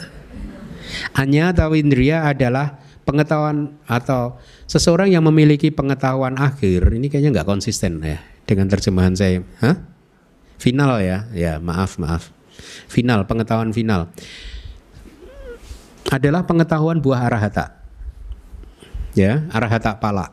Anyata 1.18 1.70
windria 1.70 2.26
adalah 2.26 2.82
pengetahuan 3.06 3.78
atau 3.90 4.38
seseorang 4.70 5.10
yang 5.10 5.26
memiliki 5.26 5.74
pengetahuan 5.74 6.38
akhir 6.38 6.94
ini 6.94 7.10
kayaknya 7.10 7.42
nggak 7.42 7.50
konsisten 7.50 8.02
ya 8.02 8.22
dengan 8.46 8.70
terjemahan 8.70 9.14
saya. 9.18 9.42
Hah? 9.62 9.78
Final 10.60 11.02
ya, 11.02 11.26
ya 11.34 11.58
maaf 11.58 11.98
maaf. 11.98 12.30
Final 12.90 13.26
pengetahuan 13.26 13.74
final 13.74 14.12
adalah 16.08 16.48
pengetahuan 16.48 17.04
buah 17.04 17.28
arahata. 17.28 17.76
Ya, 19.18 19.44
arahata 19.52 20.00
pala. 20.00 20.32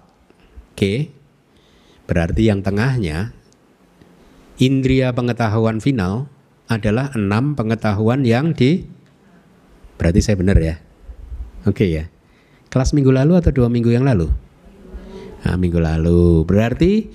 Oke. 0.72 1.10
Berarti 2.06 2.46
yang 2.46 2.62
tengahnya 2.62 3.34
indria 4.62 5.10
pengetahuan 5.10 5.82
final 5.82 6.30
adalah 6.70 7.10
enam 7.18 7.58
pengetahuan 7.58 8.22
yang 8.22 8.54
di 8.54 8.86
berarti 9.98 10.20
saya 10.22 10.38
benar 10.38 10.58
ya. 10.62 10.78
Oke 11.66 11.90
ya. 11.90 12.06
Kelas 12.70 12.94
minggu 12.94 13.10
lalu 13.10 13.38
atau 13.38 13.50
dua 13.50 13.66
minggu 13.66 13.90
yang 13.90 14.06
lalu? 14.06 14.30
Nah, 15.46 15.54
minggu 15.54 15.78
lalu. 15.78 16.42
Berarti 16.42 17.10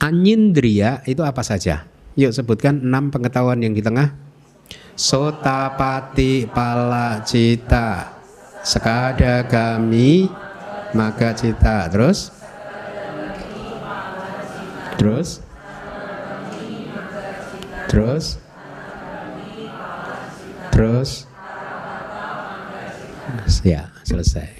anyindria 0.00 1.04
itu 1.04 1.20
apa 1.24 1.44
saja? 1.44 1.84
Yuk 2.18 2.34
sebutkan 2.34 2.82
enam 2.82 3.14
pengetahuan 3.14 3.60
yang 3.62 3.76
di 3.76 3.84
tengah. 3.84 4.16
Sotapati 4.98 6.50
pala 6.50 7.22
cita. 7.22 8.18
Sekada 8.66 9.46
kami 9.46 10.26
maka 10.90 11.30
cita. 11.38 11.86
Terus? 11.86 12.34
Terus? 14.98 15.28
Terus? 17.86 18.24
Terus? 20.74 21.10
Ya, 23.62 23.94
selesai. 24.02 24.50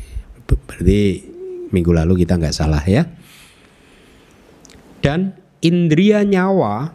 Berarti 0.47 1.26
minggu 1.74 1.91
lalu 1.91 2.22
kita 2.22 2.39
nggak 2.39 2.55
salah 2.55 2.86
ya. 2.86 3.11
Dan 5.03 5.34
indria 5.59 6.22
nyawa, 6.22 6.95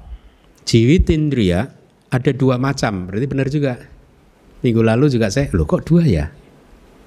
jiwit 0.63 1.11
indria 1.11 1.82
ada 2.13 2.31
dua 2.31 2.61
macam. 2.61 3.09
Berarti 3.09 3.25
benar 3.25 3.47
juga. 3.49 3.73
Minggu 4.61 4.79
lalu 4.85 5.11
juga 5.11 5.27
saya, 5.27 5.49
loh 5.51 5.67
kok 5.67 5.83
dua 5.83 6.05
ya? 6.05 6.29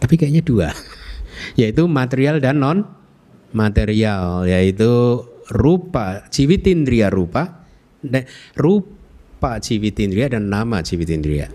Tapi 0.03 0.19
kayaknya 0.19 0.43
dua. 0.45 0.69
Yaitu 1.61 1.87
material 1.87 2.43
dan 2.43 2.61
non 2.61 2.85
material, 3.57 4.45
yaitu 4.45 5.25
rupa, 5.49 6.29
jiwit 6.29 6.69
indria 6.69 7.09
rupa, 7.09 7.65
rupa 8.59 9.51
jiwit 9.63 9.97
indria 9.97 10.29
dan 10.29 10.53
nama 10.53 10.85
jiwit 10.85 11.09
indria. 11.09 11.49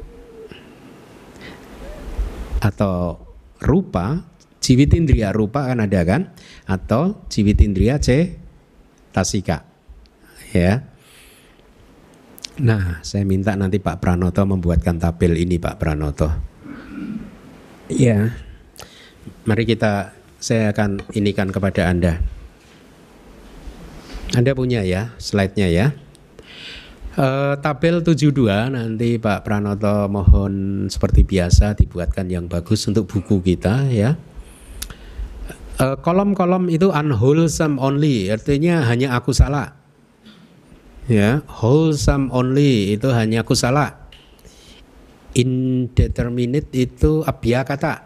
Atau 2.62 3.22
rupa, 3.62 4.26
jiwit 4.58 4.98
indria 4.98 5.30
rupa 5.30 5.70
kan 5.70 5.86
ada 5.86 6.02
kan? 6.02 6.34
Atau 6.66 7.22
jiwit 7.30 7.62
indria 7.62 8.02
C 8.02 8.38
tasika. 9.14 9.66
Ya. 10.54 10.91
Nah, 12.62 13.02
saya 13.02 13.26
minta 13.26 13.58
nanti 13.58 13.82
Pak 13.82 13.98
Pranoto 13.98 14.46
membuatkan 14.46 15.02
tabel 15.02 15.34
ini 15.34 15.58
Pak 15.58 15.82
Pranoto. 15.82 16.30
Ya. 17.90 18.38
Mari 19.50 19.66
kita 19.66 20.14
saya 20.38 20.70
akan 20.70 21.02
inikan 21.18 21.50
kepada 21.50 21.90
Anda. 21.90 22.22
Anda 24.38 24.54
punya 24.54 24.86
ya 24.86 25.10
slide-nya 25.18 25.74
ya. 25.74 25.98
Uh, 27.18 27.58
tabel 27.60 28.06
72 28.06 28.30
nanti 28.72 29.18
Pak 29.18 29.42
Pranoto 29.42 30.06
mohon 30.06 30.86
seperti 30.86 31.26
biasa 31.26 31.74
dibuatkan 31.74 32.30
yang 32.30 32.46
bagus 32.46 32.86
untuk 32.86 33.10
buku 33.10 33.42
kita 33.42 33.90
ya. 33.90 34.22
Eh, 35.82 35.98
kolom-kolom 35.98 36.70
uh, 36.70 36.76
itu 36.78 36.94
unwholesome 36.94 37.82
only, 37.82 38.30
artinya 38.30 38.86
hanya 38.86 39.18
aku 39.18 39.34
salah. 39.34 39.81
Ya, 41.10 41.42
wholesome 41.50 42.30
only 42.30 42.94
itu 42.94 43.10
hanya 43.10 43.42
aku 43.42 43.58
salah. 43.58 44.10
Indeterminate 45.34 46.70
itu 46.76 47.24
abia 47.24 47.64
kata, 47.64 48.06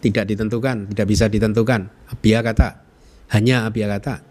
tidak 0.00 0.24
ditentukan, 0.32 0.90
tidak 0.90 1.06
bisa 1.06 1.28
ditentukan. 1.30 1.92
Abia 2.10 2.40
kata, 2.42 2.82
hanya 3.30 3.68
abia 3.68 3.86
kata. 3.86 4.24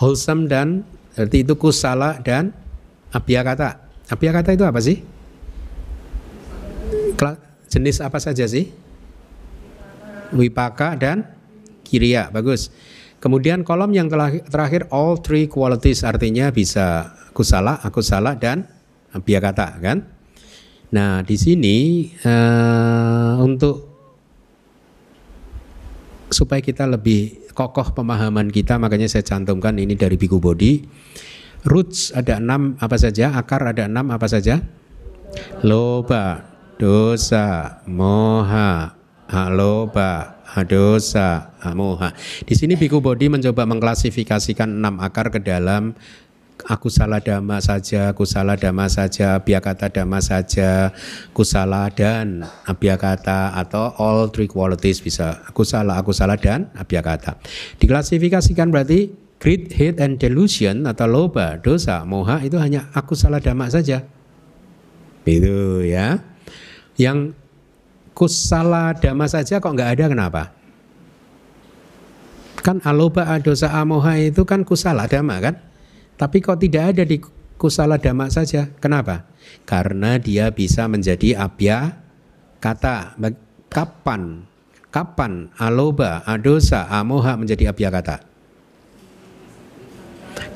Wholesome 0.00 0.48
dan 0.48 0.82
berarti 1.12 1.44
itu 1.44 1.54
kusala 1.60 2.18
dan 2.24 2.56
abia 3.12 3.44
kata. 3.44 3.78
Abia 4.10 4.32
kata 4.32 4.56
itu 4.56 4.64
apa 4.64 4.80
sih? 4.82 5.12
Jenis 7.72 8.04
apa 8.04 8.20
saja 8.20 8.44
sih? 8.44 8.68
Wipaka 10.36 10.92
dan 10.92 11.24
Kiria, 11.88 12.28
bagus. 12.28 12.68
Kemudian 13.22 13.62
kolom 13.62 13.94
yang 13.94 14.10
terakhir 14.50 14.90
all 14.90 15.22
three 15.22 15.46
qualities 15.46 16.02
artinya 16.02 16.50
bisa 16.50 17.14
kusala, 17.30 17.78
akusala 17.78 18.34
dan 18.34 18.66
kata 19.14 19.78
kan? 19.78 20.02
Nah, 20.90 21.22
di 21.22 21.38
sini 21.38 22.10
uh, 22.26 23.38
untuk 23.38 23.94
supaya 26.34 26.58
kita 26.58 26.90
lebih 26.90 27.46
kokoh 27.54 27.94
pemahaman 27.94 28.50
kita 28.50 28.80
makanya 28.82 29.06
saya 29.06 29.22
cantumkan 29.22 29.78
ini 29.78 29.94
dari 29.94 30.18
Biku 30.18 30.42
Body. 30.42 30.82
Roots 31.62 32.10
ada 32.10 32.42
enam 32.42 32.74
apa 32.82 32.98
saja, 32.98 33.38
akar 33.38 33.62
ada 33.62 33.86
enam 33.86 34.10
apa 34.10 34.26
saja? 34.26 34.58
Loba, 35.62 36.42
dosa, 36.74 37.78
moha, 37.86 38.98
haloba, 39.30 40.41
dosa, 40.68 41.56
moha. 41.72 42.12
Di 42.44 42.52
sini 42.52 42.76
Biku 42.76 43.00
Bodi 43.00 43.32
mencoba 43.32 43.64
mengklasifikasikan 43.64 44.68
enam 44.68 45.00
akar 45.00 45.32
ke 45.32 45.40
dalam 45.40 45.96
aku 46.68 46.92
salah 46.92 47.18
dhamma 47.18 47.58
saja, 47.58 48.12
kusala 48.14 48.54
dhamma 48.54 48.86
saja, 48.86 49.40
biakata 49.42 49.90
dhamma 49.90 50.22
saja, 50.22 50.94
kusala 51.34 51.90
dan 51.90 52.46
abiyakata 52.68 53.56
atau 53.58 53.94
all 53.98 54.30
three 54.30 54.46
qualities 54.50 55.02
bisa 55.02 55.42
aku 55.48 55.66
salah, 55.66 55.98
aku 55.98 56.14
salah 56.14 56.38
dan 56.38 56.70
abiyakata. 56.76 57.38
Diklasifikasikan 57.82 58.70
berarti 58.70 59.10
greed, 59.42 59.74
hate 59.74 59.98
and 59.98 60.22
delusion 60.22 60.86
atau 60.86 61.08
loba, 61.10 61.58
dosa, 61.58 62.06
moha 62.06 62.38
itu 62.46 62.58
hanya 62.62 62.90
aku 62.94 63.18
salah 63.18 63.42
dhamma 63.42 63.66
saja. 63.72 64.06
Itu 65.26 65.82
ya. 65.86 66.18
Yang 66.98 67.34
kusala 68.12 68.92
dhamma 68.96 69.26
saja 69.28 69.58
kok 69.58 69.72
nggak 69.72 69.90
ada 69.98 70.04
kenapa? 70.08 70.42
Kan 72.62 72.78
aloba 72.86 73.26
adosa 73.26 73.74
amoha 73.74 74.14
itu 74.20 74.46
kan 74.46 74.62
kusala 74.62 75.10
dhamma 75.10 75.36
kan? 75.42 75.54
Tapi 76.14 76.38
kok 76.38 76.62
tidak 76.62 76.94
ada 76.94 77.02
di 77.02 77.18
kusala 77.58 77.98
dhamma 77.98 78.30
saja? 78.30 78.70
Kenapa? 78.78 79.26
Karena 79.66 80.20
dia 80.22 80.52
bisa 80.54 80.86
menjadi 80.86 81.34
abya 81.34 81.98
kata. 82.62 83.18
Kapan? 83.72 84.44
Kapan 84.92 85.48
aloba, 85.56 86.20
adosa, 86.28 86.84
amoha 86.92 87.40
menjadi 87.40 87.72
abya 87.72 87.88
kata? 87.88 88.16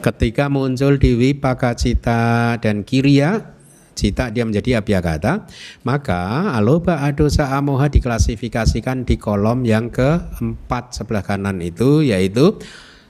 Ketika 0.04 0.52
muncul 0.52 1.00
di 1.00 1.16
wipaka 1.16 1.72
cita 1.72 2.54
dan 2.60 2.84
kiria 2.84 3.55
cita 3.96 4.28
dia 4.28 4.44
menjadi 4.44 4.78
abiyakata, 4.84 5.48
maka 5.82 6.52
aloba 6.52 7.00
adosa 7.00 7.56
amoha 7.56 7.88
diklasifikasikan 7.88 9.08
di 9.08 9.16
kolom 9.16 9.64
yang 9.64 9.88
keempat 9.88 10.92
sebelah 10.92 11.24
kanan 11.24 11.64
itu 11.64 12.04
yaitu 12.04 12.60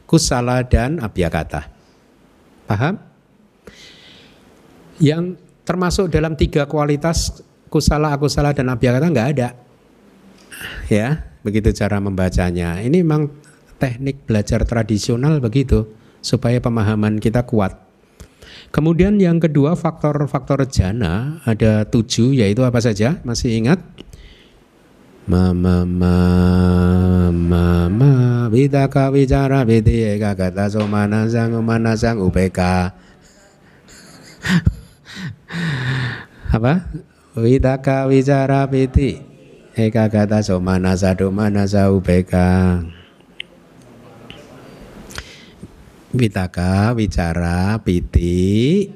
kusala 0.06 0.62
dan 0.62 1.02
abiyakata. 1.02 1.66
Paham? 2.70 3.02
Yang 5.02 5.42
termasuk 5.66 6.08
dalam 6.08 6.38
tiga 6.38 6.64
kualitas 6.70 7.42
kusala, 7.68 8.14
akusala 8.14 8.54
dan 8.54 8.70
abiyakata 8.70 9.10
nggak 9.10 9.28
ada. 9.36 9.48
Ya, 10.88 11.26
begitu 11.42 11.74
cara 11.74 12.00
membacanya. 12.00 12.80
Ini 12.80 13.02
memang 13.02 13.28
teknik 13.76 14.24
belajar 14.24 14.64
tradisional 14.64 15.42
begitu 15.42 15.84
supaya 16.24 16.58
pemahaman 16.58 17.20
kita 17.20 17.44
kuat. 17.44 17.85
Kemudian 18.74 19.16
yang 19.16 19.40
kedua 19.40 19.74
faktor-faktor 19.78 20.66
jana 20.68 21.40
ada 21.46 21.86
tujuh 21.88 22.36
yaitu 22.36 22.62
apa 22.66 22.78
saja? 22.82 23.18
Masih 23.22 23.56
ingat? 23.56 23.80
Mama 25.26 25.82
mama 25.82 27.34
mama 27.34 28.12
vidaka 28.46 29.10
wicara 29.10 29.66
vidi 29.66 30.06
eka 30.06 30.38
kata 30.38 30.70
somana 30.70 31.26
sang 31.26 31.50
umana 31.58 31.98
sang 31.98 32.22
upk 32.22 32.62
apa? 36.54 36.74
Vidaka 37.34 38.06
wicara 38.06 38.70
vidi 38.70 39.18
eka 39.76 40.08
kata 40.08 40.40
somana 40.40 40.96
sadu 40.96 41.28
mana 41.28 41.68
sa 41.68 41.92
Witaka, 46.16 46.96
wicara, 46.96 47.76
piti, 47.84 48.88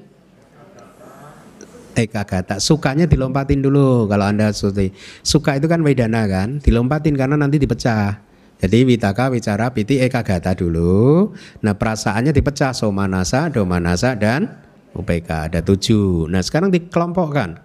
Eka 2.01 2.23
gata. 2.25 2.57
Sukanya 2.63 3.05
dilompatin 3.05 3.61
dulu 3.61 4.07
kalau 4.09 4.25
Anda 4.25 4.55
suti. 4.55 4.95
Suka 5.21 5.59
itu 5.59 5.67
kan 5.69 5.83
wedana 5.85 6.25
kan, 6.25 6.63
dilompatin 6.63 7.19
karena 7.19 7.37
nanti 7.37 7.61
dipecah. 7.61 8.31
Jadi 8.61 8.85
witaka, 8.85 9.33
wicara, 9.33 9.73
piti, 9.73 9.97
eka 10.05 10.21
gata 10.21 10.53
dulu. 10.53 11.33
Nah 11.65 11.73
perasaannya 11.73 12.29
dipecah 12.29 12.77
somanasa, 12.77 13.49
domanasa, 13.49 14.13
dan 14.21 14.53
UPK. 14.93 15.49
Ada 15.49 15.61
tujuh. 15.65 16.29
Nah 16.29 16.45
sekarang 16.45 16.69
dikelompokkan. 16.69 17.57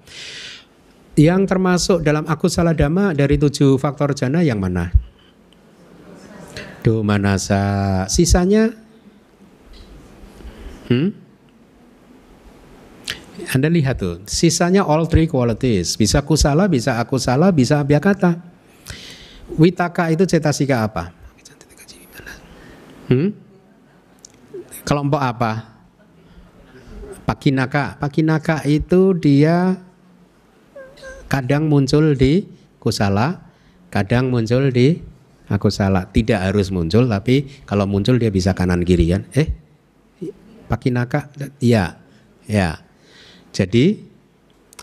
Yang 1.19 1.41
termasuk 1.47 1.97
dalam 2.03 2.23
aku 2.27 2.47
salah 2.47 2.75
dama 2.75 3.11
dari 3.11 3.35
tujuh 3.35 3.75
faktor 3.75 4.15
jana 4.15 4.39
yang 4.39 4.59
mana? 4.59 4.91
Domanasa. 6.79 8.03
Sisanya? 8.07 8.84
Hmm? 10.89 11.09
Anda 13.51 13.67
lihat 13.67 13.99
tuh, 13.99 14.23
sisanya 14.25 14.87
all 14.87 15.11
three 15.11 15.27
qualities. 15.27 15.99
Bisa 15.99 16.23
kusala, 16.23 16.71
bisa 16.71 16.95
aku 16.97 17.19
salah, 17.19 17.51
bisa 17.51 17.83
abiyakata. 17.83 18.39
Witaka 19.59 20.09
itu 20.09 20.23
cetasika 20.23 20.87
apa? 20.87 21.11
Hmm? 23.11 23.35
Kelompok 24.87 25.21
apa? 25.21 25.51
Pakinaka. 27.27 27.97
Pakinaka 27.99 28.63
itu 28.65 29.13
dia 29.17 29.77
kadang 31.27 31.67
muncul 31.67 32.13
di 32.15 32.47
kusala, 32.79 33.51
kadang 33.91 34.31
muncul 34.31 34.71
di 34.71 35.01
aku 35.49 35.69
salah. 35.69 36.09
Tidak 36.09 36.39
harus 36.39 36.71
muncul, 36.71 37.05
tapi 37.09 37.65
kalau 37.67 37.85
muncul 37.85 38.15
dia 38.17 38.31
bisa 38.31 38.55
kanan 38.55 38.81
kiri 38.81 39.11
kan? 39.11 39.25
Eh, 39.35 39.64
pakinaka, 40.75 41.31
iya, 41.63 41.95
ya. 42.43 42.83
Jadi 43.55 44.03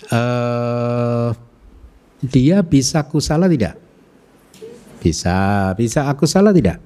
uh, 0.09 1.36
dia 2.24 2.64
bisa 2.64 3.05
kusala 3.05 3.45
tidak? 3.53 3.76
Bisa, 5.05 5.68
bisa 5.76 6.09
aku 6.09 6.24
salah 6.24 6.57
tidak? 6.57 6.80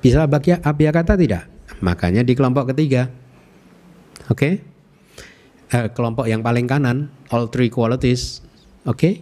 Bisa 0.00 0.24
bagi 0.24 0.56
kata 0.56 1.20
tidak? 1.20 1.44
Makanya 1.84 2.24
di 2.24 2.32
kelompok 2.32 2.72
ketiga. 2.72 3.12
Oke? 4.32 4.38
Okay? 4.38 4.52
Uh, 5.70 5.88
kelompok 5.92 6.24
yang 6.26 6.40
paling 6.40 6.64
kanan, 6.64 7.12
all 7.28 7.52
three 7.52 7.68
qualities. 7.68 8.40
Oke? 8.88 8.96
Okay? 8.96 9.14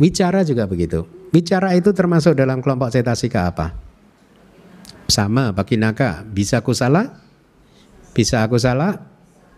Wicara 0.00 0.42
juga 0.42 0.64
begitu. 0.66 1.04
Wicara 1.30 1.76
itu 1.76 1.92
termasuk 1.92 2.34
dalam 2.34 2.64
kelompok 2.64 2.88
cetasika 2.90 3.52
apa? 3.52 3.76
Sama, 5.06 5.52
bagi 5.52 5.76
naka. 5.76 6.24
Bisa 6.24 6.64
kusala? 6.64 7.21
Bisa 8.12 8.44
aku 8.44 8.60
salah? 8.60 9.00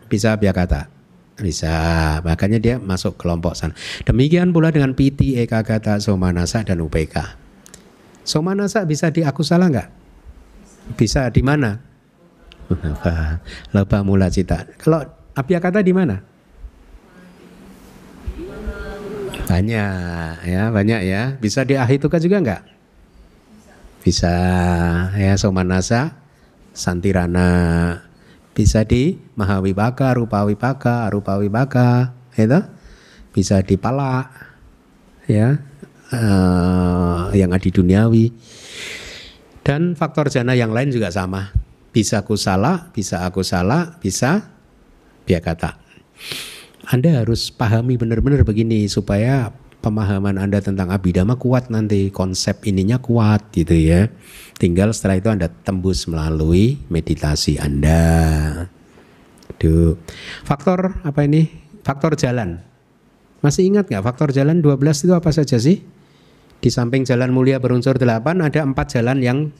Bisa 0.06 0.38
kata. 0.38 0.90
Bisa, 1.34 1.74
makanya 2.22 2.62
dia 2.62 2.76
masuk 2.78 3.18
kelompok 3.18 3.58
sana. 3.58 3.74
Demikian 4.06 4.54
pula 4.54 4.70
dengan 4.70 4.94
piti, 4.94 5.34
eka 5.34 5.66
kata, 5.66 5.98
somanasa 5.98 6.62
dan 6.62 6.78
upk. 6.78 7.18
Somanasa 8.22 8.86
bisa 8.86 9.10
di 9.10 9.26
aku 9.26 9.42
salah 9.42 9.66
nggak? 9.66 9.88
Bisa 10.94 11.26
di 11.34 11.42
mana? 11.42 11.82
Lepa 13.74 13.98
mula 14.06 14.30
cita. 14.30 14.62
Kalau 14.78 15.02
kata 15.58 15.82
di 15.82 15.90
mana? 15.90 16.22
Banyak 19.44 20.46
ya, 20.46 20.62
banyak 20.70 21.00
ya. 21.02 21.22
Bisa 21.36 21.66
di 21.66 21.74
ahituka 21.74 22.22
juga 22.22 22.38
nggak? 22.40 22.62
Bisa 24.06 24.34
ya 25.18 25.34
somanasa, 25.34 26.14
santirana, 26.70 27.50
bisa 28.54 28.86
di 28.86 29.18
Mahawibaka, 29.34 30.14
Rupawibaka, 30.14 31.10
Rupawibaka, 31.10 32.14
itu 32.38 32.60
bisa 33.34 33.58
di 33.66 33.74
Pala, 33.74 34.30
ya, 35.26 35.58
uh, 36.14 37.34
yang 37.34 37.50
ada 37.50 37.60
di 37.60 37.74
duniawi. 37.74 38.30
Dan 39.66 39.98
faktor 39.98 40.30
jana 40.30 40.54
yang 40.54 40.70
lain 40.70 40.94
juga 40.94 41.10
sama. 41.10 41.50
Bisa 41.90 42.22
aku 42.22 42.38
salah, 42.38 42.94
bisa 42.94 43.26
aku 43.26 43.42
salah, 43.42 43.98
bisa 43.98 44.54
kata. 45.26 45.80
Anda 46.84 47.24
harus 47.24 47.48
pahami 47.48 47.96
benar-benar 47.96 48.44
begini 48.44 48.86
supaya 48.92 49.50
pemahaman 49.84 50.40
Anda 50.40 50.64
tentang 50.64 50.88
abidama 50.88 51.36
kuat 51.36 51.68
nanti, 51.68 52.08
konsep 52.08 52.64
ininya 52.64 52.96
kuat 52.96 53.52
gitu 53.52 53.76
ya. 53.76 54.08
Tinggal 54.56 54.96
setelah 54.96 55.20
itu 55.20 55.28
Anda 55.28 55.52
tembus 55.52 56.08
melalui 56.08 56.80
meditasi 56.88 57.60
Anda. 57.60 58.64
Duh. 59.60 60.00
Faktor 60.48 61.04
apa 61.04 61.28
ini? 61.28 61.52
Faktor 61.84 62.16
jalan. 62.16 62.64
Masih 63.44 63.68
ingat 63.68 63.92
nggak 63.92 64.00
faktor 64.00 64.32
jalan 64.32 64.64
12 64.64 65.04
itu 65.04 65.12
apa 65.12 65.28
saja 65.28 65.60
sih? 65.60 65.84
Di 66.64 66.72
samping 66.72 67.04
jalan 67.04 67.28
mulia 67.28 67.60
berunsur 67.60 68.00
8 68.00 68.24
ada 68.40 68.60
empat 68.64 68.96
jalan 68.96 69.20
yang 69.20 69.52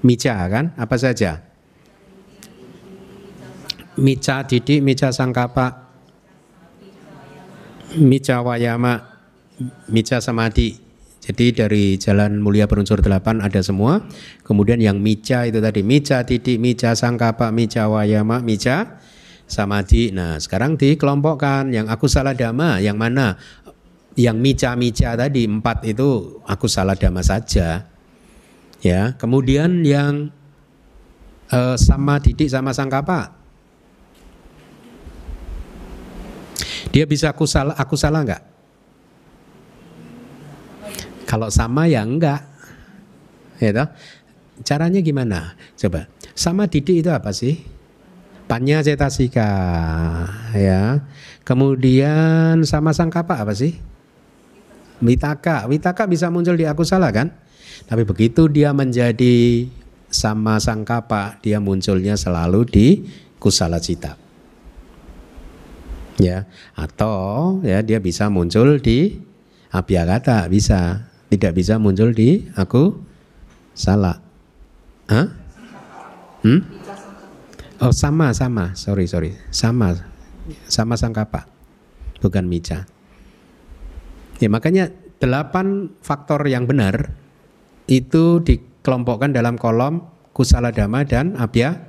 mica 0.00 0.40
kan? 0.48 0.72
Apa 0.80 0.96
saja? 0.96 1.44
Mica 4.00 4.44
didik, 4.48 4.80
mica 4.80 5.12
sangkapa, 5.12 5.85
mica 7.98 8.44
wayama, 8.44 9.02
mica 9.88 10.20
samadhi. 10.20 10.78
Jadi 11.26 11.50
dari 11.50 11.84
jalan 11.98 12.38
mulia 12.38 12.70
berunsur 12.70 13.02
delapan 13.02 13.42
ada 13.42 13.58
semua. 13.58 13.98
Kemudian 14.46 14.78
yang 14.78 15.02
mica 15.02 15.42
itu 15.42 15.58
tadi 15.58 15.82
mica 15.82 16.22
titik, 16.22 16.62
mica 16.62 16.94
sangkapa, 16.94 17.50
mica 17.50 17.90
wayama, 17.90 18.38
mica 18.46 19.02
samadhi. 19.50 20.14
Nah 20.14 20.38
sekarang 20.38 20.78
dikelompokkan 20.78 21.74
yang 21.74 21.90
aku 21.90 22.06
salah 22.06 22.36
dama 22.36 22.78
yang 22.78 22.94
mana? 22.94 23.34
Yang 24.16 24.36
mica-mica 24.40 25.12
tadi 25.12 25.44
empat 25.44 25.84
itu 25.84 26.40
aku 26.48 26.70
salah 26.70 26.96
dama 26.96 27.20
saja. 27.20 27.84
Ya, 28.80 29.12
kemudian 29.18 29.84
yang 29.84 30.32
uh, 31.52 31.76
sama 31.76 32.22
didik 32.22 32.48
sama 32.48 32.72
sangkapa. 32.72 33.34
Dia 36.96 37.04
bisa 37.04 37.28
aku 37.28 37.44
salah 37.44 37.76
aku 37.76 37.92
salah 37.92 38.24
nggak? 38.24 38.42
Kalau 41.28 41.52
sama 41.52 41.84
ya 41.92 42.00
enggak. 42.00 42.40
Ya 43.60 43.76
toh? 43.76 43.88
Caranya 44.64 45.04
gimana? 45.04 45.60
Coba. 45.76 46.08
Sama 46.32 46.64
didik 46.64 47.04
itu 47.04 47.12
apa 47.12 47.36
sih? 47.36 47.60
Panya 48.48 48.80
cetasika 48.80 49.44
ya. 50.56 51.04
Kemudian 51.44 52.64
sama 52.64 52.96
sangkapa 52.96 53.44
apa 53.44 53.52
sih? 53.52 53.76
Witaka. 55.04 55.68
Witaka 55.68 56.08
bisa 56.08 56.32
muncul 56.32 56.56
di 56.56 56.64
aku 56.64 56.80
salah 56.80 57.12
kan? 57.12 57.28
Tapi 57.84 58.08
begitu 58.08 58.48
dia 58.48 58.72
menjadi 58.72 59.68
sama 60.08 60.56
sangkapa, 60.56 61.36
dia 61.44 61.60
munculnya 61.60 62.16
selalu 62.16 62.64
di 62.64 62.88
kusala 63.36 63.84
cita. 63.84 64.25
Ya, 66.16 66.48
atau 66.72 67.60
ya 67.60 67.84
dia 67.84 68.00
bisa 68.00 68.32
muncul 68.32 68.80
di 68.80 69.20
abiyagata 69.68 70.48
bisa 70.48 71.12
tidak 71.28 71.52
bisa 71.58 71.76
muncul 71.76 72.16
di 72.16 72.48
aku 72.56 72.96
salah. 73.76 74.24
Hah? 75.12 75.28
Hmm? 76.40 76.60
Oh 77.76 77.92
sama 77.92 78.32
sama, 78.32 78.72
sorry 78.72 79.04
sorry, 79.04 79.36
sama 79.52 79.92
sama 80.64 80.96
sangkapa, 80.96 81.44
bukan 82.24 82.48
mica. 82.48 82.88
Ya 84.40 84.48
makanya 84.48 84.88
delapan 85.20 85.92
faktor 86.00 86.44
yang 86.48 86.64
benar 86.64 87.12
itu 87.88 88.40
dikelompokkan 88.40 89.32
dalam 89.32 89.56
kolom 89.56 90.04
kusala 90.36 90.72
dama 90.72 91.04
dan 91.08 91.36
abya 91.40 91.80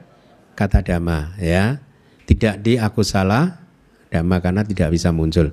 kata 0.56 0.80
dama 0.80 1.36
ya 1.36 1.84
tidak 2.24 2.64
di 2.64 2.80
aku 2.80 3.04
salah 3.04 3.67
dama 4.10 4.40
karena 4.40 4.64
tidak 4.64 4.94
bisa 4.94 5.12
muncul. 5.12 5.52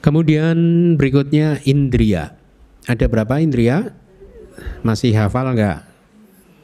Kemudian 0.00 0.56
berikutnya 0.94 1.58
indria 1.66 2.36
ada 2.86 3.10
berapa 3.10 3.42
indria? 3.42 3.90
Masih 4.86 5.10
hafal 5.18 5.58
nggak? 5.58 5.82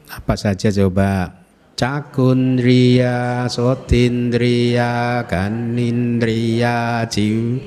Apa 0.07 0.39
saja 0.39 0.71
coba? 0.71 1.43
Cakundria, 1.75 3.43
sotindria, 3.51 5.27
kanindria, 5.27 7.03
jiw, 7.11 7.59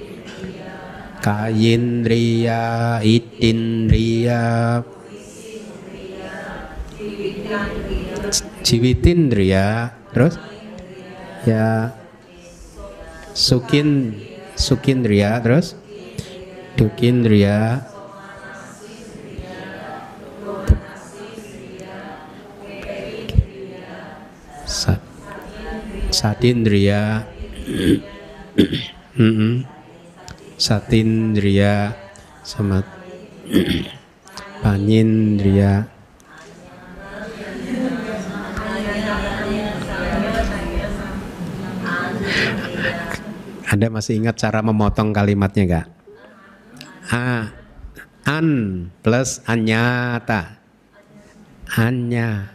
kayindria, 1.21 2.65
itindria, 3.05 4.81
jiwitindria, 8.65 9.93
terus? 10.17 10.41
Ya 11.45 11.93
sukin 13.37 14.17
sukindria 14.57 15.37
terus? 15.45 15.77
Dukindria 16.81 17.85
Satindria 26.17 27.29
Mm-mm. 29.21 29.69
Satindria 30.57 31.93
sama 32.41 32.81
Panindria 34.65 35.96
Anda 43.67 43.91
masih 43.91 44.23
ingat 44.23 44.39
cara 44.39 44.63
memotong 44.63 45.11
kalimatnya 45.11 45.65
gak? 45.67 45.87
A, 47.11 47.51
an 48.23 48.49
plus 49.03 49.43
anyata. 49.47 50.63
Anya. 51.75 52.55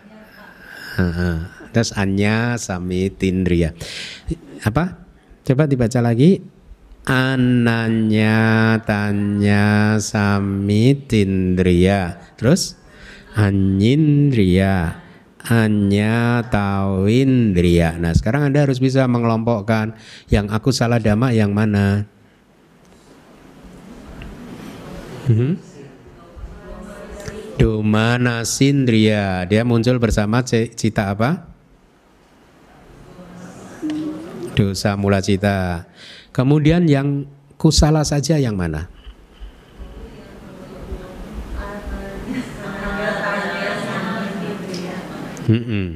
Terus 1.71 1.91
anya 1.99 2.55
sami 2.55 3.11
tindria. 3.11 3.75
Apa? 4.63 5.03
Coba 5.43 5.67
dibaca 5.67 5.99
lagi. 5.99 6.43
Ananya 7.07 8.77
tanya 8.87 9.97
sami 9.99 10.95
tindria. 10.95 12.19
Terus 12.39 12.79
anyindria 13.35 15.00
hanya 15.49 16.45
tawindria. 16.53 17.97
Nah 17.97 18.13
sekarang 18.13 18.51
Anda 18.51 18.69
harus 18.69 18.77
bisa 18.77 19.09
mengelompokkan 19.09 19.97
yang 20.29 20.53
aku 20.53 20.69
salah 20.69 21.01
dama 21.01 21.33
yang 21.33 21.49
mana. 21.55 22.05
Hmm? 25.25 25.57
Domana 27.57 28.41
sindria 28.45 29.45
dia 29.45 29.61
muncul 29.65 29.97
bersama 29.97 30.41
cita 30.45 31.13
apa? 31.13 31.49
Dosa 34.53 34.93
mula 34.97 35.21
cita. 35.21 35.89
Kemudian 36.33 36.85
yang 36.85 37.25
kusala 37.57 38.05
saja 38.05 38.37
yang 38.37 38.57
mana? 38.57 39.00
Hmm, 45.51 45.67
-mm. 45.67 45.89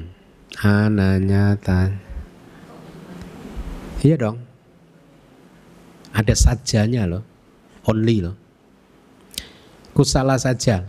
Ananya 0.67 1.55
tan. 1.55 1.95
Iya 4.03 4.19
dong. 4.19 4.43
Ada 6.11 6.35
sajanya 6.35 7.07
loh. 7.07 7.23
Only 7.87 8.19
loh. 8.19 8.35
Kusala 9.95 10.35
saja. 10.35 10.83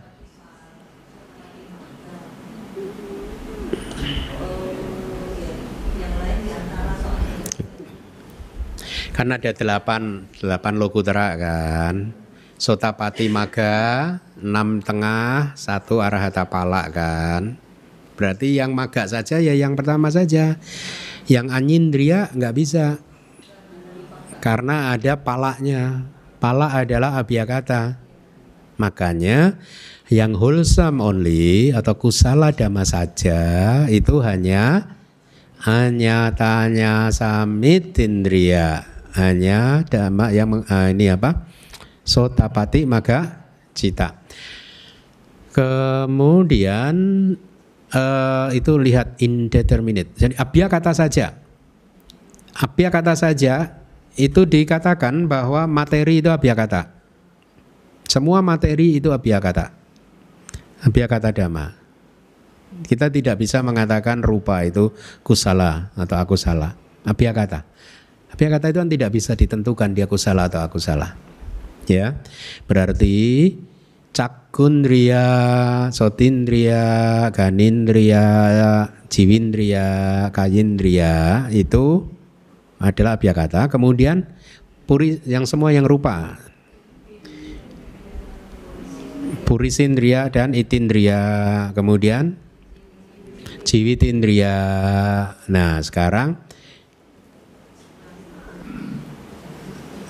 Karena 9.14 9.38
ada 9.38 9.54
delapan, 9.54 10.26
delapan 10.42 10.74
lokutera 10.74 11.38
kan. 11.38 12.10
Sotapati 12.58 13.30
maga, 13.30 14.18
enam 14.42 14.82
tengah, 14.82 15.54
satu 15.54 16.02
arahata 16.02 16.50
palak 16.50 16.90
kan. 16.90 17.65
Berarti 18.16 18.56
yang 18.56 18.72
maga 18.72 19.04
saja 19.04 19.38
ya 19.38 19.52
yang 19.52 19.76
pertama 19.76 20.08
saja. 20.08 20.56
Yang 21.28 21.46
anyindria 21.52 22.32
nggak 22.32 22.54
bisa. 22.56 22.98
Karena 24.40 24.96
ada 24.96 25.20
palaknya. 25.20 26.08
Pala 26.40 26.72
adalah 26.72 27.20
abiyakata. 27.20 28.00
Makanya 28.76 29.56
yang 30.06 30.38
wholesome 30.38 31.02
only 31.02 31.74
atau 31.74 31.98
kusala 31.98 32.54
dhamma 32.54 32.86
saja 32.86 33.40
itu 33.90 34.22
hanya 34.22 34.94
hanya 35.66 36.30
tanya 36.30 37.10
samitindria 37.10 38.86
hanya 39.18 39.82
dhamma 39.82 40.30
yang 40.30 40.62
uh, 40.62 40.86
ini 40.94 41.10
apa 41.10 41.50
sotapati 42.06 42.86
maka 42.86 43.50
cita 43.74 44.14
kemudian 45.50 46.94
uh, 47.96 48.48
itu 48.52 48.76
lihat 48.76 49.16
indeterminate. 49.18 50.12
Jadi 50.14 50.36
abia 50.36 50.68
kata 50.68 50.92
saja. 50.92 51.32
Abia 52.56 52.88
kata 52.92 53.16
saja 53.16 53.80
itu 54.16 54.44
dikatakan 54.44 55.28
bahwa 55.28 55.64
materi 55.68 56.20
itu 56.20 56.28
abia 56.28 56.52
kata. 56.56 56.92
Semua 58.06 58.40
materi 58.40 59.00
itu 59.00 59.12
abia 59.12 59.40
kata. 59.40 59.72
Abia 60.84 61.08
kata 61.08 61.32
dhamma. 61.32 61.76
Kita 62.84 63.08
tidak 63.08 63.40
bisa 63.40 63.64
mengatakan 63.64 64.20
rupa 64.20 64.60
itu 64.64 64.92
kusala 65.24 65.92
atau 65.96 66.16
aku 66.20 66.36
salah. 66.36 66.76
Abia 67.04 67.32
kata. 67.32 67.64
Abia 68.32 68.48
kata 68.52 68.72
itu 68.72 68.78
kan 68.84 68.90
tidak 68.92 69.10
bisa 69.16 69.32
ditentukan 69.32 69.96
dia 69.96 70.04
kusala 70.04 70.48
atau 70.48 70.60
aku 70.60 70.76
salah. 70.76 71.16
Ya. 71.88 72.20
Berarti 72.68 73.52
cakundria, 74.56 75.28
sotindria, 75.92 77.28
ganindria, 77.28 78.24
jiwindria, 79.12 79.88
kayindria 80.32 81.44
itu 81.52 82.08
adalah 82.80 83.20
kata. 83.36 83.68
Kemudian 83.68 84.24
puri 84.88 85.20
yang 85.28 85.44
semua 85.44 85.76
yang 85.76 85.84
rupa. 85.84 86.40
Purisindria 89.44 90.32
dan 90.32 90.56
itindria. 90.56 91.20
Kemudian 91.76 92.40
jiwitindria. 93.60 94.56
Nah, 95.52 95.84
sekarang 95.84 96.40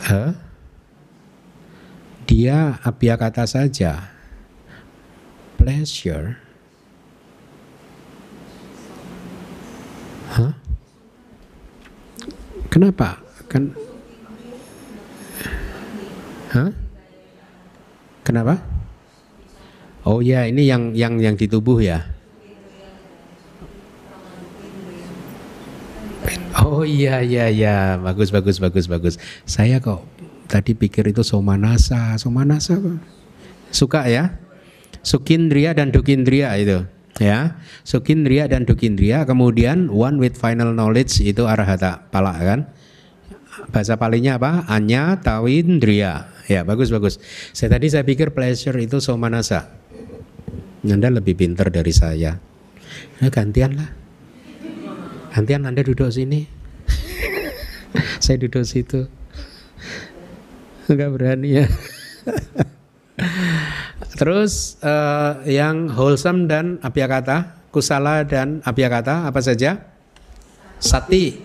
huh? 0.07 0.39
dia 2.31 2.79
kata 3.19 3.51
saja 3.51 4.16
pleasure 5.67 6.39
Hah? 10.31 10.55
Kenapa? 12.71 13.19
Kan 13.51 13.75
Hah? 16.55 16.71
Kenapa? 18.23 18.63
Oh 20.07 20.23
ya, 20.23 20.47
ini 20.47 20.71
yang 20.71 20.95
yang 20.95 21.19
yang 21.19 21.35
di 21.35 21.51
tubuh 21.51 21.83
ya. 21.83 22.07
Oh 26.63 26.87
iya 26.87 27.23
iya 27.27 27.51
iya, 27.51 27.99
bagus 27.99 28.31
bagus 28.31 28.63
bagus 28.63 28.87
bagus. 28.87 29.15
Saya 29.43 29.83
kok 29.83 30.07
Tadi 30.47 30.79
pikir 30.79 31.11
itu 31.11 31.27
somanasa, 31.27 32.15
somanasa 32.23 32.79
suka 33.75 34.07
ya? 34.07 34.46
Sukindria 35.07 35.71
dan 35.71 35.95
dukindria 35.95 36.59
itu 36.59 36.83
ya. 37.23 37.55
Sukindria 37.87 38.51
dan 38.51 38.67
dukindria 38.67 39.23
kemudian 39.23 39.87
one 39.87 40.19
with 40.19 40.35
final 40.35 40.75
knowledge 40.75 41.23
itu 41.23 41.47
arahata 41.47 42.11
pala 42.11 42.35
kan. 42.43 42.67
Bahasa 43.71 43.95
palingnya 43.95 44.43
apa? 44.43 44.67
Anya 44.67 45.23
tawindria. 45.23 46.29
Ya, 46.51 46.67
bagus 46.67 46.91
bagus. 46.91 47.23
Saya 47.55 47.79
tadi 47.79 47.87
saya 47.87 48.03
pikir 48.03 48.35
pleasure 48.35 48.77
itu 48.83 48.99
somanasa. 48.99 49.71
Anda 50.83 51.11
lebih 51.11 51.39
pintar 51.39 51.71
dari 51.71 51.91
saya. 51.91 52.39
Nah, 53.19 53.31
gantian 53.31 53.79
lah. 53.79 53.91
Gantian 55.35 55.67
Anda 55.67 55.83
duduk 55.87 56.11
sini. 56.11 56.47
saya 58.25 58.37
duduk 58.43 58.67
situ 58.67 59.07
nggak 60.87 61.11
berani 61.11 61.49
ya. 61.63 61.67
Terus 64.21 64.77
uh, 64.85 65.41
yang 65.49 65.89
wholesome 65.93 66.49
dan 66.49 66.77
kata, 67.09 67.69
kusala 67.73 68.25
dan 68.25 68.61
kata 68.89 69.29
apa 69.29 69.41
saja? 69.41 69.81
Sati, 70.77 71.41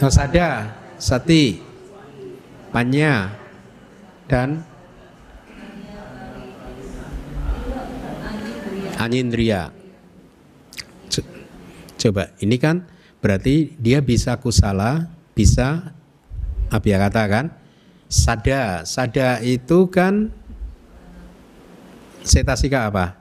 oh, 0.00 0.08
sada, 0.08 0.72
sati, 0.96 1.60
panya, 2.72 3.36
dan 4.24 4.64
anindria. 8.96 9.68
Coba, 12.00 12.32
ini 12.40 12.56
kan 12.56 12.88
berarti 13.20 13.76
dia 13.76 14.00
bisa 14.00 14.40
kusala, 14.40 15.12
bisa 15.36 15.92
kata 16.96 17.22
kan? 17.28 17.59
Sada. 18.10 18.82
Sada 18.82 19.38
itu 19.40 19.86
kan 19.88 20.34
setasika 22.26 22.90
apa? 22.90 23.16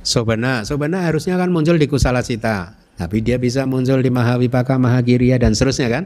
Sobana. 0.00 0.64
Sobana 0.64 1.04
harusnya 1.04 1.36
kan 1.36 1.52
muncul 1.52 1.76
di 1.76 1.86
kusala 1.86 2.24
cita. 2.24 2.74
Tapi 2.96 3.20
dia 3.20 3.36
bisa 3.36 3.68
muncul 3.68 4.00
di 4.00 4.10
Mahawipaka, 4.10 4.80
Mahagiriya 4.80 5.38
dan 5.38 5.52
seterusnya 5.52 5.88
kan? 5.92 6.04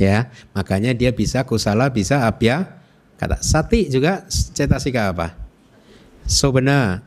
Ya, 0.00 0.32
makanya 0.56 0.96
dia 0.96 1.12
bisa 1.12 1.44
kusala, 1.44 1.92
bisa 1.92 2.24
abya. 2.24 2.80
Kata 3.20 3.38
sati 3.38 3.92
juga 3.92 4.24
cetasika 4.28 5.12
apa? 5.12 5.36
Sobana. 6.24 7.04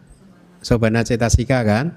Sobana 0.62 1.02
cetasika 1.02 1.64
kan? 1.66 1.96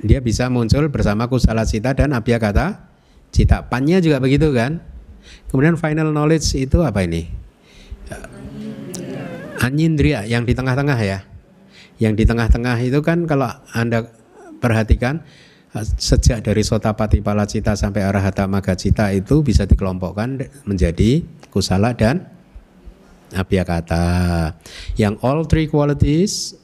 Dia 0.00 0.22
bisa 0.22 0.46
muncul 0.48 0.88
bersama 0.88 1.26
kusala 1.26 1.66
cita 1.66 1.92
dan 1.92 2.14
abya 2.14 2.38
kata 2.38 2.86
cita. 3.34 3.66
Pannya 3.66 3.98
juga 4.00 4.22
begitu 4.22 4.50
kan? 4.54 4.80
Kemudian 5.50 5.74
final 5.74 6.14
knowledge 6.14 6.54
itu 6.54 6.78
apa 6.86 7.02
ini? 7.02 7.26
Anyindria 9.60 10.24
yang 10.24 10.46
di 10.46 10.54
tengah-tengah 10.54 10.98
ya. 11.02 11.26
Yang 12.00 12.14
di 12.22 12.24
tengah-tengah 12.24 12.78
itu 12.80 13.02
kan 13.02 13.26
kalau 13.28 13.50
Anda 13.74 14.08
perhatikan 14.62 15.20
sejak 15.98 16.42
dari 16.42 16.62
sotapati 16.66 17.22
palacita 17.22 17.78
sampai 17.78 18.02
arahata 18.02 18.46
magacita 18.50 19.14
itu 19.14 19.42
bisa 19.44 19.66
dikelompokkan 19.66 20.42
menjadi 20.66 21.22
kusala 21.52 21.94
dan 21.94 22.26
abhyakata. 23.34 24.54
Yang 24.98 25.14
all 25.22 25.46
three 25.46 25.70
qualities 25.70 26.54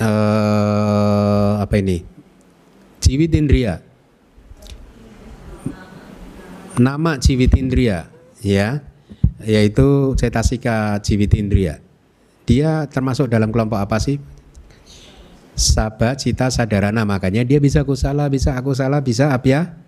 uh, 0.00 1.60
apa 1.60 1.74
ini? 1.80 2.04
Ciwitindria. 3.02 3.91
Nama 6.82 7.14
ciwitindria 7.14 8.10
ya, 8.42 8.82
yaitu 9.38 10.18
cetasika 10.18 10.98
ciwitindria. 10.98 11.78
Dia 12.42 12.90
termasuk 12.90 13.30
dalam 13.30 13.54
kelompok 13.54 13.78
apa 13.78 14.02
sih? 14.02 14.18
Sabah 15.54 16.18
cita 16.18 16.50
sadarana. 16.50 17.06
Makanya 17.06 17.46
dia 17.46 17.62
bisa 17.62 17.86
kusala 17.86 18.26
bisa 18.26 18.58
aku 18.58 18.74
salah 18.74 18.98
bisa 18.98 19.30
ya? 19.46 19.78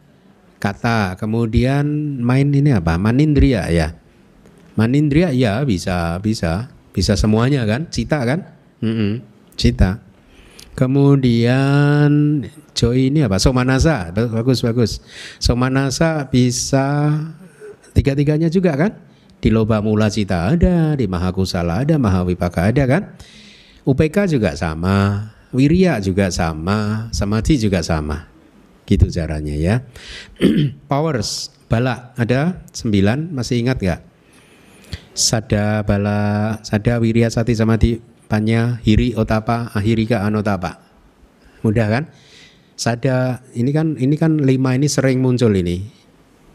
Kata. 0.63 1.19
Kemudian 1.19 1.83
main 2.23 2.55
ini 2.55 2.71
apa? 2.71 2.95
Manindria 2.95 3.67
ya. 3.75 3.99
Manindria 4.79 5.35
ya 5.35 5.67
bisa 5.67 6.15
bisa. 6.23 6.71
Bisa 6.95 7.19
semuanya 7.19 7.67
kan? 7.67 7.91
Cita 7.91 8.23
kan? 8.23 8.47
Mm 8.79 8.95
-mm, 8.95 9.13
cita 9.59 10.04
kemudian 10.75 12.43
joy 12.75 13.11
ini 13.11 13.25
apa? 13.25 13.39
Somanasa 13.41 14.11
bagus 14.15 14.61
bagus. 14.61 15.03
Somanasa 15.39 16.27
bisa 16.29 17.15
tiga 17.97 18.13
tiganya 18.13 18.51
juga 18.51 18.75
kan? 18.75 18.93
Di 19.39 19.49
loba 19.49 19.81
mula 19.81 20.11
cita 20.11 20.53
ada 20.53 20.99
di 20.99 21.07
mahakusala 21.07 21.87
ada 21.87 21.97
mahawipaka 21.97 22.75
ada 22.75 22.85
kan? 22.87 23.03
UPK 23.85 24.37
juga 24.39 24.57
sama 24.57 25.31
Wirya 25.55 26.03
juga 26.03 26.35
sama, 26.35 27.07
samadhi 27.15 27.55
juga 27.55 27.79
sama. 27.79 28.27
Gitu 28.91 29.07
caranya 29.07 29.55
ya. 29.55 29.87
Powers, 30.91 31.55
bala 31.71 32.11
ada 32.19 32.67
sembilan, 32.75 33.31
masih 33.31 33.63
ingat 33.63 33.79
nggak? 33.79 34.01
Sada, 35.15 35.87
bala, 35.87 36.59
sada, 36.67 36.99
wirya, 36.99 37.31
sati, 37.31 37.55
samadhi, 37.55 38.03
panya, 38.27 38.81
hiri, 38.83 39.15
otapa, 39.15 39.73
ahirika, 39.75 40.25
anotapa. 40.25 40.81
Mudah 41.65 41.89
kan? 41.89 42.05
Sada, 42.75 43.41
ini 43.55 43.71
kan 43.71 43.95
ini 43.95 44.19
kan 44.19 44.43
lima 44.43 44.75
ini 44.75 44.91
sering 44.91 45.23
muncul 45.23 45.55
ini. 45.55 45.87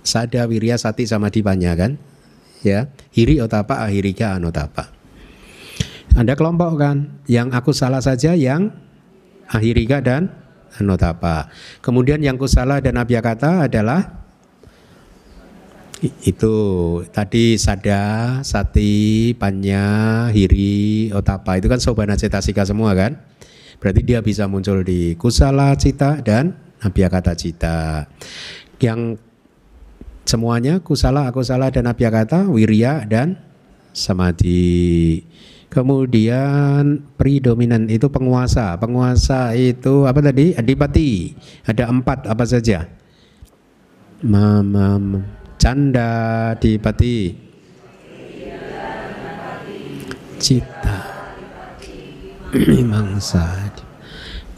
Sada, 0.04 0.46
wirya, 0.46 0.76
sati, 0.76 1.08
samadhi, 1.08 1.40
panya 1.42 1.74
kan? 1.76 1.96
Ya, 2.60 2.92
hiri, 3.16 3.40
otapa, 3.40 3.80
ahirika, 3.88 4.36
anotapa. 4.36 4.92
Ada 6.18 6.36
kelompok 6.36 6.76
kan? 6.76 7.24
Yang 7.30 7.48
aku 7.56 7.72
salah 7.72 8.04
saja 8.04 8.36
yang 8.36 8.74
ahirika 9.48 10.04
dan 10.04 10.28
anotapa. 10.78 11.48
Kemudian 11.80 12.20
yang 12.22 12.36
kusala 12.36 12.84
dan 12.84 13.00
abhyakata 13.00 13.66
adalah 13.66 14.19
itu 16.24 16.56
tadi 17.12 17.60
sada, 17.60 18.40
sati, 18.40 19.32
panya, 19.36 20.28
hiri, 20.32 21.12
otapa 21.12 21.60
itu 21.60 21.68
kan 21.68 21.80
sobana 21.84 22.16
cetasika 22.16 22.64
semua 22.64 22.96
kan? 22.96 23.20
Berarti 23.80 24.02
dia 24.04 24.20
bisa 24.24 24.48
muncul 24.48 24.84
di 24.84 25.16
kusala 25.20 25.76
cita 25.76 26.20
dan 26.24 26.56
abhyakata 26.80 27.36
cita. 27.36 28.08
Yang 28.80 29.20
semuanya 30.24 30.80
kusala, 30.80 31.28
akusala 31.28 31.72
dan 31.72 31.88
abhyakata, 31.88 32.48
wirya 32.48 33.04
dan 33.08 33.40
samadhi. 33.92 35.24
Kemudian 35.70 37.06
predominan 37.14 37.86
itu 37.92 38.10
penguasa. 38.10 38.74
Penguasa 38.82 39.54
itu 39.54 40.10
apa 40.10 40.18
tadi? 40.18 40.58
Adipati. 40.58 41.38
Ada 41.68 41.86
empat 41.92 42.26
apa 42.26 42.44
saja? 42.48 42.90
Mama, 44.26 44.98
canda, 45.60 46.10
adipati, 46.56 47.36
cita, 50.40 51.00
wimangsa. 52.56 53.70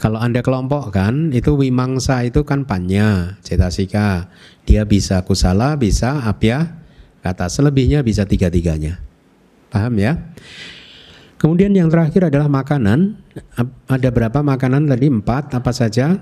Kalau 0.02 0.18
anda 0.18 0.42
kelompokkan 0.42 1.30
itu 1.30 1.54
wimangsa 1.54 2.26
itu 2.26 2.42
kan 2.42 2.66
panya, 2.66 3.38
cetasika. 3.46 4.26
Dia 4.66 4.82
bisa 4.82 5.22
kusala, 5.22 5.78
bisa 5.78 6.26
apya, 6.26 6.74
kata 7.22 7.46
selebihnya 7.46 8.02
bisa 8.02 8.26
tiga-tiganya. 8.26 8.98
Paham 9.70 9.94
ya? 10.02 10.18
Kemudian 11.38 11.70
yang 11.74 11.86
terakhir 11.86 12.30
adalah 12.30 12.50
makanan. 12.50 13.18
Ada 13.86 14.10
berapa 14.10 14.42
makanan 14.42 14.90
tadi? 14.90 15.06
Empat. 15.06 15.54
Apa 15.54 15.70
saja? 15.70 16.18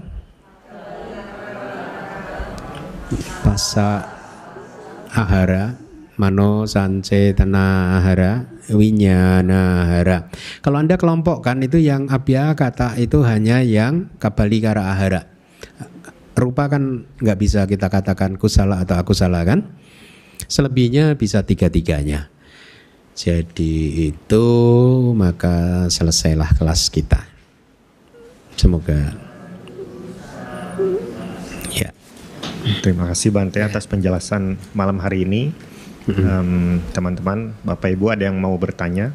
Pasa 3.45 4.20
ahara, 5.11 5.77
mano 6.17 6.65
sance 6.67 7.35
tana 7.35 7.99
ahara, 7.99 8.47
winyana 8.71 9.87
ahara. 9.87 10.31
Kalau 10.63 10.79
anda 10.79 10.95
kelompokkan 10.95 11.59
itu 11.65 11.83
yang 11.83 12.07
abya 12.11 12.55
kata 12.55 12.99
itu 12.99 13.23
hanya 13.27 13.63
yang 13.65 14.13
kabali 14.23 14.63
kara 14.63 14.91
ahara. 14.93 15.27
Rupa 16.39 16.73
kan 16.73 17.05
nggak 17.21 17.39
bisa 17.39 17.67
kita 17.69 17.93
katakan 17.93 18.41
kusala 18.41 18.81
atau 18.81 18.97
aku 18.97 19.13
salah 19.13 19.45
kan? 19.45 19.77
Selebihnya 20.49 21.15
bisa 21.19 21.45
tiga-tiganya. 21.45 22.33
Jadi 23.13 24.09
itu 24.09 24.47
maka 25.13 25.87
selesailah 25.93 26.57
kelas 26.57 26.89
kita. 26.89 27.21
Semoga. 28.57 29.13
Terima 32.61 33.09
kasih 33.09 33.33
Bante 33.33 33.65
atas 33.65 33.89
penjelasan 33.89 34.61
malam 34.77 35.01
hari 35.01 35.25
ini. 35.25 35.53
teman 36.11 36.83
teman-teman, 36.91 37.55
Bapak 37.63 37.95
Ibu 37.95 38.11
ada 38.11 38.27
yang 38.27 38.37
mau 38.37 38.57
bertanya? 38.59 39.15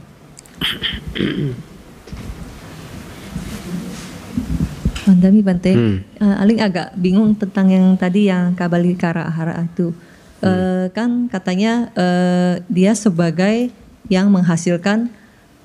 Mandami 5.05 5.41
Bante, 5.45 5.71
hmm. 5.75 5.97
uh, 6.17 6.41
Aling 6.41 6.59
agak 6.65 6.97
bingung 6.97 7.37
tentang 7.37 7.69
yang 7.69 7.93
tadi 7.93 8.25
yang 8.25 8.57
Kabali 8.57 8.97
Kara 8.97 9.29
Ahara 9.29 9.61
itu. 9.61 9.93
Hmm. 10.41 10.49
Uh, 10.49 10.85
kan 10.97 11.29
katanya 11.29 11.93
uh, 11.93 12.57
dia 12.65 12.97
sebagai 12.97 13.69
yang 14.09 14.33
menghasilkan 14.33 15.13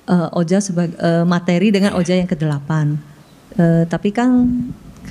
uh, 0.08 0.28
oja 0.36 0.60
sebagai 0.60 0.96
uh, 1.00 1.24
materi 1.24 1.72
dengan 1.72 1.96
oja 1.96 2.12
yang 2.12 2.28
kedelapan. 2.28 3.00
Uh, 3.56 3.88
tapi 3.88 4.12
kan 4.12 4.52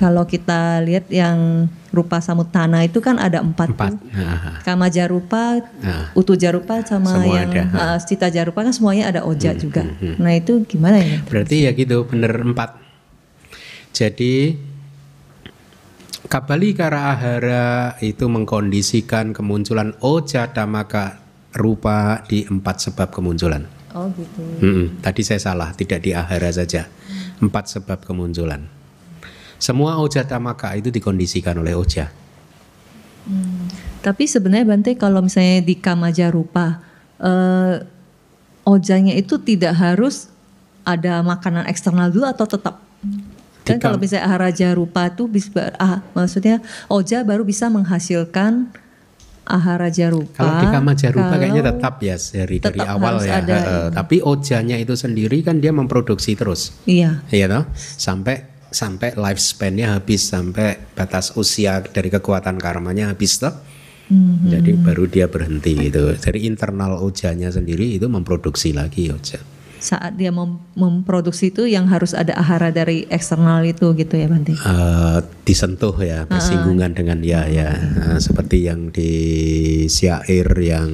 kalau 0.00 0.24
kita 0.24 0.80
lihat 0.80 1.12
yang 1.12 1.68
rupa 1.92 2.24
samutana 2.24 2.80
itu 2.80 3.04
kan 3.04 3.20
ada 3.20 3.44
empat, 3.44 3.76
empat. 3.76 3.92
Tuh. 4.00 4.64
Kama 4.64 4.88
jarupa, 4.88 5.60
nah. 5.84 6.08
utu 6.16 6.40
jarupa 6.40 6.80
sama 6.88 7.20
Semua 7.20 7.36
yang 7.36 7.52
ada. 7.52 7.62
Uh, 7.68 7.98
cita 8.00 8.32
jarupa 8.32 8.64
kan 8.64 8.72
semuanya 8.72 9.12
ada 9.12 9.28
oja 9.28 9.52
hmm, 9.52 9.60
juga. 9.60 9.84
Hmm, 9.84 10.00
hmm. 10.00 10.14
Nah 10.16 10.32
itu 10.32 10.64
gimana 10.64 11.04
ya? 11.04 11.20
Berarti 11.28 11.68
ya 11.68 11.76
gitu 11.76 12.08
bener 12.08 12.32
empat. 12.40 12.80
Jadi 13.92 14.56
Kabali 16.30 16.72
Kara 16.72 17.12
Ahara 17.12 18.00
itu 18.00 18.24
mengkondisikan 18.24 19.36
kemunculan 19.36 19.92
oja 20.00 20.48
damaka 20.48 21.20
rupa 21.52 22.24
di 22.24 22.48
empat 22.48 22.88
sebab 22.88 23.12
kemunculan. 23.12 23.68
Oh 23.92 24.08
gitu. 24.16 24.40
Hmm, 24.64 25.02
tadi 25.04 25.20
saya 25.26 25.42
salah, 25.42 25.74
tidak 25.76 26.06
di 26.06 26.14
ahara 26.14 26.48
saja. 26.48 26.88
Empat 27.42 27.68
sebab 27.68 28.00
kemunculan. 28.06 28.79
Semua 29.60 30.00
oja 30.00 30.24
tamaka 30.24 30.72
itu 30.72 30.88
dikondisikan 30.88 31.60
oleh 31.60 31.76
oja. 31.76 32.08
Hmm. 33.28 33.68
Tapi 34.00 34.24
sebenarnya 34.24 34.64
Bante 34.64 34.96
kalau 34.96 35.20
misalnya 35.20 35.60
di 35.60 35.76
kamaja 35.76 36.32
rupa, 36.32 36.80
eh, 37.20 37.84
ojanya 38.64 39.12
itu 39.12 39.36
tidak 39.36 39.76
harus 39.76 40.32
ada 40.88 41.20
makanan 41.20 41.68
eksternal 41.68 42.08
dulu 42.08 42.24
atau 42.24 42.48
tetap? 42.48 42.80
Kan 43.60 43.76
kalau 43.76 44.00
misalnya 44.00 44.24
aharaja 44.24 44.72
rupa 44.72 45.12
itu 45.12 45.28
bisa, 45.28 45.76
ah, 45.76 46.00
maksudnya 46.16 46.64
oja 46.88 47.20
baru 47.22 47.44
bisa 47.44 47.68
menghasilkan 47.68 48.72
ahara 49.50 49.90
jarupa. 49.90 50.40
Kalau 50.40 50.54
di 50.62 50.66
kama 50.70 50.92
jarupa 50.94 51.34
kayaknya 51.36 51.62
tetap 51.74 51.94
ya 52.00 52.16
dari 52.16 52.56
tetap 52.62 52.72
dari 52.72 52.80
awal 52.86 53.14
ya. 53.20 53.42
Ada, 53.42 53.56
uh, 53.58 53.88
tapi 53.90 54.16
ojanya 54.22 54.76
itu 54.78 54.94
sendiri 54.94 55.42
kan 55.42 55.58
dia 55.58 55.74
memproduksi 55.74 56.38
terus. 56.38 56.72
Iya. 56.86 57.20
Iya 57.28 57.46
toh? 57.50 57.64
Sampai 57.74 58.49
sampai 58.70 59.18
lifespan-nya 59.18 59.98
habis 59.98 60.30
sampai 60.30 60.78
batas 60.94 61.34
usia 61.34 61.82
dari 61.82 62.08
kekuatan 62.08 62.56
karmanya 62.56 63.10
habis 63.12 63.38
toh. 63.38 63.52
Mm-hmm. 64.10 64.48
Jadi 64.50 64.70
baru 64.82 65.04
dia 65.06 65.26
berhenti 65.30 65.74
itu. 65.78 66.14
Dari 66.18 66.46
internal 66.46 66.98
ojanya 66.98 67.50
sendiri 67.50 67.94
itu 67.94 68.10
memproduksi 68.10 68.74
lagi 68.74 69.10
oja. 69.10 69.38
Saat 69.80 70.12
dia 70.14 70.28
mem- 70.28 70.60
memproduksi 70.76 71.48
itu 71.48 71.64
yang 71.64 71.88
harus 71.88 72.12
ada 72.12 72.36
ahara 72.36 72.68
dari 72.68 73.08
eksternal 73.08 73.64
itu 73.64 73.96
gitu 73.96 74.12
ya 74.12 74.28
Bante. 74.28 74.52
Eh, 74.52 75.18
disentuh 75.42 75.96
ya 75.98 76.28
bersinggungan 76.28 76.92
dengan 76.92 77.24
ya 77.24 77.48
ya 77.48 77.72
Eh, 77.74 78.20
seperti 78.20 78.68
yang 78.68 78.92
di 78.92 79.10
syair 79.86 80.46
yang 80.54 80.92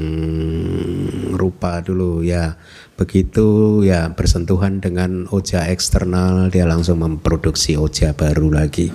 rupa 1.33 1.83
dulu 1.83 2.23
ya 2.23 2.57
begitu 2.95 3.83
ya 3.83 4.09
bersentuhan 4.09 4.81
dengan 4.81 5.29
oja 5.29 5.69
eksternal 5.69 6.49
dia 6.49 6.65
langsung 6.65 7.03
memproduksi 7.03 7.77
oja 7.77 8.15
baru 8.15 8.51
lagi 8.51 8.89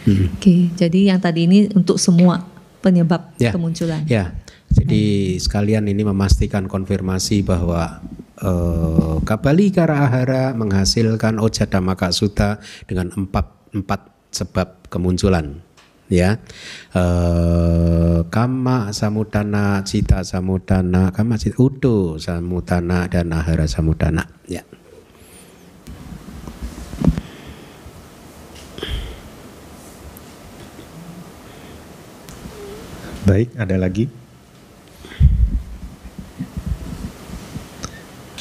Hmm. 0.00 0.32
Oke, 0.32 0.72
jadi 0.80 1.12
yang 1.12 1.20
tadi 1.20 1.44
ini 1.44 1.68
untuk 1.76 2.00
semua 2.00 2.40
penyebab 2.80 3.36
Ya. 3.36 3.52
kemunculan. 3.52 4.08
Ya, 4.08 4.32
jadi 4.72 5.36
sekalian 5.36 5.84
ini 5.84 6.08
memastikan 6.08 6.64
konfirmasi 6.64 7.44
bahwa 7.44 8.00
eh, 8.40 9.16
Kabali 9.22 9.70
Karaahara 9.70 10.56
menghasilkan 10.56 11.38
Oja 11.38 11.68
Dhammaka 11.68 12.10
Sutta 12.10 12.58
dengan 12.88 13.12
empat, 13.12 13.72
empat 13.76 14.00
sebab 14.32 14.88
kemunculan. 14.88 15.62
Ya, 16.10 16.42
eh, 16.90 18.18
kama 18.26 18.90
samudana, 18.90 19.86
cita 19.86 20.26
samudana, 20.26 21.14
kama 21.14 21.38
cita, 21.38 21.54
udo 21.62 22.18
samudana 22.18 23.06
dan 23.06 23.30
ahara 23.30 23.70
samudana. 23.70 24.26
Ya. 24.50 24.66
Baik, 33.22 33.54
ada 33.54 33.78
lagi? 33.78 34.10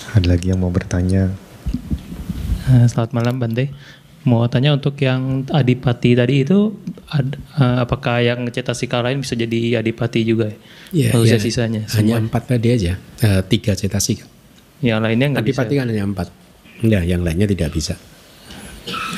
Ada 0.10 0.28
lagi 0.28 0.50
yang 0.50 0.60
mau 0.62 0.70
bertanya? 0.70 1.30
Eh, 2.66 2.86
Selamat 2.86 3.12
malam 3.14 3.38
Bante. 3.38 3.70
Mau 4.20 4.44
tanya 4.52 4.76
untuk 4.76 5.00
yang 5.00 5.48
adipati 5.48 6.12
tadi 6.12 6.44
itu 6.44 6.76
ad- 7.08 7.40
eh, 7.56 7.78
apakah 7.80 8.20
yang 8.20 8.44
cetasika 8.52 9.00
lain 9.00 9.24
bisa 9.24 9.34
jadi 9.34 9.80
adipati 9.80 10.22
juga? 10.22 10.52
Ya, 10.92 11.10
Atau 11.10 11.24
ya. 11.24 11.40
sisanya? 11.40 11.88
Hanya 11.96 12.20
semua? 12.20 12.26
empat 12.28 12.44
tadi 12.48 12.68
aja, 12.70 12.94
Eh, 13.20 13.42
tiga 13.48 13.74
cetasika. 13.74 14.28
Yang 14.82 15.00
lainnya 15.02 15.28
nggak 15.34 15.46
bisa. 15.46 15.64
Adipati 15.64 15.74
kan 15.80 15.88
hanya 15.88 16.04
empat. 16.06 16.28
Ya, 16.82 17.00
yang 17.04 17.24
lainnya 17.24 17.48
tidak 17.48 17.72
bisa. 17.72 17.96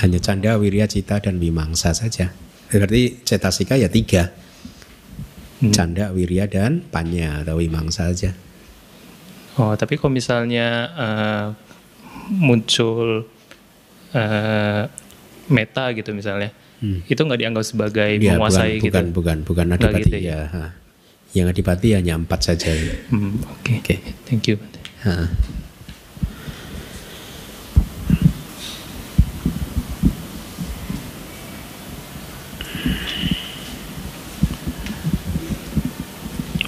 Hanya 0.01 0.19
canda, 0.19 0.57
wirya, 0.57 0.85
cita, 0.85 1.17
dan 1.17 1.37
wimangsa 1.37 1.93
saja. 1.93 2.33
Berarti 2.69 3.21
cetasika 3.21 3.77
ya 3.77 3.89
tiga. 3.89 4.33
Canda, 5.61 6.09
wirya, 6.09 6.49
dan 6.49 6.81
panya 6.89 7.45
atau 7.45 7.61
wimangsa 7.61 8.09
saja. 8.09 8.33
Oh, 9.59 9.75
tapi 9.75 9.99
kalau 9.99 10.11
misalnya 10.11 10.67
eh, 10.95 11.45
muncul 12.31 13.27
eh, 14.13 14.83
meta 15.47 15.91
gitu 15.91 16.15
misalnya, 16.15 16.55
itu 16.81 17.19
nggak 17.19 17.39
dianggap 17.39 17.63
sebagai 17.63 18.09
Ya, 18.17 18.35
menguasai 18.35 18.79
bukan, 18.79 18.85
gitu. 18.87 18.95
bukan, 19.13 19.37
bukan, 19.43 19.65
bukan 19.67 19.67
adipati. 19.75 20.01
gitu 20.07 20.17
ya. 20.23 20.39
ya? 20.47 20.65
Yang 21.31 21.47
adipati 21.55 21.87
hanya 21.95 22.13
empat 22.15 22.39
saja. 22.43 22.71
Hmm, 23.11 23.39
Oke, 23.59 23.79
Oke. 23.79 23.95
thank 24.25 24.47
you. 24.47 24.55
Ha. 25.03 25.27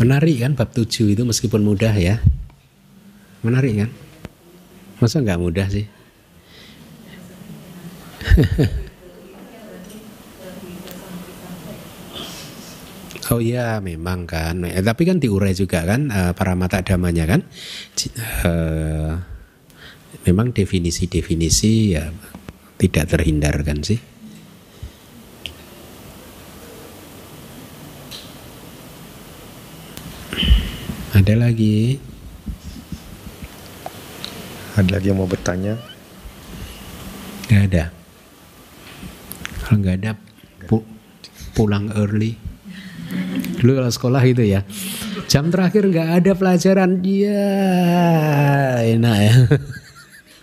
Menarik 0.02 0.42
kan 0.44 0.52
bab 0.58 0.70
7 0.74 1.14
itu 1.14 1.24
meskipun 1.24 1.62
mudah 1.64 1.94
ya. 1.96 2.20
Menarik 3.44 3.74
kan? 3.76 3.90
Masa 5.04 5.20
nggak 5.20 5.42
mudah 5.42 5.68
sih? 5.68 5.86
Oh 13.32 13.40
iya 13.42 13.80
memang 13.80 14.28
kan, 14.30 14.62
Eh, 14.68 14.84
tapi 14.84 15.10
kan 15.10 15.18
diurai 15.18 15.56
juga 15.58 15.82
kan 15.88 16.12
eh, 16.12 16.32
para 16.36 16.54
mata 16.54 16.84
damanya 16.84 17.26
kan. 17.26 17.42
Eh, 18.44 19.12
memang 20.28 20.52
definisi-definisi 20.54 21.98
ya 21.98 22.12
tidak 22.78 23.16
terhindarkan 23.16 23.80
sih. 23.82 23.98
Ada 31.16 31.34
lagi? 31.40 32.13
Ada 34.74 34.98
lagi 34.98 35.14
yang 35.14 35.22
mau 35.22 35.30
bertanya? 35.30 35.78
Nggak 37.46 37.64
ada. 37.70 37.84
Kalau 39.64 39.78
nggak 39.80 39.98
ada 40.02 40.12
pu- 40.66 40.88
pulang 41.54 41.94
early. 41.94 42.34
Dulu 43.62 43.78
kalau 43.78 43.92
sekolah 43.94 44.24
itu 44.26 44.42
ya 44.42 44.66
jam 45.30 45.54
terakhir 45.54 45.86
nggak 45.86 46.10
ada 46.24 46.32
pelajaran, 46.34 47.06
iya 47.06 47.46
enak 48.82 49.18
ya. 49.22 49.36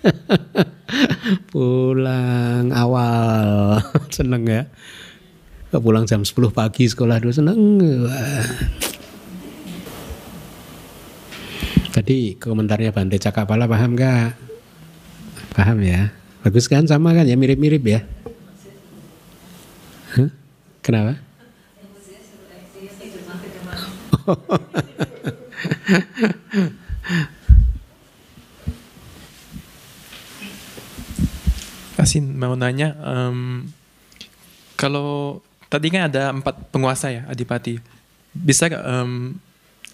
pulang 1.53 2.70
awal 2.70 3.83
seneng 4.14 4.47
ya. 4.47 4.62
Pulang 5.70 6.07
jam 6.07 6.22
10 6.22 6.35
pagi 6.51 6.87
sekolah 6.87 7.18
dulu 7.18 7.31
seneng. 7.35 7.59
Tadi 11.91 12.38
komentarnya 12.38 12.95
Bante 12.95 13.18
Cakapala 13.18 13.66
paham 13.66 13.99
nggak? 13.99 14.38
Paham 15.59 15.82
ya? 15.82 16.14
Bagus 16.47 16.70
kan 16.70 16.86
sama 16.86 17.11
kan 17.11 17.26
ya 17.26 17.34
mirip-mirip 17.34 17.82
ya? 17.82 18.07
Hah? 20.14 20.30
Kenapa? 20.86 21.18
Asin 32.01 32.32
mau 32.38 32.55
nanya, 32.57 32.97
em, 33.03 33.66
kalau 34.78 35.43
tadi 35.68 35.91
kan 35.93 36.09
ada 36.09 36.32
empat 36.32 36.72
penguasa 36.72 37.12
ya, 37.12 37.28
adipati. 37.28 37.76
Bisa 38.32 38.72
gak 38.72 38.80
em, 38.80 39.36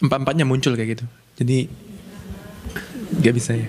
empat-empatnya 0.04 0.44
muncul 0.46 0.78
kayak 0.78 1.00
gitu? 1.00 1.06
Jadi 1.42 1.66
gak 3.26 3.36
bisa 3.36 3.52
ya? 3.58 3.68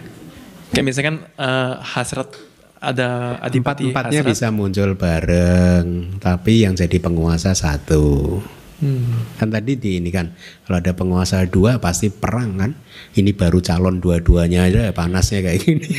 Kayak 0.71 0.85
misalkan 0.85 1.15
eh, 1.25 1.73
hasrat 1.81 2.29
ada 2.77 3.41
adipati 3.41 3.89
hasrat. 3.89 4.21
bisa 4.21 4.53
muncul 4.53 4.93
bareng, 4.93 6.17
tapi 6.21 6.61
yang 6.61 6.77
jadi 6.77 7.01
penguasa 7.01 7.57
satu. 7.57 8.38
Hmm. 8.77 9.34
Kan 9.41 9.49
tadi 9.49 9.73
di 9.73 9.97
ini 9.97 10.13
kan, 10.13 10.38
kalau 10.69 10.77
ada 10.77 10.93
penguasa 10.93 11.41
dua 11.49 11.81
pasti 11.81 12.13
perang 12.13 12.61
kan. 12.61 12.71
Ini 13.17 13.34
baru 13.34 13.57
calon 13.65 13.97
dua-duanya 13.97 14.69
aja 14.69 14.93
panasnya 14.93 15.41
kayak 15.41 15.65
gini. 15.65 15.89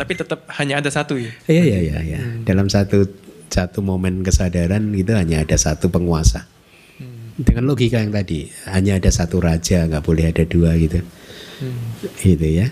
Tapi 0.00 0.12
tetap 0.18 0.50
hanya 0.58 0.82
ada 0.82 0.90
satu 0.90 1.14
ya? 1.14 1.30
Iya 1.46 1.62
iya 1.62 1.78
iya. 1.78 1.98
iya. 2.02 2.18
Dalam 2.42 2.66
satu 2.66 3.06
satu 3.46 3.78
momen 3.86 4.26
kesadaran 4.26 4.90
itu 4.90 5.14
hanya 5.14 5.46
ada 5.46 5.54
satu 5.54 5.86
penguasa. 5.86 6.50
Dengan 7.36 7.68
logika 7.68 8.00
yang 8.00 8.16
tadi 8.16 8.48
hanya 8.64 8.96
ada 8.96 9.12
satu 9.12 9.44
raja, 9.44 9.84
nggak 9.84 10.00
boleh 10.02 10.24
ada 10.32 10.42
dua 10.48 10.72
gitu. 10.80 11.04
Gitu 12.22 12.44
ya. 12.44 12.70